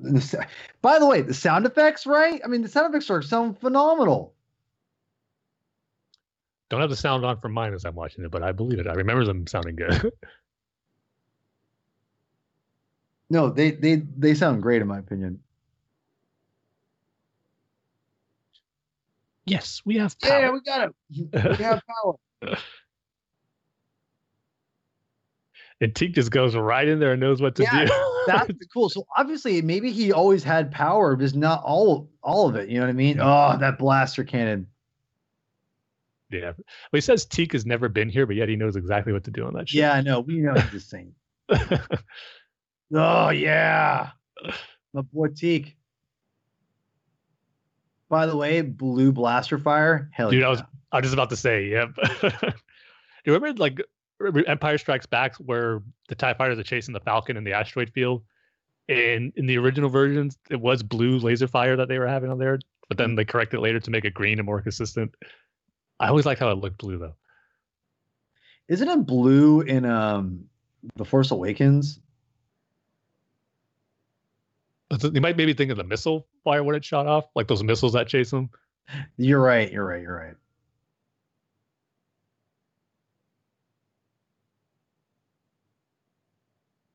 [0.82, 2.40] By the way, the sound effects, right?
[2.44, 4.33] I mean, the sound effects are sound phenomenal.
[6.74, 8.88] Don't have the sound on for mine as I'm watching it, but I believe it.
[8.88, 10.12] I remember them sounding good.
[13.30, 15.40] No, they they they sound great in my opinion.
[19.46, 20.40] yes, we have power.
[20.40, 21.56] Yeah, we got it.
[21.58, 22.56] We have power.
[25.80, 27.92] and Teek just goes right in there and knows what to Yeah, do.
[28.26, 28.90] That's cool.
[28.90, 32.68] So obviously, maybe he always had power, just not all all of it.
[32.68, 33.20] You know what I mean?
[33.20, 34.66] Oh, that blaster cannon.
[36.34, 36.52] Yeah.
[36.56, 39.30] Well, he says Teek has never been here, but yet he knows exactly what to
[39.30, 39.78] do on that ship.
[39.78, 40.20] Yeah, I know.
[40.20, 41.14] We know he's the same.
[42.92, 44.10] Oh yeah,
[44.92, 45.76] my boy Teek.
[48.08, 50.10] By the way, blue blaster fire.
[50.12, 50.46] Hell Dude, yeah.
[50.46, 50.62] I was
[50.92, 51.94] I was just about to say, yep.
[52.20, 52.30] Do
[53.24, 53.80] you remember like
[54.46, 58.22] Empire Strikes Back where the TIE fighters are chasing the Falcon in the asteroid field?
[58.88, 62.38] And in the original versions, it was blue laser fire that they were having on
[62.38, 62.58] there,
[62.88, 63.16] but then mm-hmm.
[63.16, 65.14] they corrected it later to make it green and more consistent.
[66.00, 67.14] I always liked how it looked blue though.
[68.68, 70.44] Isn't it blue in um
[70.96, 72.00] the Force Awakens?
[75.02, 77.94] You might maybe think of the missile fire when it shot off, like those missiles
[77.94, 78.50] that chase them.
[79.16, 79.70] You're right.
[79.72, 80.02] You're right.
[80.02, 80.34] You're right.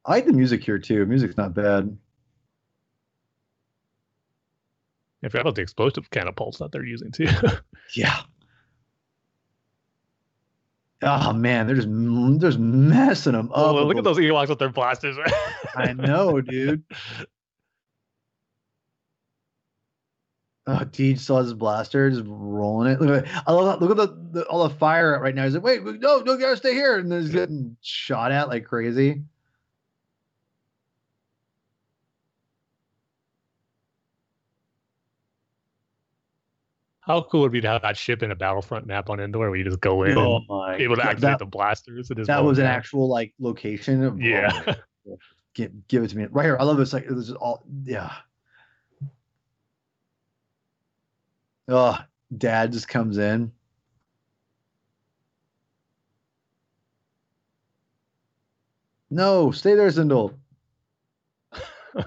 [0.06, 1.06] I like the music here too.
[1.06, 1.96] Music's not bad.
[5.24, 7.28] I forgot about the explosive catapults that they're using too.
[7.96, 8.20] Yeah.
[11.02, 13.58] Oh man, they're just they're just messing them up.
[13.76, 15.18] oh, look at those- Ewoks with their blasters.
[15.76, 16.84] I know, dude.
[20.68, 23.02] Oh, Deej has his blaster, just rolling it.
[23.02, 23.44] Look at.
[23.48, 23.84] I love that.
[23.84, 25.46] Look at the, the all the fire right now.
[25.46, 26.98] He's like, wait, no, no, you gotta stay here.
[26.98, 29.24] And then he's getting shot at like crazy.
[37.10, 39.40] How cool would it be to have that ship in a battlefront map on Endor
[39.50, 40.76] where you just go in Oh and my!
[40.76, 42.12] able to activate that, the blasters?
[42.12, 44.04] And that was an actual like location.
[44.04, 44.62] Of, oh Yeah.
[44.64, 44.84] God.
[45.56, 46.56] give, give it to me right here.
[46.60, 46.94] I love this.
[46.94, 47.64] Like this is all.
[47.84, 48.14] Yeah.
[51.68, 51.98] Oh,
[52.38, 53.52] dad just comes in.
[59.10, 60.36] No, stay there, Cindel.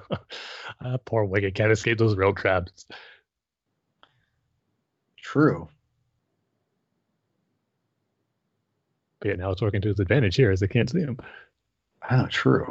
[0.85, 2.87] Ah, poor Wicket can't escape those rail traps
[5.33, 5.67] true.
[9.21, 11.19] But yeah, now it's working to his advantage here as they can't see him.
[12.03, 12.71] Ah, true.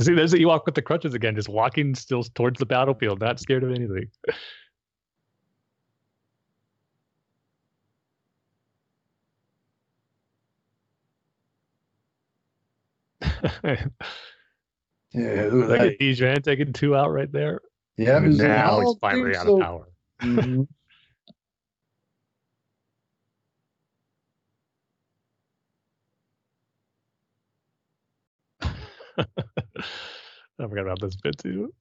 [0.00, 3.40] See, there's the Ewok with the crutches again, just walking still towards the battlefield, not
[3.40, 4.08] scared of anything.
[15.12, 17.60] yeah, like, like taking two out right there.
[17.98, 19.88] Yeah, And he's like, now he's finally out so." of power.
[20.22, 20.68] Mhm.
[29.20, 29.24] I
[30.56, 31.74] forgot about this bit too.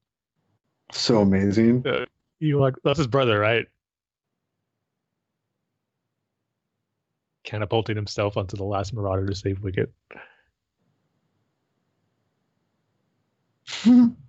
[0.92, 1.84] So amazing.
[2.42, 3.68] Ewok, that's his brother, right?
[7.44, 9.94] Catapulting himself onto the last Marauder to save Wicket.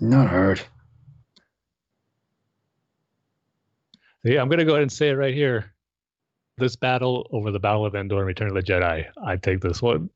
[0.00, 0.60] Not hard.
[4.24, 5.72] Yeah, I'm gonna go ahead and say it right here.
[6.58, 9.06] This battle over the Battle of Endor and Return of the Jedi.
[9.22, 10.10] I take this one.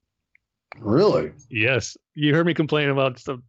[0.78, 1.32] Really?
[1.50, 3.42] Yes, you heard me complain about some,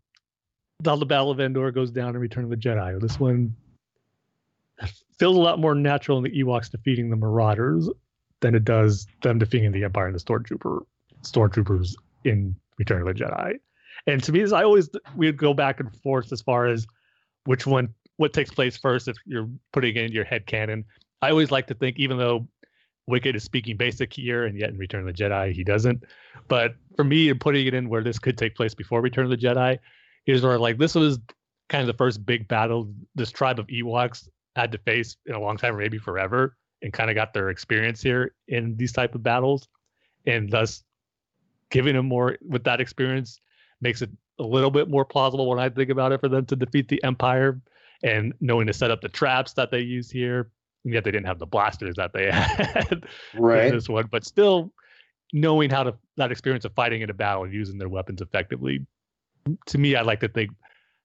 [0.84, 3.00] how the Battle of Endor goes down in Return of the Jedi.
[3.00, 3.56] This one
[5.18, 7.90] feels a lot more natural in the Ewoks defeating the Marauders
[8.42, 10.84] than it does them defeating the Empire and the Stormtrooper
[11.24, 13.54] Stormtroopers in Return of the Jedi.
[14.08, 16.88] And to me, I always we would go back and forth as far as
[17.46, 20.86] which one what takes place first if you're putting in your head canon.
[21.22, 22.48] I always like to think, even though
[23.08, 26.04] Wicket is speaking basic here, and yet in Return of the Jedi he doesn't.
[26.48, 29.32] But for me, and putting it in where this could take place before Return of
[29.32, 29.80] the Jedi
[30.26, 31.20] is where like this was
[31.70, 35.40] kind of the first big battle this tribe of Ewoks had to face in a
[35.40, 39.16] long time, or maybe forever, and kind of got their experience here in these type
[39.16, 39.68] of battles,
[40.26, 40.84] and thus
[41.70, 43.40] giving them more with that experience
[43.82, 44.10] makes it
[44.40, 47.04] a little bit more plausible when I think about it for them to defeat the
[47.04, 47.62] Empire
[48.04, 50.52] and knowing to set up the traps that they use here.
[50.84, 53.66] And yet they didn't have the blasters that they had Right.
[53.68, 54.74] in this one, but still
[55.34, 58.86] knowing how to that experience of fighting in a battle and using their weapons effectively.
[59.68, 60.52] To me, I like to think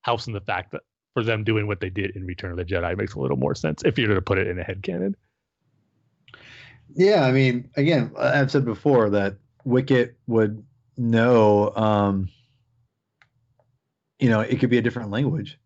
[0.03, 0.83] house in the fact that
[1.15, 3.55] for them doing what they did in Return of the Jedi makes a little more
[3.55, 5.17] sense if you're to put it in a head canon.
[6.95, 10.65] Yeah, I mean, again, I've said before that Wicket would
[10.97, 12.29] know, um,
[14.19, 15.59] you know, it could be a different language.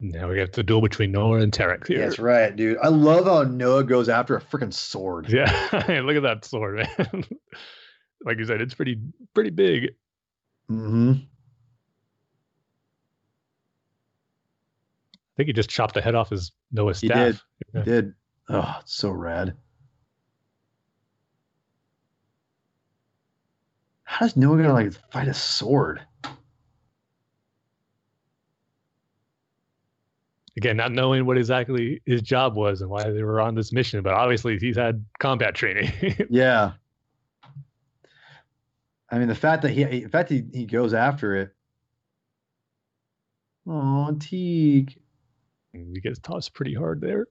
[0.00, 1.98] Now we got the duel between Noa and Terak here.
[2.00, 2.76] That's right, dude.
[2.82, 5.28] I love how Noa goes after a freaking sword.
[5.30, 5.44] Yeah,
[6.04, 7.24] look at that sword, man.
[8.24, 9.00] like you said, it's pretty
[9.32, 9.94] pretty big.
[10.70, 11.12] Mm-hmm.
[15.12, 17.16] I think he just chopped the head off his Noa's He staff.
[17.26, 17.40] did.
[17.74, 17.80] Yeah.
[17.80, 18.14] He did.
[18.48, 19.56] Oh, it's so rad.
[24.14, 26.00] How does Noa gonna like fight a sword?
[30.56, 34.04] Again, not knowing what exactly his job was and why they were on this mission,
[34.04, 35.90] but obviously he's had combat training.
[36.30, 36.74] Yeah.
[39.10, 41.52] I mean, the fact that he, in fact, he, he goes after it.
[43.66, 44.96] Oh, Teek.
[45.72, 47.26] he gets tossed pretty hard there.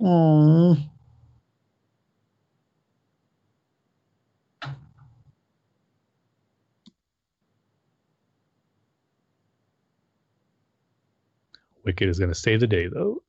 [0.00, 0.78] Oh.
[11.84, 13.22] Wicket is going to save the day, though.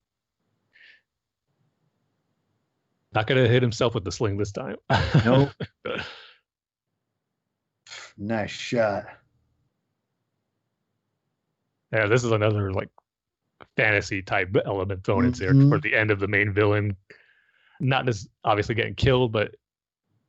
[3.14, 4.77] Not going to hit himself with the sling this time.
[5.26, 5.49] Nope.
[8.18, 9.07] Nice shot.
[11.91, 12.88] Yeah, this is another like
[13.76, 15.68] fantasy type element thrown in there Mhm.
[15.69, 16.95] for the end of the main villain.
[17.82, 19.53] Not just obviously getting killed, but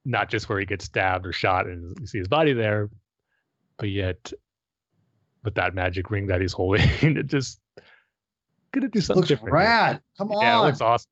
[0.05, 2.91] not just where he gets stabbed or shot and you see his body there,
[3.79, 4.33] but yet
[5.45, 7.61] with that magic ring that he's holding, it just
[8.81, 9.57] gonna do something Looks different.
[9.57, 9.65] here.
[9.65, 10.03] rad.
[10.19, 10.43] Come on.
[10.43, 11.09] Yeah, it looks awesome.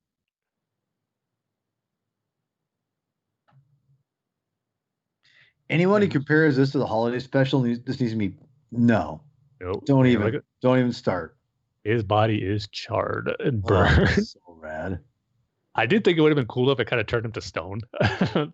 [5.70, 6.12] Anyone who Mm.
[6.12, 8.36] compares this to the holiday special, needs, this needs to be
[8.70, 9.23] no.
[9.61, 9.85] Nope.
[9.86, 10.31] Don't even.
[10.32, 11.36] look Don't even start.
[11.85, 14.09] his body is charred and Oh, burned.
[14.27, 15.01] so rad.
[15.74, 17.41] I did think it would have been cool if it kind of turned him to
[17.41, 17.81] stone.
[18.01, 18.53] but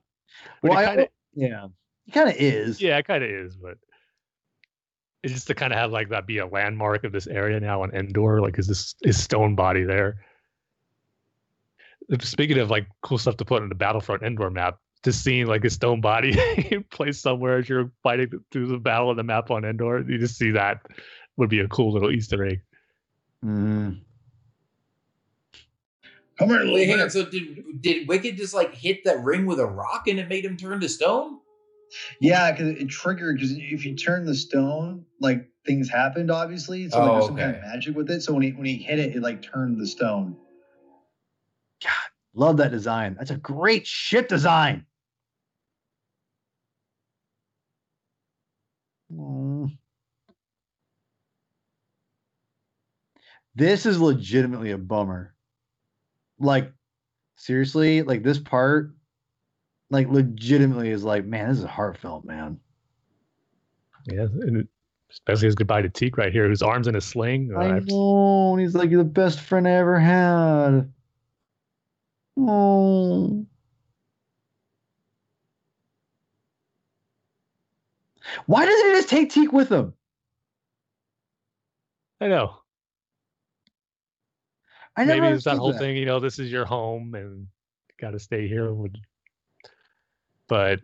[0.62, 1.68] Well, it kinda, Yeah.
[2.04, 2.80] He kind of is.
[2.80, 3.78] Yeah, it kind of is, but
[5.22, 7.82] it's just to kind of have like that be a landmark of this area now
[7.82, 8.40] on Endor.
[8.40, 10.16] Like, is this is stone body there?
[12.20, 15.64] Speaking of like cool stuff to put on the Battlefront Endor map, just seeing like
[15.64, 16.36] a stone body
[16.90, 20.36] placed somewhere as you're fighting through the battle of the map on Endor, you just
[20.36, 20.80] see that
[21.36, 22.60] would be a cool little Easter egg.
[23.44, 24.00] Mhm.
[26.38, 27.10] Come here, little Wait, hang on.
[27.10, 30.44] So did did Wicket just like hit that ring with a rock and it made
[30.44, 31.40] him turn to stone?
[32.20, 33.36] Yeah, because it triggered.
[33.36, 36.88] Because if you turn the stone, like things happened, obviously.
[36.88, 38.22] So like, Oh, there's some kind of magic with it.
[38.22, 40.36] So when he when he hit it, it like turned the stone.
[41.82, 41.92] God,
[42.34, 43.16] love that design.
[43.18, 44.86] That's a great ship design.
[49.12, 49.76] Mm.
[53.54, 55.34] This is legitimately a bummer.
[56.38, 56.72] Like,
[57.36, 58.94] seriously, like this part,
[59.90, 62.58] like legitimately is like, man, this is heartfelt, man.
[64.06, 64.66] Yeah, and
[65.10, 67.50] especially his goodbye to Teek right here, whose arms in a sling.
[67.56, 68.52] I know.
[68.52, 70.92] and He's like, you're the best friend I ever had.
[72.38, 73.44] Oh.
[78.46, 79.92] Why doesn't he just take Teek with him?
[82.20, 82.56] I know.
[84.96, 87.46] I Maybe it's that whole thing, you know, this is your home and
[88.00, 88.72] got to stay here.
[88.72, 88.98] Would,
[90.50, 90.80] but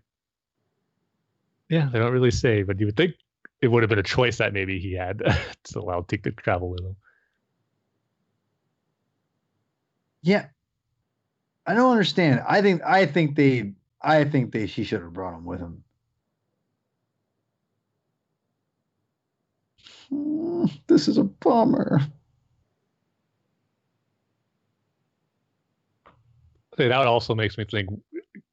[1.69, 2.63] yeah, they don't really say.
[2.63, 3.17] But you would think
[3.61, 5.19] it would have been a choice that maybe he had
[5.65, 6.97] to allow Teek to travel with him.
[10.23, 10.47] Yeah.
[11.67, 12.43] I don't understand.
[12.49, 15.83] I think I think they I think they she should have brought him with him.
[20.89, 22.01] This is a bummer.
[26.77, 27.89] That also makes me think,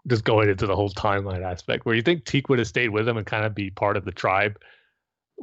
[0.07, 3.07] just going into the whole timeline aspect, where you think Teek would have stayed with
[3.07, 4.59] him and kind of be part of the tribe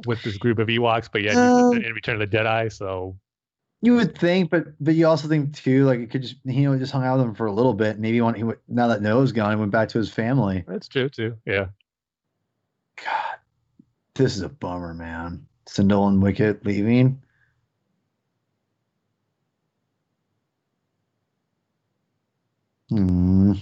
[0.05, 3.17] with this group of Ewoks, but yet Um, in Return of the Jedi, so
[3.81, 6.79] You would think, but but you also think too, like it could just he would
[6.79, 7.97] just hung out with him for a little bit.
[7.99, 10.63] Maybe when he went, now that Noa's gone, he went back to his family.
[10.67, 11.35] that's true too.
[11.45, 11.67] Yeah.
[13.03, 13.39] God,
[14.13, 15.47] this is a bummer, man.
[15.67, 17.21] Cindel and Wicket leaving.
[22.89, 23.53] Hmm.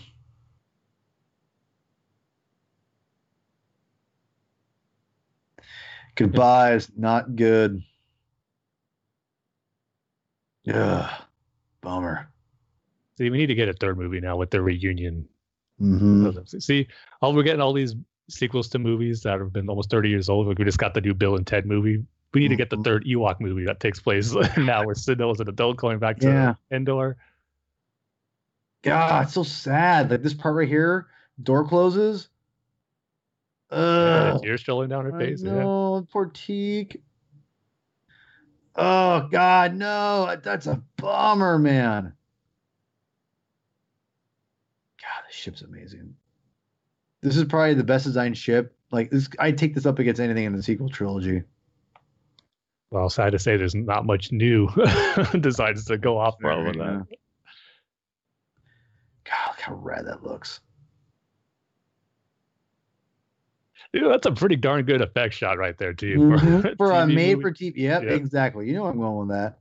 [6.19, 7.81] Goodbye is not good.
[10.65, 11.09] Yeah,
[11.79, 12.29] bummer.
[13.17, 15.27] See, we need to get a third movie now with the reunion
[15.77, 16.29] hmm.
[16.45, 16.87] See,
[17.21, 17.95] all we're getting all these
[18.29, 20.47] sequels to movies that have been almost 30 years old.
[20.47, 22.03] Like we just got the new Bill and Ted movie.
[22.33, 22.83] We need to get the Mhm.
[22.83, 26.27] third Ewok movie that takes place now where Cindel is an adult going back to
[26.27, 26.55] Yeah.
[26.69, 27.15] Endor.
[28.83, 30.11] God, it's so sad.
[30.11, 31.07] Like this part right here,
[31.41, 32.27] door closes.
[33.71, 34.41] Yeah, Ugh.
[34.41, 35.43] tears rolling down her I face.
[35.43, 35.53] Yeah.
[35.53, 37.01] know, poor Teek.
[38.75, 40.37] Oh God, no!
[40.41, 42.13] That's a bummer, man.
[45.01, 46.15] God, this ship's amazing.
[47.21, 48.75] This is probably the best designed ship.
[48.91, 51.43] Like this, I take this up against anything in the sequel trilogy.
[52.91, 54.67] Well, sad to say, there's not much new
[55.41, 56.65] designs to go off from.
[56.65, 56.71] Yeah.
[56.71, 57.07] that.
[59.25, 60.61] God, look how rad that looks.
[63.93, 66.19] Yeah, that's a pretty darn good effect shot right there, too.
[66.19, 66.61] Mhm.
[66.77, 67.41] For a TV made movie.
[67.41, 67.73] for TV.
[67.77, 68.11] Yep, Yep.
[68.11, 68.67] exactly.
[68.67, 69.59] You know I'm going with that.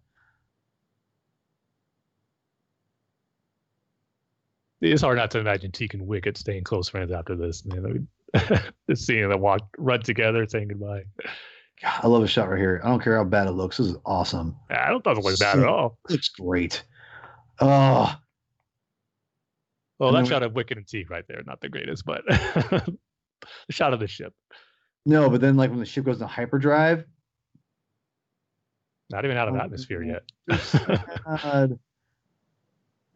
[4.80, 7.84] It's hard not to imagine Teek and Wicket staying close friends after this, man.
[7.84, 8.08] I mean,
[8.88, 11.02] just seeing them walk, run together, saying goodbye.
[11.82, 12.80] God, I love a shot right here.
[12.84, 13.78] I don't care how bad it looks.
[13.78, 14.54] This is awesome.
[14.70, 15.98] I don't think it look bad at all.
[16.10, 16.84] It's great.
[17.60, 18.14] Oh,
[19.98, 22.22] Well, that shot of Wicket and Teek right there, not the greatest, but
[23.66, 24.32] the shot of the ship.
[25.06, 27.04] no, but then like when the ship goes into hyperdrive,
[29.10, 30.22] Not even out of Oh, atmosphere yet.
[31.24, 31.78] God.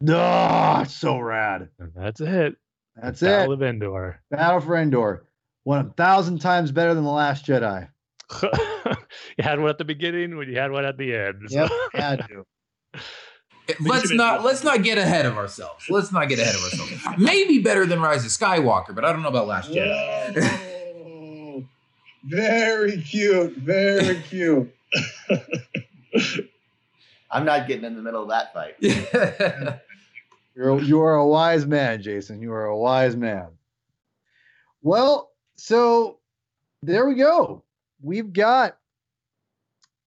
[0.01, 1.69] No, it's so rad.
[1.95, 2.55] That's it.
[3.01, 3.39] That's Battle it.
[3.39, 4.21] Battle of Endor.
[4.29, 5.23] Battle for Endor.
[5.63, 7.87] One a thousand times better than the Last Jedi.
[8.43, 8.49] you
[9.43, 11.35] had one at the beginning when you had one at the end.
[11.47, 12.99] so- Yep, had to.
[13.79, 15.85] Let's not let's not get ahead of ourselves.
[15.89, 16.91] Let's not get ahead of ourselves.
[17.17, 20.35] Maybe better than Rise of Skywalker, but I don't know about Last Jedi.
[20.35, 21.63] Whoa.
[22.23, 23.55] very cute.
[23.57, 24.73] Very cute.
[27.31, 28.75] I'm not getting in the middle of that fight.
[30.55, 32.41] You're you are a wise man, Jason.
[32.41, 33.47] You are a wise man.
[34.81, 36.19] Well, so
[36.83, 37.63] there we go.
[38.01, 38.77] We've got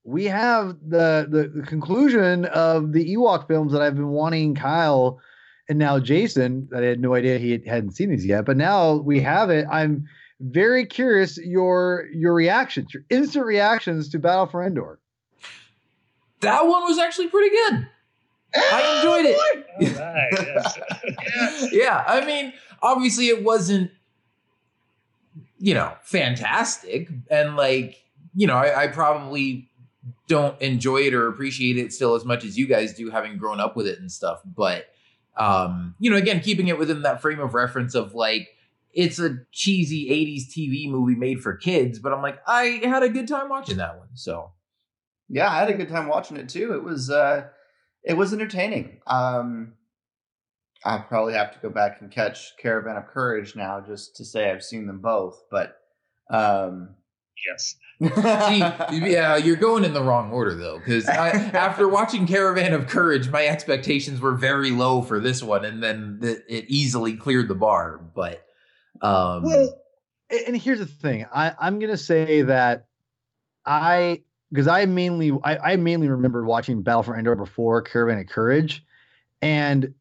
[0.07, 5.21] we have the, the the conclusion of the Ewok films that I've been wanting Kyle
[5.69, 6.69] and now Jason.
[6.71, 9.51] That I had no idea he had, hadn't seen these yet, but now we have
[9.51, 9.67] it.
[9.71, 10.07] I'm
[10.41, 15.01] very curious your your reactions, your instant reactions to Battle for Endor.
[16.41, 17.89] that one was actually pretty good.
[18.55, 19.99] I enjoyed it.
[19.99, 23.91] All right, yeah, I mean, obviously it wasn't,
[25.59, 27.09] you know, fantastic.
[27.29, 28.03] And like,
[28.35, 29.69] you know, I, I probably
[30.29, 33.61] don't enjoy it or appreciate it still as much as you guys do, having grown
[33.61, 34.41] up with it and stuff.
[34.45, 34.87] But
[35.37, 38.49] um, you know, again, keeping it within that frame of reference of like
[38.93, 43.09] it's a cheesy 80s TV movie made for kids, but I'm like, I had a
[43.11, 44.09] good time watching that one.
[44.15, 44.53] So
[45.29, 46.73] Yeah, I had a good time watching it too.
[46.75, 47.49] It was uh
[48.03, 49.01] it was entertaining.
[49.07, 49.75] Um
[50.85, 54.51] I'll probably have to go back and catch Caravan of Courage now just to say
[54.51, 55.77] I've seen them both, but
[56.31, 56.95] um
[57.47, 57.77] Yes.
[58.01, 58.09] See,
[58.93, 63.47] yeah, you're going in the wrong order though, because after watching Caravan of Courage, my
[63.47, 67.99] expectations were very low for this one, and then the, it easily cleared the bar.
[68.15, 68.45] But
[69.01, 69.83] um, Well,
[70.47, 71.27] and here's the thing.
[71.33, 72.87] I, I'm gonna say that
[73.65, 78.27] I because I mainly I, I mainly remember watching Battle for Endor before Caravan of
[78.27, 78.85] Courage,
[79.41, 79.95] and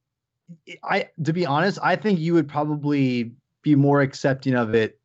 [0.84, 3.32] I to be honest, I think you would probably
[3.62, 5.00] be more accepting of it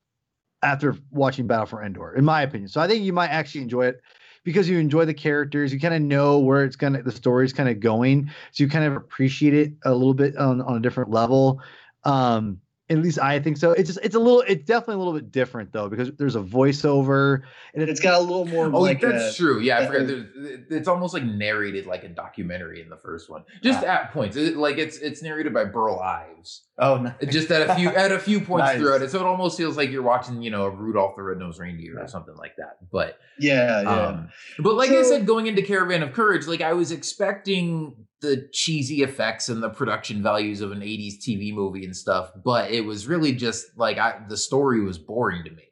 [0.62, 2.68] after watching Battle for Endor, in my opinion.
[2.68, 4.00] So I think you might actually enjoy it
[4.44, 7.68] because you enjoy the characters, you kind of know where it's gonna the story's kind
[7.68, 11.10] of going, so you kind of appreciate it a little bit on, on a different
[11.10, 11.60] level.
[12.04, 12.60] Um,
[12.90, 13.70] at least I think so.
[13.70, 16.42] It's just it's a little it's definitely a little bit different though because there's a
[16.42, 17.42] voiceover
[17.72, 19.60] and It's got a little more oh, like that's a, true.
[19.60, 20.08] Yeah, I forgot.
[20.08, 20.26] There's,
[20.68, 24.36] it's almost like narrated like a documentary in the first one, just at points.
[24.36, 27.12] It, like it's it's narrated by Burl Ives, oh no.
[27.30, 28.78] just at a few at a few points Nice.
[28.78, 29.10] throughout it.
[29.10, 32.34] So it almost feels like you're watching, you know, Rudolph the Red-Nosed Reindeer or something
[32.36, 32.78] like that.
[32.90, 34.06] But yeah, yeah.
[34.06, 34.28] Um,
[34.58, 39.02] but like I said, going into Caravan of Courage, like I was expecting the cheesy
[39.02, 43.06] effects and the production values of an 80s TV movie and stuff, but it was
[43.06, 45.64] really just like I the story was boring to me.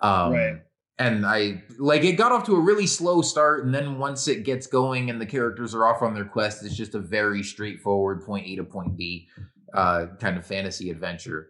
[0.00, 0.56] Um Right.
[0.98, 4.44] and I like it got off to a really slow start, and then once it
[4.44, 8.24] gets going and the characters are off on their quest, it's just a very straightforward
[8.24, 9.28] point A to point B
[9.72, 11.48] uh kind of fantasy adventure.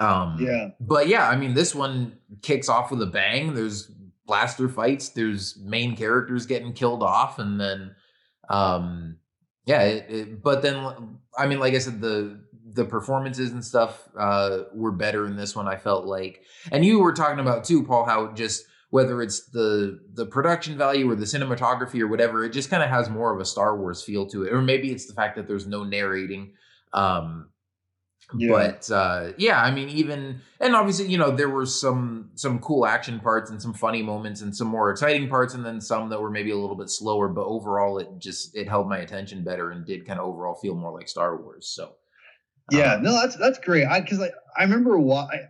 [0.00, 0.68] Um yeah.
[0.80, 3.54] but yeah, I mean, this one kicks off with a bang.
[3.54, 3.90] There's
[4.28, 5.08] blaster fights.
[5.08, 7.96] There's main characters getting killed off, and then,
[8.48, 9.16] um,
[9.64, 9.82] yeah.
[9.82, 12.38] It, it, but then, I mean, like I said, the
[12.70, 15.66] the performances and stuff uh, were better in this one.
[15.66, 19.98] I felt like, and you were talking about too, Paul, how just whether it's the
[20.12, 23.40] the production value or the cinematography or whatever, it just kind of has more of
[23.40, 26.52] a Star Wars feel to it, or maybe it's the fact that there's no narrating.
[26.92, 27.50] Um,
[28.36, 28.50] Yeah.
[28.50, 32.84] but uh yeah i mean even and obviously you know there were some some cool
[32.84, 36.20] action parts and some funny moments and some more exciting parts and then some that
[36.20, 39.70] were maybe a little bit slower but overall it just it held my attention better
[39.70, 41.94] and did kind of overall feel more like star wars so
[42.70, 43.86] Yeah, um, no, that's that's great.
[43.86, 45.48] I because like I remember why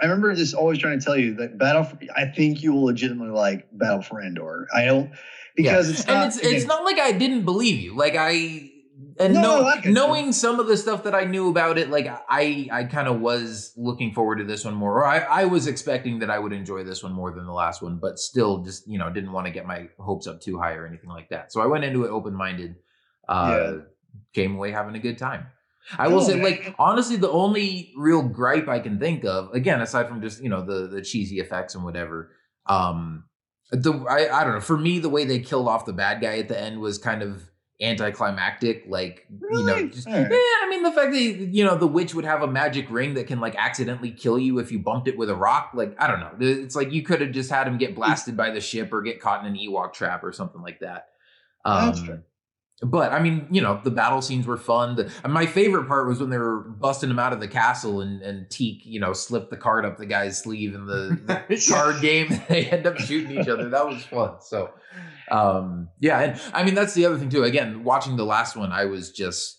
[0.00, 1.82] I remember just always trying to tell you that Battle.
[1.84, 4.68] For, I think you will legitimately like Battle for Endor.
[4.72, 5.10] I don't
[5.56, 5.92] because yeah.
[5.92, 6.26] it's and not.
[6.28, 8.70] it's it's not like i didn't believe you like i
[9.18, 12.06] and No, know, like knowing some of the stuff that I knew about it, like
[12.28, 14.98] I, I kind of was looking forward to this one more.
[14.98, 17.82] Or I, I was expecting that I would enjoy this one more than the last
[17.82, 20.74] one, but still, just you know, didn't want to get my hopes up too high
[20.74, 21.52] or anything like that.
[21.52, 22.76] So I went into it open minded.
[23.28, 23.72] Uh, Yeah.
[24.32, 25.46] Came away having a good time.
[25.98, 29.80] I will No, say, like honestly, the only real gripe I can think of, again,
[29.80, 32.32] aside from just you know the the cheesy effects and whatever,
[32.66, 33.24] um,
[33.70, 34.60] the I, I don't know.
[34.60, 37.22] For me, the way they killed off the bad guy at the end was kind
[37.22, 37.48] of
[37.80, 38.84] anticlimactic.
[38.88, 40.28] Like you know, just, yeah.
[40.28, 43.26] I mean, the fact that you know the witch would have a magic ring that
[43.26, 45.70] can like accidentally kill you if you bumped it with a rock.
[45.74, 46.32] Like I don't know.
[46.40, 49.20] It's like you could have just had him get blasted by the ship or get
[49.20, 51.08] caught in an Ewok trap or something like that.
[51.64, 52.22] That's Um, fair.
[52.82, 54.96] but I mean, you know, the battle scenes were fun.
[54.96, 58.00] The, and my favorite part was when they were busting him out of the castle
[58.02, 61.66] and and Teek, you know, slipped the card up the guy's sleeve in the, the
[61.72, 62.40] card game.
[62.48, 63.68] they end up shooting each other.
[63.68, 64.36] That was fun.
[64.40, 64.70] So,
[65.30, 67.44] um, yeah, and I mean that's the other thing too.
[67.44, 69.58] Again, watching the last one, I was just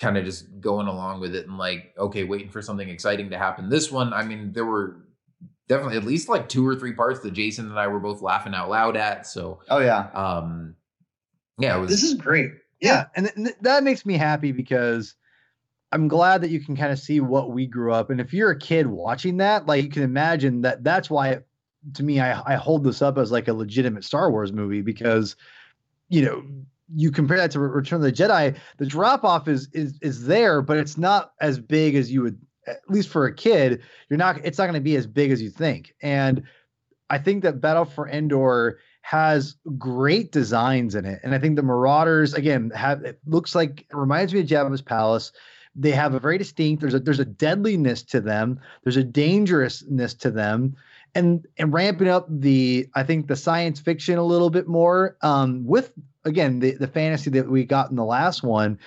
[0.00, 3.38] kind of just going along with it and like, okay, waiting for something exciting to
[3.38, 3.68] happen.
[3.70, 4.98] This one, I mean, there were
[5.68, 8.54] definitely at least like two or three parts that Jason and I were both laughing
[8.54, 9.26] out loud at.
[9.26, 10.10] So, Oh yeah.
[10.12, 10.76] um,
[11.58, 11.90] yeah, it was.
[11.90, 12.50] This is great.
[12.80, 13.04] yeah, Yeah.
[13.16, 15.14] and th- th- that makes me happy because
[15.92, 18.50] i'm glad that you can kind of see what we grew up and if you're
[18.50, 21.46] a kid watching that like you can imagine that that's why it,
[21.94, 25.36] to me I, I hold this up as like a legitimate star wars movie because
[26.08, 26.44] you know
[26.94, 30.62] you compare that to return of the jedi the drop off is is is there
[30.62, 34.38] but it's not as big as you would at least for a kid you're not
[34.44, 36.42] it's not going to be as big as you think and
[37.10, 41.20] i think that battle for endor has great designs in it.
[41.22, 44.82] And I think the Marauders, again, have it looks like it reminds me of Jabba's
[44.82, 45.30] palace.
[45.76, 50.12] They have a very distinct, there's a there's a deadliness to them, there's a dangerousness
[50.14, 50.74] to them.
[51.16, 55.64] And and ramping up the I think the science fiction a little bit more um
[55.64, 55.92] with
[56.24, 58.78] again the, the fantasy that we got in the last one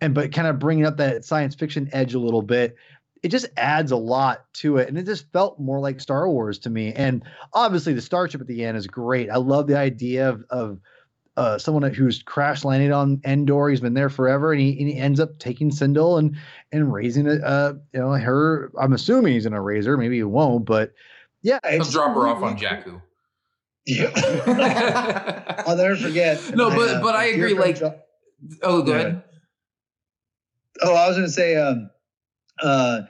[0.00, 2.76] and but kind of bringing up that science fiction edge a little bit
[3.22, 6.58] it just adds a lot to it and it just felt more like star wars
[6.58, 10.28] to me and obviously the starship at the end is great i love the idea
[10.28, 10.78] of of
[11.36, 13.68] uh, someone who's crash landed on Endor.
[13.68, 16.36] He's been there forever, and he, and he ends up taking Cindel and
[16.70, 18.70] and raising a, you know, her.
[18.78, 19.96] I'm assuming he's gonna raise her.
[19.96, 20.92] Maybe he won't, but
[21.44, 23.00] yeah, He'll drop her off on Jakku.
[23.86, 24.10] Yeah.
[25.66, 26.40] I'll never forget.
[26.56, 28.00] No, my, but- uh, but I agree, like- Jo-
[28.62, 28.98] Oh, go Yeah.
[28.98, 29.22] ahead.
[30.82, 31.88] Oh, I was going to say, um,
[32.62, 33.02] uh,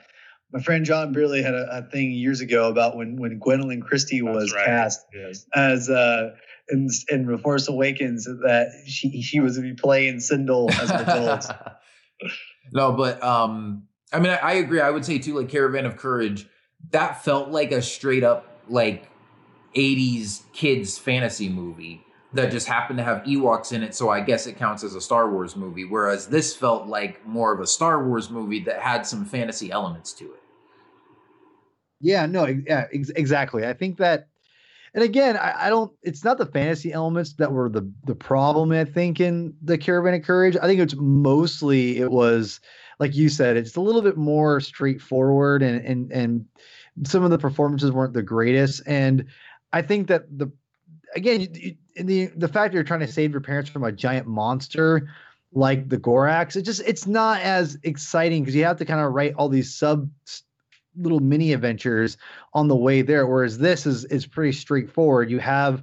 [0.52, 4.22] my friend John Brearley had a, a thing years ago about when when Gwendoline Christie
[4.22, 4.66] was right.
[4.66, 5.46] cast Yes.
[5.54, 6.34] as uh,
[6.68, 11.00] in in The Force Awakens that she she was to be playing Cindel as an
[11.00, 11.50] adult.
[12.72, 14.80] no, but um, I mean, I, I agree.
[14.80, 16.46] I would say too, like Caravan of Courage,
[16.90, 19.08] that felt like a straight up like
[19.74, 22.04] '80s kids fantasy movie
[22.34, 23.94] that just happened to have Ewoks in it.
[23.94, 25.84] So I guess it counts as a Star Wars movie.
[25.84, 30.12] Whereas this felt like more of a Star Wars movie that had some fantasy elements
[30.14, 30.40] to it.
[32.00, 33.64] Yeah, no, yeah, ex- exactly.
[33.66, 34.28] I think that,
[34.94, 35.92] and again, I, I don't.
[36.02, 38.72] It's not the fantasy elements that were the the problem.
[38.72, 42.60] I think in the Caravan of Courage, I think it's mostly it was
[42.98, 46.44] like you said, it's a little bit more straightforward, and and and
[47.02, 48.82] some of the performances weren't the greatest.
[48.86, 49.26] And
[49.72, 50.50] I think that the
[51.14, 53.84] again, you, you, in the the fact that you're trying to save your parents from
[53.84, 55.08] a giant monster
[55.52, 59.12] like the Gorax, it just it's not as exciting because you have to kind of
[59.12, 60.08] write all these sub
[60.96, 62.16] little mini adventures
[62.52, 63.26] on the way there.
[63.26, 65.30] Whereas this is is pretty straightforward.
[65.30, 65.82] You have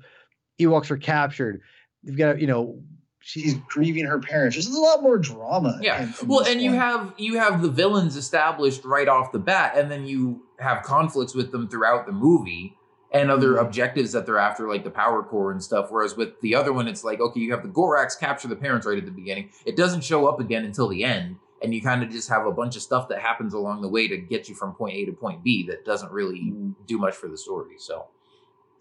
[0.59, 1.61] Ewoks are captured.
[2.03, 2.81] You've got you know
[3.23, 4.55] She's grieving her parents.
[4.55, 5.77] There's a lot more drama.
[5.79, 6.01] Yeah.
[6.01, 9.39] in- in Well, this and you have you have the villains established right off the
[9.39, 12.77] bat, and then you have conflicts with them throughout the movie
[13.11, 13.65] and other Mm-hmm.
[13.65, 15.87] objectives that they're after, like the power core and stuff.
[15.89, 18.85] Whereas with the other one, it's like, okay, you have the Gorax capture the parents
[18.87, 19.49] right at the beginning.
[19.65, 21.35] It doesn't show up again until the end.
[21.61, 24.07] And you kind of just have a bunch of stuff that happens along the way
[24.07, 26.73] to get you from point A to point B that doesn't really Mm.
[26.87, 27.75] do much for the story.
[27.77, 28.07] So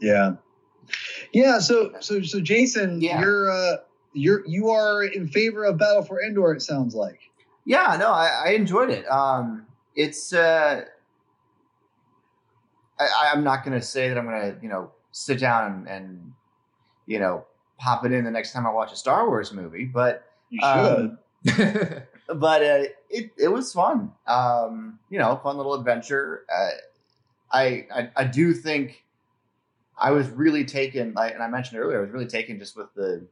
[0.01, 0.35] Yeah.
[1.33, 1.59] Yeah.
[1.59, 3.21] So so so Jason, Yeah.
[3.21, 3.77] you're uh
[4.13, 6.53] you're you are in favor of Battle for Endor.
[6.55, 7.21] It sounds like.
[7.67, 9.07] Yeah, no, I, I enjoyed it.
[9.11, 10.85] Um, it's uh,
[13.01, 15.89] I, I'm not going to say that I'm going to you know sit down and,
[15.89, 16.33] and
[17.07, 17.45] you know
[17.79, 20.69] pop it in the next time I watch a Star Wars movie, but You should.
[20.69, 21.19] um,
[22.39, 24.13] but uh, it it was fun.
[24.27, 26.45] Um, you know, fun little adventure.
[26.55, 26.69] Uh,
[27.53, 29.05] I, I I do think
[29.97, 32.93] I was really taken, I, and I mentioned earlier, I was really taken just with
[32.95, 33.27] the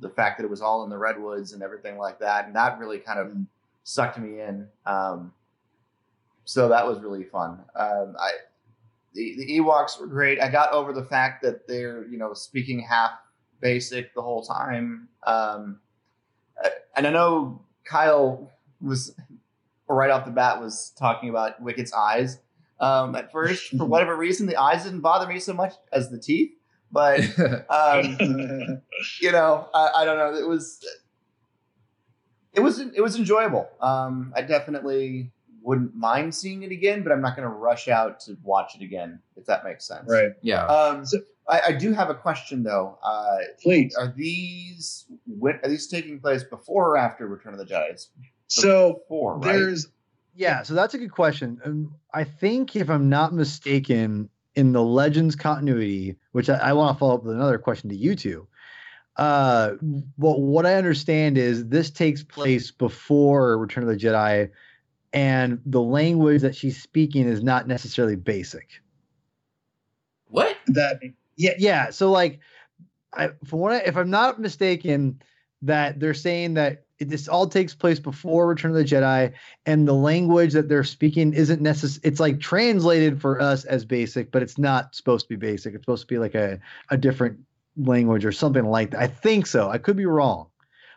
[0.00, 2.78] the fact that it was all in the redwoods and everything like that, and that
[2.78, 3.32] really kind of
[3.84, 4.66] sucked me in.
[4.86, 5.32] Um,
[6.44, 7.60] so that was really fun.
[7.74, 8.30] Um, I
[9.14, 10.40] the the Ewoks were great.
[10.40, 13.12] I got over the fact that they're you know speaking half
[13.60, 15.08] basic the whole time.
[15.24, 15.80] Um,
[16.96, 18.50] and I know Kyle
[18.80, 19.14] was
[19.88, 22.38] right off the bat was talking about Wicket's eyes.
[22.78, 26.18] Um, at first, for whatever reason, the eyes didn't bother me so much as the
[26.18, 26.52] teeth.
[26.92, 27.20] But
[27.68, 28.16] um,
[29.20, 30.38] you know, I, I don't know.
[30.38, 30.84] It was
[32.52, 33.68] it was it was enjoyable.
[33.80, 35.30] Um, I definitely
[35.62, 38.82] wouldn't mind seeing it again, but I'm not going to rush out to watch it
[38.82, 39.20] again.
[39.36, 40.32] If that makes sense, right.
[40.42, 40.66] yeah.
[40.66, 42.96] Um, So- I, I do have a question though.
[43.02, 43.96] Uh, Please.
[43.96, 47.90] are these when, are these taking place before or after Return of the Jedi?
[47.90, 48.08] It's
[48.46, 49.52] So before, right?
[49.54, 49.88] there's
[50.36, 51.60] Yeah, so that's a good question.
[51.64, 56.94] Um, I think, if I'm not mistaken, in the Legends continuity, which I, I want
[56.94, 58.46] to follow up with another question to you two.
[59.16, 59.72] Uh,
[60.16, 64.50] well, what I understand is this takes place before Return of the Jedi,
[65.12, 68.68] and the language that she's speaking is not necessarily basic.
[70.28, 70.56] what?
[70.68, 71.00] that.
[71.36, 71.90] Yeah, yeah.
[71.90, 72.40] So like,
[73.12, 75.20] I from what I, if I'm not mistaken,
[75.62, 79.32] that they're saying that it, this all takes place before Return of the Jedi,
[79.66, 82.00] and the language that they're speaking isn't necessary.
[82.04, 85.74] It's like translated for us as basic, but it's not supposed to be basic.
[85.74, 86.60] It's supposed to be like a
[86.90, 87.38] a different
[87.76, 89.00] language or something like that.
[89.00, 89.70] I think so.
[89.70, 90.48] I could be wrong,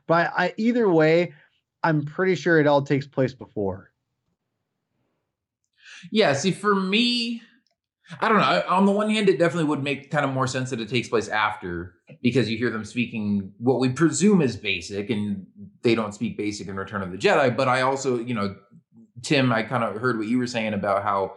[0.08, 1.34] but I, I either way,
[1.84, 3.93] I'm pretty sure it all takes place before.
[6.12, 7.42] Yeah, see, for me,
[8.20, 8.44] I don't know.
[8.44, 10.90] I- On the one hand, it definitely would make kind of more sense that it
[10.90, 15.46] takes place after because you hear them speaking what we presume is basic, and
[15.82, 17.56] they don't speak basic in Return of the Jedi.
[17.56, 18.56] But I also, you know,
[19.22, 21.36] Tim, I kind of heard what you were saying about how,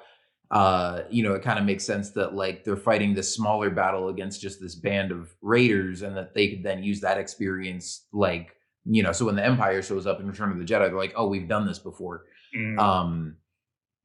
[0.50, 4.08] uh, you know, it kind of makes sense that like they're fighting this smaller battle
[4.08, 8.48] against just this band of raiders, and that they could then use that experience, like,
[8.84, 11.14] you know, so when the Empire shows up in Return of the Jedi, they're like,
[11.16, 12.24] oh, we've done this before.
[12.56, 12.78] Mm.
[12.78, 13.36] Um,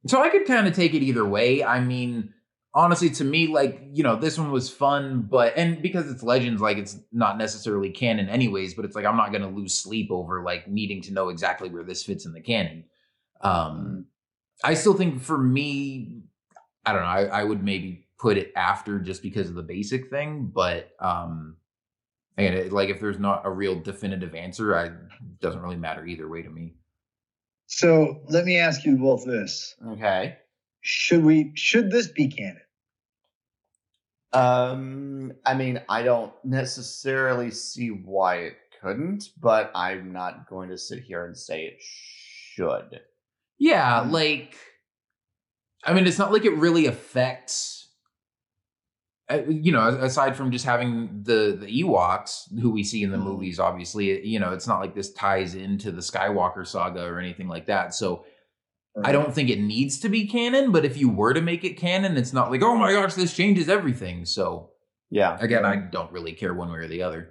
[0.06, 1.62] so I could kind of take it either way.
[1.64, 2.32] I mean,
[2.74, 6.60] honestly, to me, like you know, this one was fun, but and because it's Legends,
[6.60, 8.74] like it's not necessarily canon, anyways.
[8.74, 11.68] But it's like I'm not going to lose sleep over like needing to know exactly
[11.68, 12.84] where this fits in the canon.
[13.40, 14.06] Um,
[14.64, 16.22] I still think for me,
[16.86, 17.08] I don't know.
[17.08, 21.56] I, I would maybe put it after just because of the basic thing, but um,
[22.36, 26.06] And it, like if there's not a real definitive answer, I it doesn't really matter
[26.06, 26.74] either way to me.
[27.74, 30.36] So let me ask you both this: Okay.
[30.82, 31.52] Should we?
[31.54, 32.60] Should this be canon?
[34.34, 40.76] Um, I mean, I don't necessarily see why it couldn't, but I'm not going to
[40.76, 43.00] sit here and say it should.
[43.58, 44.54] Yeah, like
[45.82, 47.81] I mean, it's not like it really affects.
[49.48, 53.24] You know, aside from just having the the Ewoks, who we see in the Mhm.
[53.24, 57.48] movies, obviously, you know, it's not like this ties into the Skywalker saga or anything
[57.48, 57.94] like that.
[57.94, 58.24] So
[59.04, 60.70] I don't think it needs to be canon.
[60.72, 63.34] But if you were to make it canon, it's not like, oh my gosh, this
[63.34, 64.26] changes everything.
[64.26, 64.70] So
[65.10, 65.38] Yeah.
[65.40, 67.30] again, I don't really care one way or the other.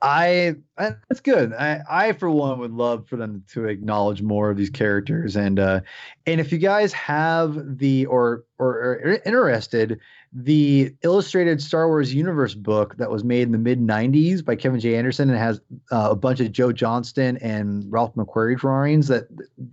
[0.00, 1.52] I and that's good.
[1.52, 5.60] I, I for one would love for them to acknowledge more of these characters and
[5.60, 5.80] uh
[6.26, 10.00] and if you guys have the or or are interested,
[10.34, 14.80] the illustrated Star Wars universe book that was made in the mid 90s by Kevin
[14.80, 14.96] J.
[14.96, 15.60] Anderson and has
[15.90, 19.24] uh, a bunch of Joe Johnston and Ralph McQuarrie drawings that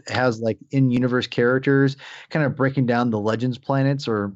[0.08, 1.96] has like in universe characters
[2.30, 4.34] kind of breaking down the legends planets or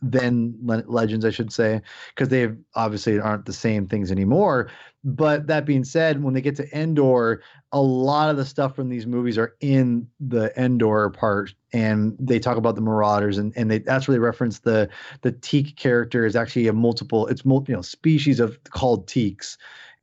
[0.00, 1.82] then le- legends I should say
[2.14, 4.68] because they obviously aren't the same things anymore
[5.06, 7.40] but that being said, when they get to Endor,
[7.76, 12.38] a lot of the stuff from these movies are in the Endor part, and they
[12.38, 14.88] talk about the Marauders, and, and they that's where they reference the
[15.20, 19.58] the Teek character is actually a multiple, it's multi, you know, species of called Teeks,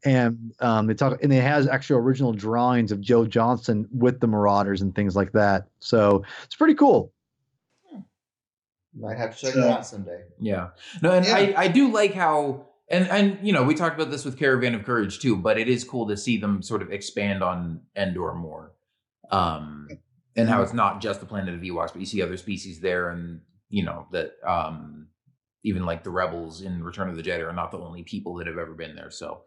[0.05, 4.27] and um, they talk, and it has actual original drawings of Joe Johnston with the
[4.27, 5.67] Marauders and things like that.
[5.79, 7.11] So it's pretty cool.
[8.95, 10.21] Might have to check So- it out someday.
[10.39, 10.69] Yeah.
[11.01, 11.35] No, and Yeah.
[11.35, 14.75] I, I do like how and and you know, we talked about this with Caravan
[14.75, 18.33] of Courage too, but it is cool to see them sort of expand on Endor
[18.33, 18.73] more.
[19.31, 19.87] Um
[20.35, 23.09] and how it's not just the planet of Ewoks, but you see other species there
[23.09, 25.07] and you know, that um
[25.63, 28.47] even like the rebels in Return of the Jedi are not the only people that
[28.47, 29.11] have ever been there.
[29.11, 29.43] So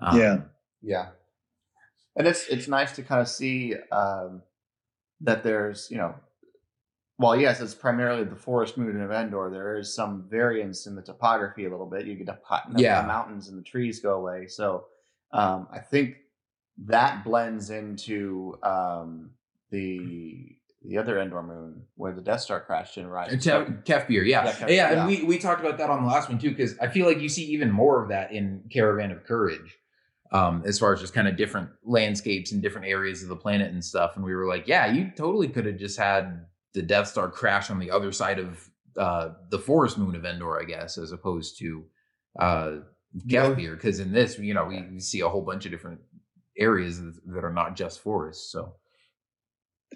[0.00, 0.36] um, Yeah.
[0.82, 1.08] Yeah.
[2.16, 4.42] And it's it's nice to kind of see um,
[5.20, 6.14] that there's, you know,
[7.18, 9.48] well, yes, it's primarily the forest moon of Endor.
[9.50, 12.06] There is some variance in the topography a little bit.
[12.06, 13.02] You get to pot- the Yeah.
[13.02, 14.46] mountains and the trees go away.
[14.48, 14.86] So
[15.32, 16.16] um, I think
[16.86, 19.30] that blends into um,
[19.70, 20.52] the
[20.84, 23.32] the other Endor moon where the Death Star crashed in Rise.
[23.32, 25.06] of Kef, Kef yeah, Yeah, yeah, and yeah.
[25.06, 27.28] we we talked about that on the last one too, because I feel like you
[27.28, 29.78] see even more of that in Caravan of Courage,
[30.30, 33.72] um, as far as just kind of different landscapes and different areas of the planet
[33.72, 34.14] and stuff.
[34.14, 36.44] And we were like, yeah, you totally could have just had
[36.76, 40.60] the Death Star crash on the other side of uh, the forest moon of Endor,
[40.60, 41.84] I guess, as opposed to
[42.38, 42.72] uh,
[43.24, 43.48] Yeah.
[43.54, 46.00] Because in this, you know, we, we see a whole bunch of different
[46.58, 48.52] areas that are not just forests.
[48.52, 48.74] So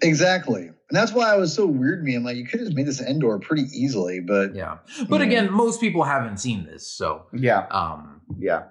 [0.01, 0.63] Exactly.
[0.67, 2.15] And that's why I was so weird me.
[2.15, 4.77] I'm like, you could have made this Endor pretty easily, but yeah,
[5.09, 5.27] but Yeah.
[5.27, 7.67] again, most people haven't seen this, so Yeah.
[7.69, 8.63] um, Yeah.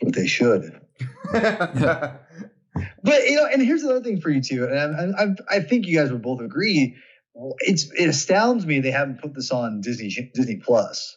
[0.00, 0.80] but they should.
[3.02, 5.86] But you know, and here's another thing for you too, and I, I, I think
[5.86, 6.94] you guys would both agree.
[7.60, 11.16] It's it astounds me they haven't put this on Disney Disney Plus.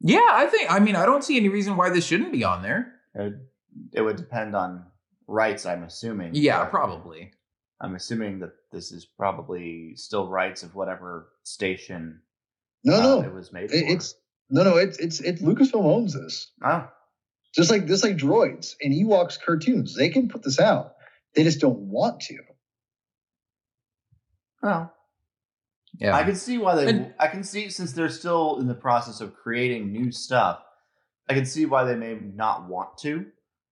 [0.00, 0.70] Yeah, I think.
[0.72, 2.92] I mean, I don't see any reason why this shouldn't be on there.
[3.14, 3.34] it,
[3.92, 4.84] it would depend on
[5.28, 6.30] rights, I'm assuming.
[6.34, 7.30] Yeah, probably.
[7.80, 12.20] I'm assuming that this is probably still rights of whatever station
[12.84, 13.92] No, uh, no, it was made it- for.
[13.92, 14.14] it's
[14.50, 14.76] no, no.
[14.76, 16.50] It's it's it's Lucasfilm owns this.
[16.64, 16.88] oh,
[17.54, 20.94] Just like just like droids and Ewoks cartoons, they can put this out.
[21.34, 22.38] They just don't want to.
[24.62, 24.92] well,
[25.98, 26.88] Yeah, I can see why they.
[26.88, 30.62] And- I can see since they're still in the process of creating new stuff.
[31.28, 33.26] I can see why they may not want to,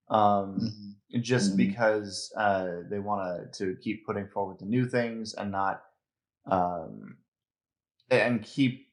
[0.08, 1.56] um, just Mhm.
[1.56, 5.82] because uh, they want to to keep putting forward the new things and not,
[6.46, 7.16] um,
[8.10, 8.86] and keep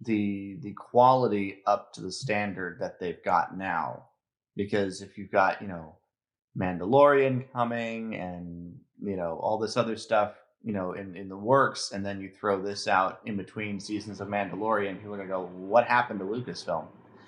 [0.00, 4.08] the the quality up to the standard that they've got now.
[4.56, 5.96] Because if you've got you know
[6.58, 10.34] Mandalorian coming and you know all this other stuff
[10.64, 14.20] you know in in the works and then you throw this out in between seasons
[14.20, 16.86] of Mandalorian people are going to go what happened to Lucasfilm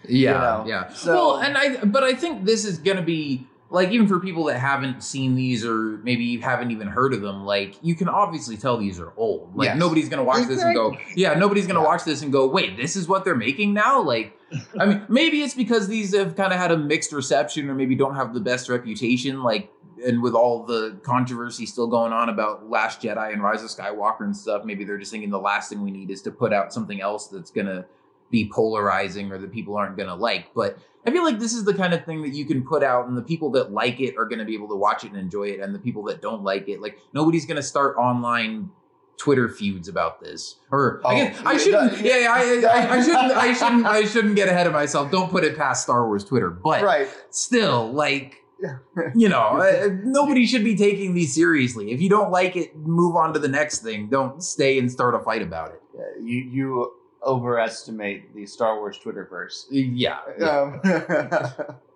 [0.09, 0.89] yeah, know, yeah.
[0.93, 4.45] so- well, and I, but I think this is gonna be like even for people
[4.45, 7.45] that haven't seen these or maybe you haven't even heard of them.
[7.45, 9.57] Like you can obviously tell these are old.
[9.57, 9.79] Like Yes.
[9.79, 11.87] nobody's gonna watch this and go, yeah, nobody's gonna Yeah.
[11.87, 14.01] watch this and go, wait, this is what they're making now.
[14.01, 14.39] Like,
[14.79, 17.97] I mean, maybe it's because these have kind of had a mixed reception or maybe
[17.97, 19.43] don't have the best reputation.
[19.43, 19.69] Like,
[20.05, 24.23] and with all the controversy still going on about Last Jedi and Rise of Skywalker
[24.23, 26.73] and stuff, maybe they're just thinking the last thing we need is to put out
[26.73, 27.87] something else that's gonna
[28.31, 30.53] be polarizing or that people aren't gonna like.
[30.55, 33.07] But I feel like this is the kind of thing that you can put out,
[33.07, 35.17] and the people that like it are going to be able to watch it and
[35.17, 38.71] enjoy it, and the people that don't like it, like nobody's going to start online
[39.17, 40.57] Twitter feuds about this.
[40.73, 42.01] Or Oh, I, guess, I shouldn't.
[42.01, 43.33] Yeah, yeah, I, I, I shouldn't.
[43.33, 43.87] I shouldn't.
[43.87, 45.13] I shouldn't get ahead of myself.
[45.13, 46.51] Don't put it past Star Wars Twitter.
[46.51, 47.09] But right.
[47.31, 48.43] still, like,
[49.15, 51.93] you know, uh, nobody should be taking these seriously.
[51.93, 54.09] If you don't like it, move on to the next thing.
[54.09, 55.83] Don't stay and start a fight about it.
[55.95, 56.93] Yeah, You you
[57.23, 59.67] overestimate the Star Wars Twitterverse.
[59.71, 60.21] Yeah.
[60.39, 61.59] yeah.
[61.69, 61.77] Um,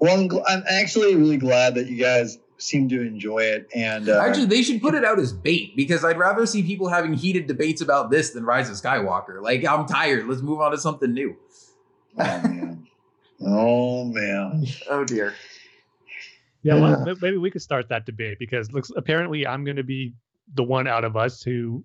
[0.00, 3.68] Well, I'm, gl- I'm actually really glad that you guys seem to enjoy it.
[3.74, 6.88] And uh, Actually, they should put it out as bait because I'd rather see people
[6.88, 9.40] having heated debates about this than Rise of Skywalker.
[9.40, 10.26] Like, I'm tired.
[10.26, 11.36] Let's move on to something new.
[12.18, 12.86] oh man,
[13.42, 14.66] oh man.
[14.88, 15.34] oh dear.
[16.62, 16.80] Yeah, Yeah.
[17.04, 20.14] well, maybe we could start that debate because looks apparently I'm going to be
[20.54, 21.84] the one out of us who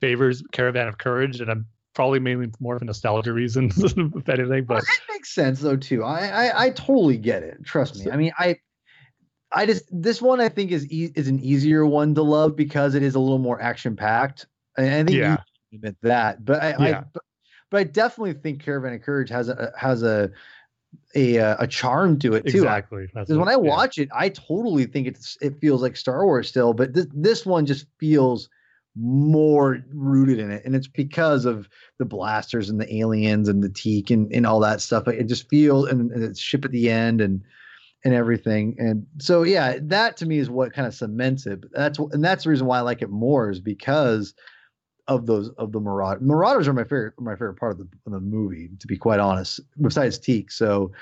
[0.00, 4.64] favors Caravan of Courage, and I'm probably mainly more for nostalgia reasons, if anything.
[4.64, 6.04] But That makes sense though too.
[6.04, 7.64] I, I I totally get it.
[7.64, 8.10] Trust me.
[8.10, 8.56] I mean, I
[9.52, 12.94] I just this one I think is e- is an easier one to love because
[12.94, 14.46] it is a little more action packed.
[14.76, 15.38] And I think Yeah.
[15.72, 16.44] you admit that.
[16.44, 17.22] But I, I but,
[17.70, 20.30] but I definitely think Caravan of Courage has a has a
[21.14, 22.58] a uh, a charm to it too.
[22.58, 23.56] exactly, Because when I yeah.
[23.56, 27.46] watch it, I totally think it's it feels like Star Wars still, but this this
[27.46, 28.48] one just feels
[28.96, 31.68] more rooted in it, and it's because of
[31.98, 35.08] the blasters and the aliens and the Teek and, and all that stuff.
[35.08, 37.42] It just feels and, and it's ship at the end and
[38.04, 41.60] and everything, and so yeah, that to me is what kind of cements it.
[41.60, 44.34] But That's and that's the reason why I like it more is because
[45.10, 46.22] of those of the Marauders.
[46.22, 49.18] Marauders are my favorite my favorite part of the of the movie, to be quite
[49.18, 49.60] honest.
[49.80, 50.92] Besides Teek, so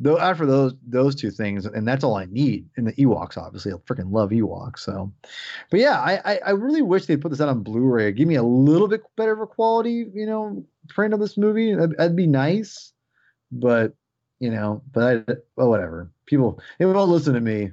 [0.00, 2.66] though after those those two things, and that's all I need.
[2.76, 4.80] And the Ewoks, obviously, I freaking love Ewoks.
[4.80, 5.12] So,
[5.70, 8.12] but yeah, I, I I really wish they put this out on Blu-ray.
[8.12, 11.74] Give me a little bit better of a quality, you know, print of this movie.
[11.74, 12.92] That'd, that'd be nice.
[13.52, 13.92] But
[14.40, 16.10] you know, but I, well, whatever.
[16.24, 17.72] People, they won't listen to me.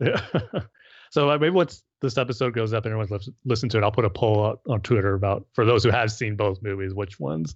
[0.00, 0.20] Yeah.
[1.10, 3.92] so uh, maybe once this episode goes up and everyone's lis- listened to it, I'll
[3.92, 7.20] put a poll out on Twitter about for those who have seen both movies, which
[7.20, 7.54] ones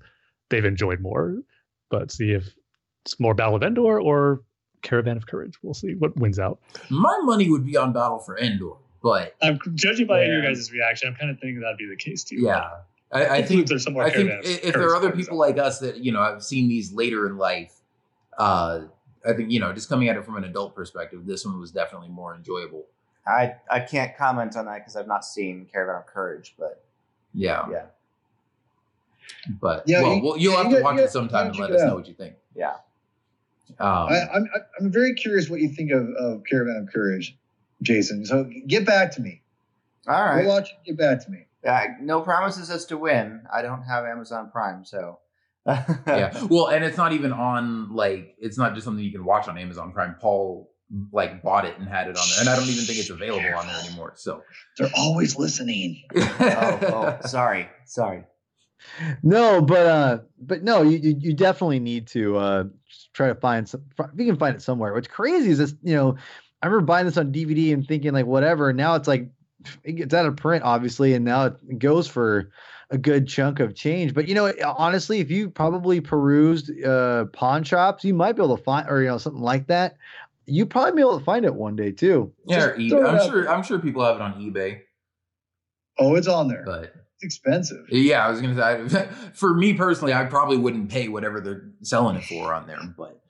[0.51, 1.37] they've enjoyed more.
[1.91, 2.55] But see if
[3.05, 4.43] it's more Battle of Endor or
[4.83, 5.55] Caravan of Courage.
[5.63, 6.61] We'll see what wins out.
[6.91, 8.73] My money would be on Battle for Endor,
[9.03, 10.49] but I'm judging by your Yeah.
[10.49, 11.09] guys' reaction.
[11.09, 12.37] I'm kind of thinking that'd be the case too.
[12.37, 12.69] yeah,
[13.13, 15.57] I, I think there's some more I think Caravan if there are other people like
[15.59, 17.73] us that you know I've seen these later in life,
[18.39, 18.81] uh,
[19.27, 21.71] I think you know just coming at it from an adult perspective, this one was
[21.71, 22.85] definitely more enjoyable.
[23.27, 26.85] I I can't comment on that because I've not seen Caravan of Courage, but
[27.33, 27.83] Yeah, yeah,
[29.61, 31.71] but Yeah, well, you- well, you'll yeah, have to watch you it sometime and let
[31.71, 32.37] us it know what you think.
[32.55, 32.75] yeah.
[33.79, 34.47] Um, I, I'm
[34.79, 37.37] I'm very curious what you think of, of Caravan of Courage,
[37.83, 38.25] Jason.
[38.27, 39.43] So get back to me.
[40.07, 40.31] All right.
[40.33, 40.47] Go right.
[40.47, 40.77] watch it.
[40.85, 41.47] Get back to me.
[41.67, 43.47] Uh, no promises as to when.
[43.53, 45.19] I don't have Amazon Prime, so
[45.67, 49.49] yeah, well, and it's not even on like it's not just something you can watch
[49.49, 50.15] on Amazon Prime.
[50.21, 50.71] Paul
[51.13, 53.59] like bought it and had it on there, and I don't even think it's available
[53.59, 54.15] on there anymore.
[54.17, 54.43] So,
[54.79, 56.03] They're always listening.
[56.17, 58.25] oh, oh, sorry, sorry.
[59.23, 62.65] No, but uh, but no, you you, you definitely need to uh
[63.13, 63.83] try to find some.
[63.99, 64.93] If you can find it somewhere.
[64.93, 66.17] What's crazy is this, you know,
[66.63, 68.71] I remember buying this on DVD and thinking like whatever.
[68.71, 69.31] And now it's like
[69.83, 72.51] it gets out of print, obviously, and now it goes for
[72.91, 74.15] a good chunk of change.
[74.15, 78.57] But you know, honestly, if you probably perused uh pawn shops, you might be able
[78.57, 79.97] to find or you know something like that.
[80.47, 82.33] You probably be able to find it one day too.
[82.47, 83.07] yeah, or eBay.
[83.09, 83.49] I'm out sure.
[83.51, 84.81] I'm sure people have it on eBay,
[85.99, 86.65] Oh, it's on there.
[86.67, 87.87] but It's expensive.
[87.89, 92.17] yeah, I was gonna say for me personally, I probably wouldn't pay whatever they're selling
[92.17, 92.79] it for on there.
[92.99, 93.21] But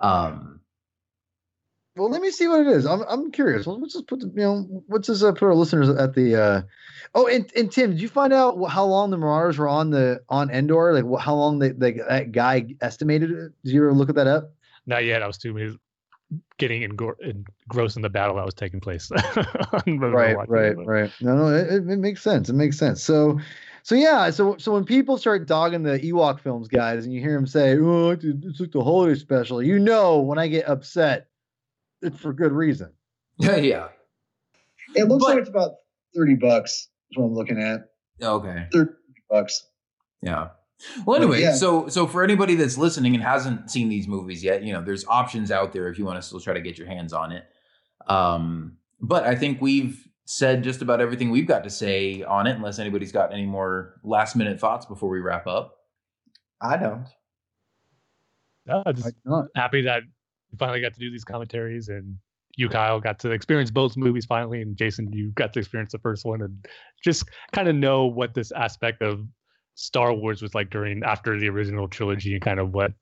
[0.00, 0.60] um,
[1.96, 2.84] Well, let me see what it is.
[2.86, 3.66] I'm I'm curious.
[3.66, 6.36] Well, let's just put the, you know what's this uh, put our listeners at the.
[6.36, 6.62] uh
[7.14, 10.20] Oh, and, and Tim, did you find out how long the Marauders were on the
[10.28, 10.92] on Endor?
[11.00, 13.52] Like how long they, they that guy estimated it?
[13.64, 14.52] Did you ever look at that up?
[14.86, 15.22] Not yet.
[15.22, 15.78] I was too busy
[16.58, 19.10] getting engor- engrossed in the battle that was taking place.
[19.14, 20.48] on the right watch.
[20.48, 23.38] right right no no it, it it makes sense it makes sense so
[23.82, 27.34] so yeah so so when people start dogging the ewok films guys and you hear
[27.34, 31.28] them say oh it's, it's like the holiday special you know when i get upset
[32.02, 32.92] it's for good reason
[33.38, 33.88] yeah,
[34.94, 35.72] It looks But- like it's about
[36.14, 36.88] thirty bucks.
[37.10, 37.82] Is what I'm looking at.
[38.22, 38.66] okay.
[38.72, 38.92] Thirty
[39.30, 39.66] bucks.
[40.22, 40.48] Yeah.
[41.06, 41.54] Well, anyway, Yeah.
[41.54, 45.06] so so for anybody that's listening and hasn't seen these movies yet, you know, there's
[45.06, 47.44] options out there if you want to still try to get your hands on it.
[48.08, 52.56] Um, but I think we've said just about everything we've got to say on it,
[52.56, 55.76] unless anybody's got any more last minute thoughts before we wrap up.
[56.60, 57.06] I don't.
[58.66, 60.02] Yeah, I just not happy that
[60.50, 62.16] we finally got to do these commentaries and
[62.56, 65.98] you Kyle got to experience both movies finally and Jason you got to experience the
[65.98, 66.66] first one and
[67.04, 69.20] just kind of know what this aspect of
[69.76, 72.92] Star Wars was like during after the original trilogy and kind of what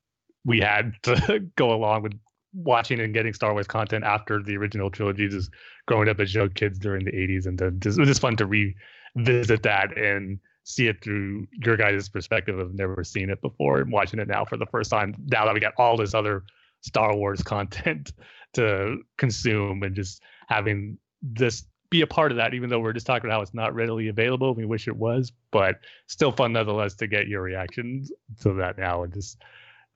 [0.45, 2.13] we had to go along with
[2.53, 5.51] watching and getting Star Wars content after the original trilogy, just
[5.87, 7.47] growing up as young kids during the 80s.
[7.47, 11.77] And then just, it was just fun to revisit that and see it through your
[11.77, 15.15] guys' perspective of never seen it before and watching it now for the first time.
[15.27, 16.45] Now that we got all this other
[16.81, 18.13] Star Wars content
[18.55, 23.07] to consume and just having this be a part of that, even though we're just
[23.07, 24.55] talking about how it's not readily available.
[24.55, 29.03] We wish it was, but still fun nonetheless to get your reactions to that now
[29.03, 29.43] and just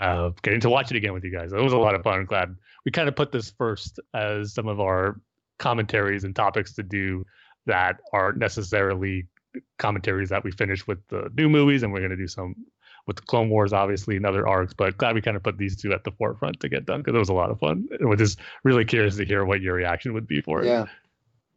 [0.00, 1.52] uh, getting to watch it again with you guys.
[1.52, 2.20] It was a lot of fun.
[2.20, 2.54] I'm glad
[2.84, 5.20] we kind of put this first as some of our
[5.58, 7.26] commentaries and topics to do
[7.66, 9.26] that aren't necessarily
[9.78, 12.54] commentaries that we finish with the new movies, and we're going to do some
[13.06, 14.72] with the Clone Wars, obviously, and other arcs.
[14.72, 17.14] But glad we kind of put these two at the forefront to get done because
[17.14, 17.88] it was a lot of fun.
[17.98, 20.66] And we're just really curious to hear what your reaction would be for it.
[20.66, 20.84] Yeah.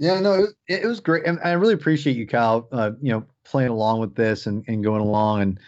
[0.01, 2.67] Yeah, no, it was, it was great, and I really appreciate you, Kyle.
[2.71, 5.59] Uh, you know, playing along with this and, and going along, and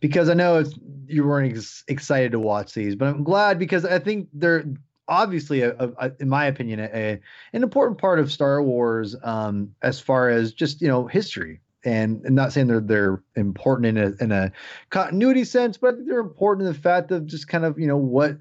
[0.00, 0.62] because I know
[1.06, 4.66] you weren't ex- excited to watch these, but I'm glad because I think they're
[5.08, 7.18] obviously, a, a, in my opinion, a,
[7.54, 11.58] an important part of Star Wars um, as far as just you know history.
[11.82, 14.52] And, not saying they're they're important in a in a
[14.90, 17.86] continuity sense, but I think they're important in the fact of just kind of you
[17.86, 18.36] know what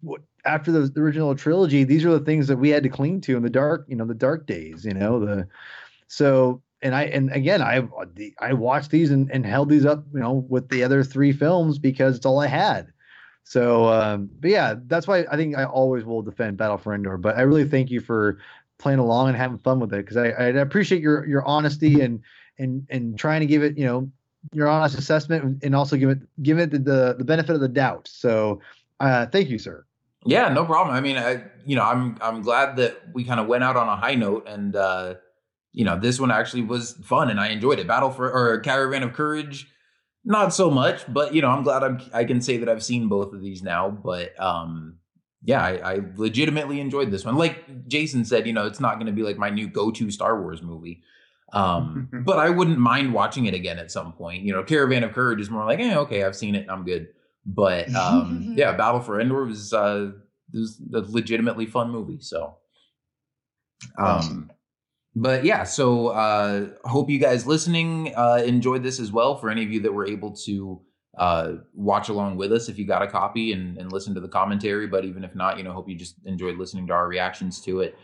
[0.00, 3.20] what after the, the, original trilogy, these are the things that we had to cling
[3.22, 5.48] to in the dark, you know, the dark days, you know, the
[6.08, 7.86] so and I and again I
[8.38, 11.78] I watched these and, and held these up, you know, with the other three films
[11.78, 12.92] because it's all I had.
[13.44, 17.16] So um, but yeah, that's why I think I always will defend Battle for Endor.
[17.16, 18.38] But I really thank you for
[18.78, 22.20] playing along and having fun with it because I, I appreciate your your honesty and
[22.58, 24.10] and and trying to give it, you know,
[24.52, 28.08] your honest assessment and also give it give it the the benefit of the doubt.
[28.12, 28.60] So
[29.00, 29.85] uh, thank you, sir.
[30.26, 30.94] Yeah, no problem.
[30.94, 33.88] I mean, I, you know, I'm I'm glad that we kind of went out on
[33.88, 35.14] a high note, and uh,
[35.72, 37.86] you know, this one actually was fun, and I enjoyed it.
[37.86, 39.68] Battle for or Caravan of Courage,
[40.24, 43.08] not so much, but you know, I'm glad I'm I can say that I've seen
[43.08, 43.90] both of these now.
[43.90, 44.98] But um,
[45.44, 47.36] yeah, I, I legitimately enjoyed this one.
[47.36, 50.42] Like Jason said, you know, it's not going to be like my new go-to Star
[50.42, 51.02] Wars movie.
[51.52, 54.42] Um, but I wouldn't mind watching it again at some point.
[54.42, 57.08] You know, Caravan of Courage is more like, eh, okay, I've seen it, I'm good.
[57.46, 60.10] But um, yeah, Battle for Endor was uh,
[60.52, 62.18] was a legitimately fun movie.
[62.20, 62.56] So,
[63.98, 64.50] um,
[65.14, 69.36] but yeah, so uh, hope you guys listening uh, enjoyed this as well.
[69.36, 70.80] For any of you that were able to
[71.16, 74.28] uh, watch along with us, if you got a copy and, and listen to the
[74.28, 77.60] commentary, but even if not, you know, hope you just enjoyed listening to our reactions
[77.62, 77.96] to it.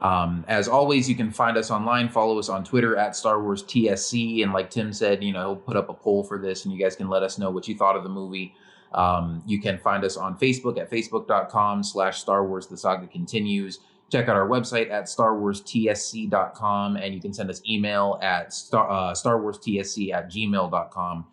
[0.00, 2.08] Um, as always, you can find us online.
[2.08, 5.56] Follow us on Twitter at Star Wars TSC, and like Tim said, you know, he'll
[5.56, 7.76] put up a poll for this, and you guys can let us know what you
[7.76, 8.54] thought of the movie.
[8.92, 13.80] Um, you can find us on Facebook at facebook.com slash Star Wars The Saga Continues.
[14.10, 19.12] Check out our website at starwarstsc.com and you can send us email at star, uh,
[19.12, 21.26] starwarstsc at gmail.com.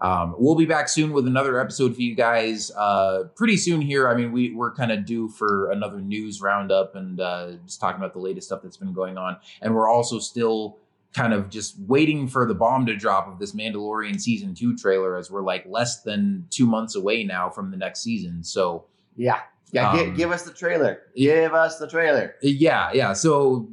[0.00, 4.08] Um, we'll be back soon with another episode for you guys uh, pretty soon here.
[4.08, 8.00] I mean, we, we're kind of due for another news roundup and uh, just talking
[8.00, 9.36] about the latest stuff that's been going on.
[9.60, 10.78] And we're also still
[11.14, 15.16] kind of just waiting for the bomb to drop of this Mandalorian season two trailer
[15.16, 18.42] as we're like less than two months away now from the next season.
[18.42, 18.86] So
[19.16, 19.40] yeah,
[19.72, 21.02] yeah, um, give, give, us the trailer.
[21.14, 22.34] Give us the trailer.
[22.42, 23.12] Yeah, yeah.
[23.12, 23.68] So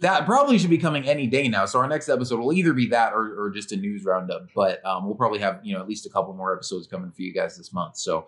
[0.00, 1.66] that probably should be coming any day now.
[1.66, 4.48] So our next episode will either be that or, or just a news roundup.
[4.54, 7.22] But um, we'll probably have you know at least a couple more episodes coming for
[7.22, 7.96] you guys this month.
[7.96, 8.26] So.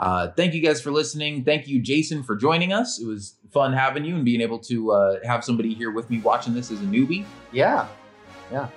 [0.00, 1.42] Uh, thank you guys for listening.
[1.42, 3.00] Thank you, Jason, for joining us.
[3.00, 6.20] It was fun having you and being able to uh, have somebody here with me
[6.20, 7.24] watching this as a newbie.
[7.50, 7.88] Yeah,
[8.50, 8.68] yeah.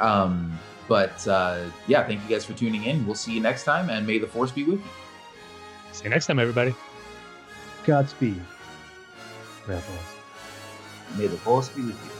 [0.00, 3.04] Um, but uh, yeah, thank you guys for tuning in.
[3.06, 4.90] We'll see you next time, and may the force be with you.
[5.92, 6.74] See you next time, everybody.
[7.84, 8.40] Godspeed.
[11.16, 12.15] May the force be with you.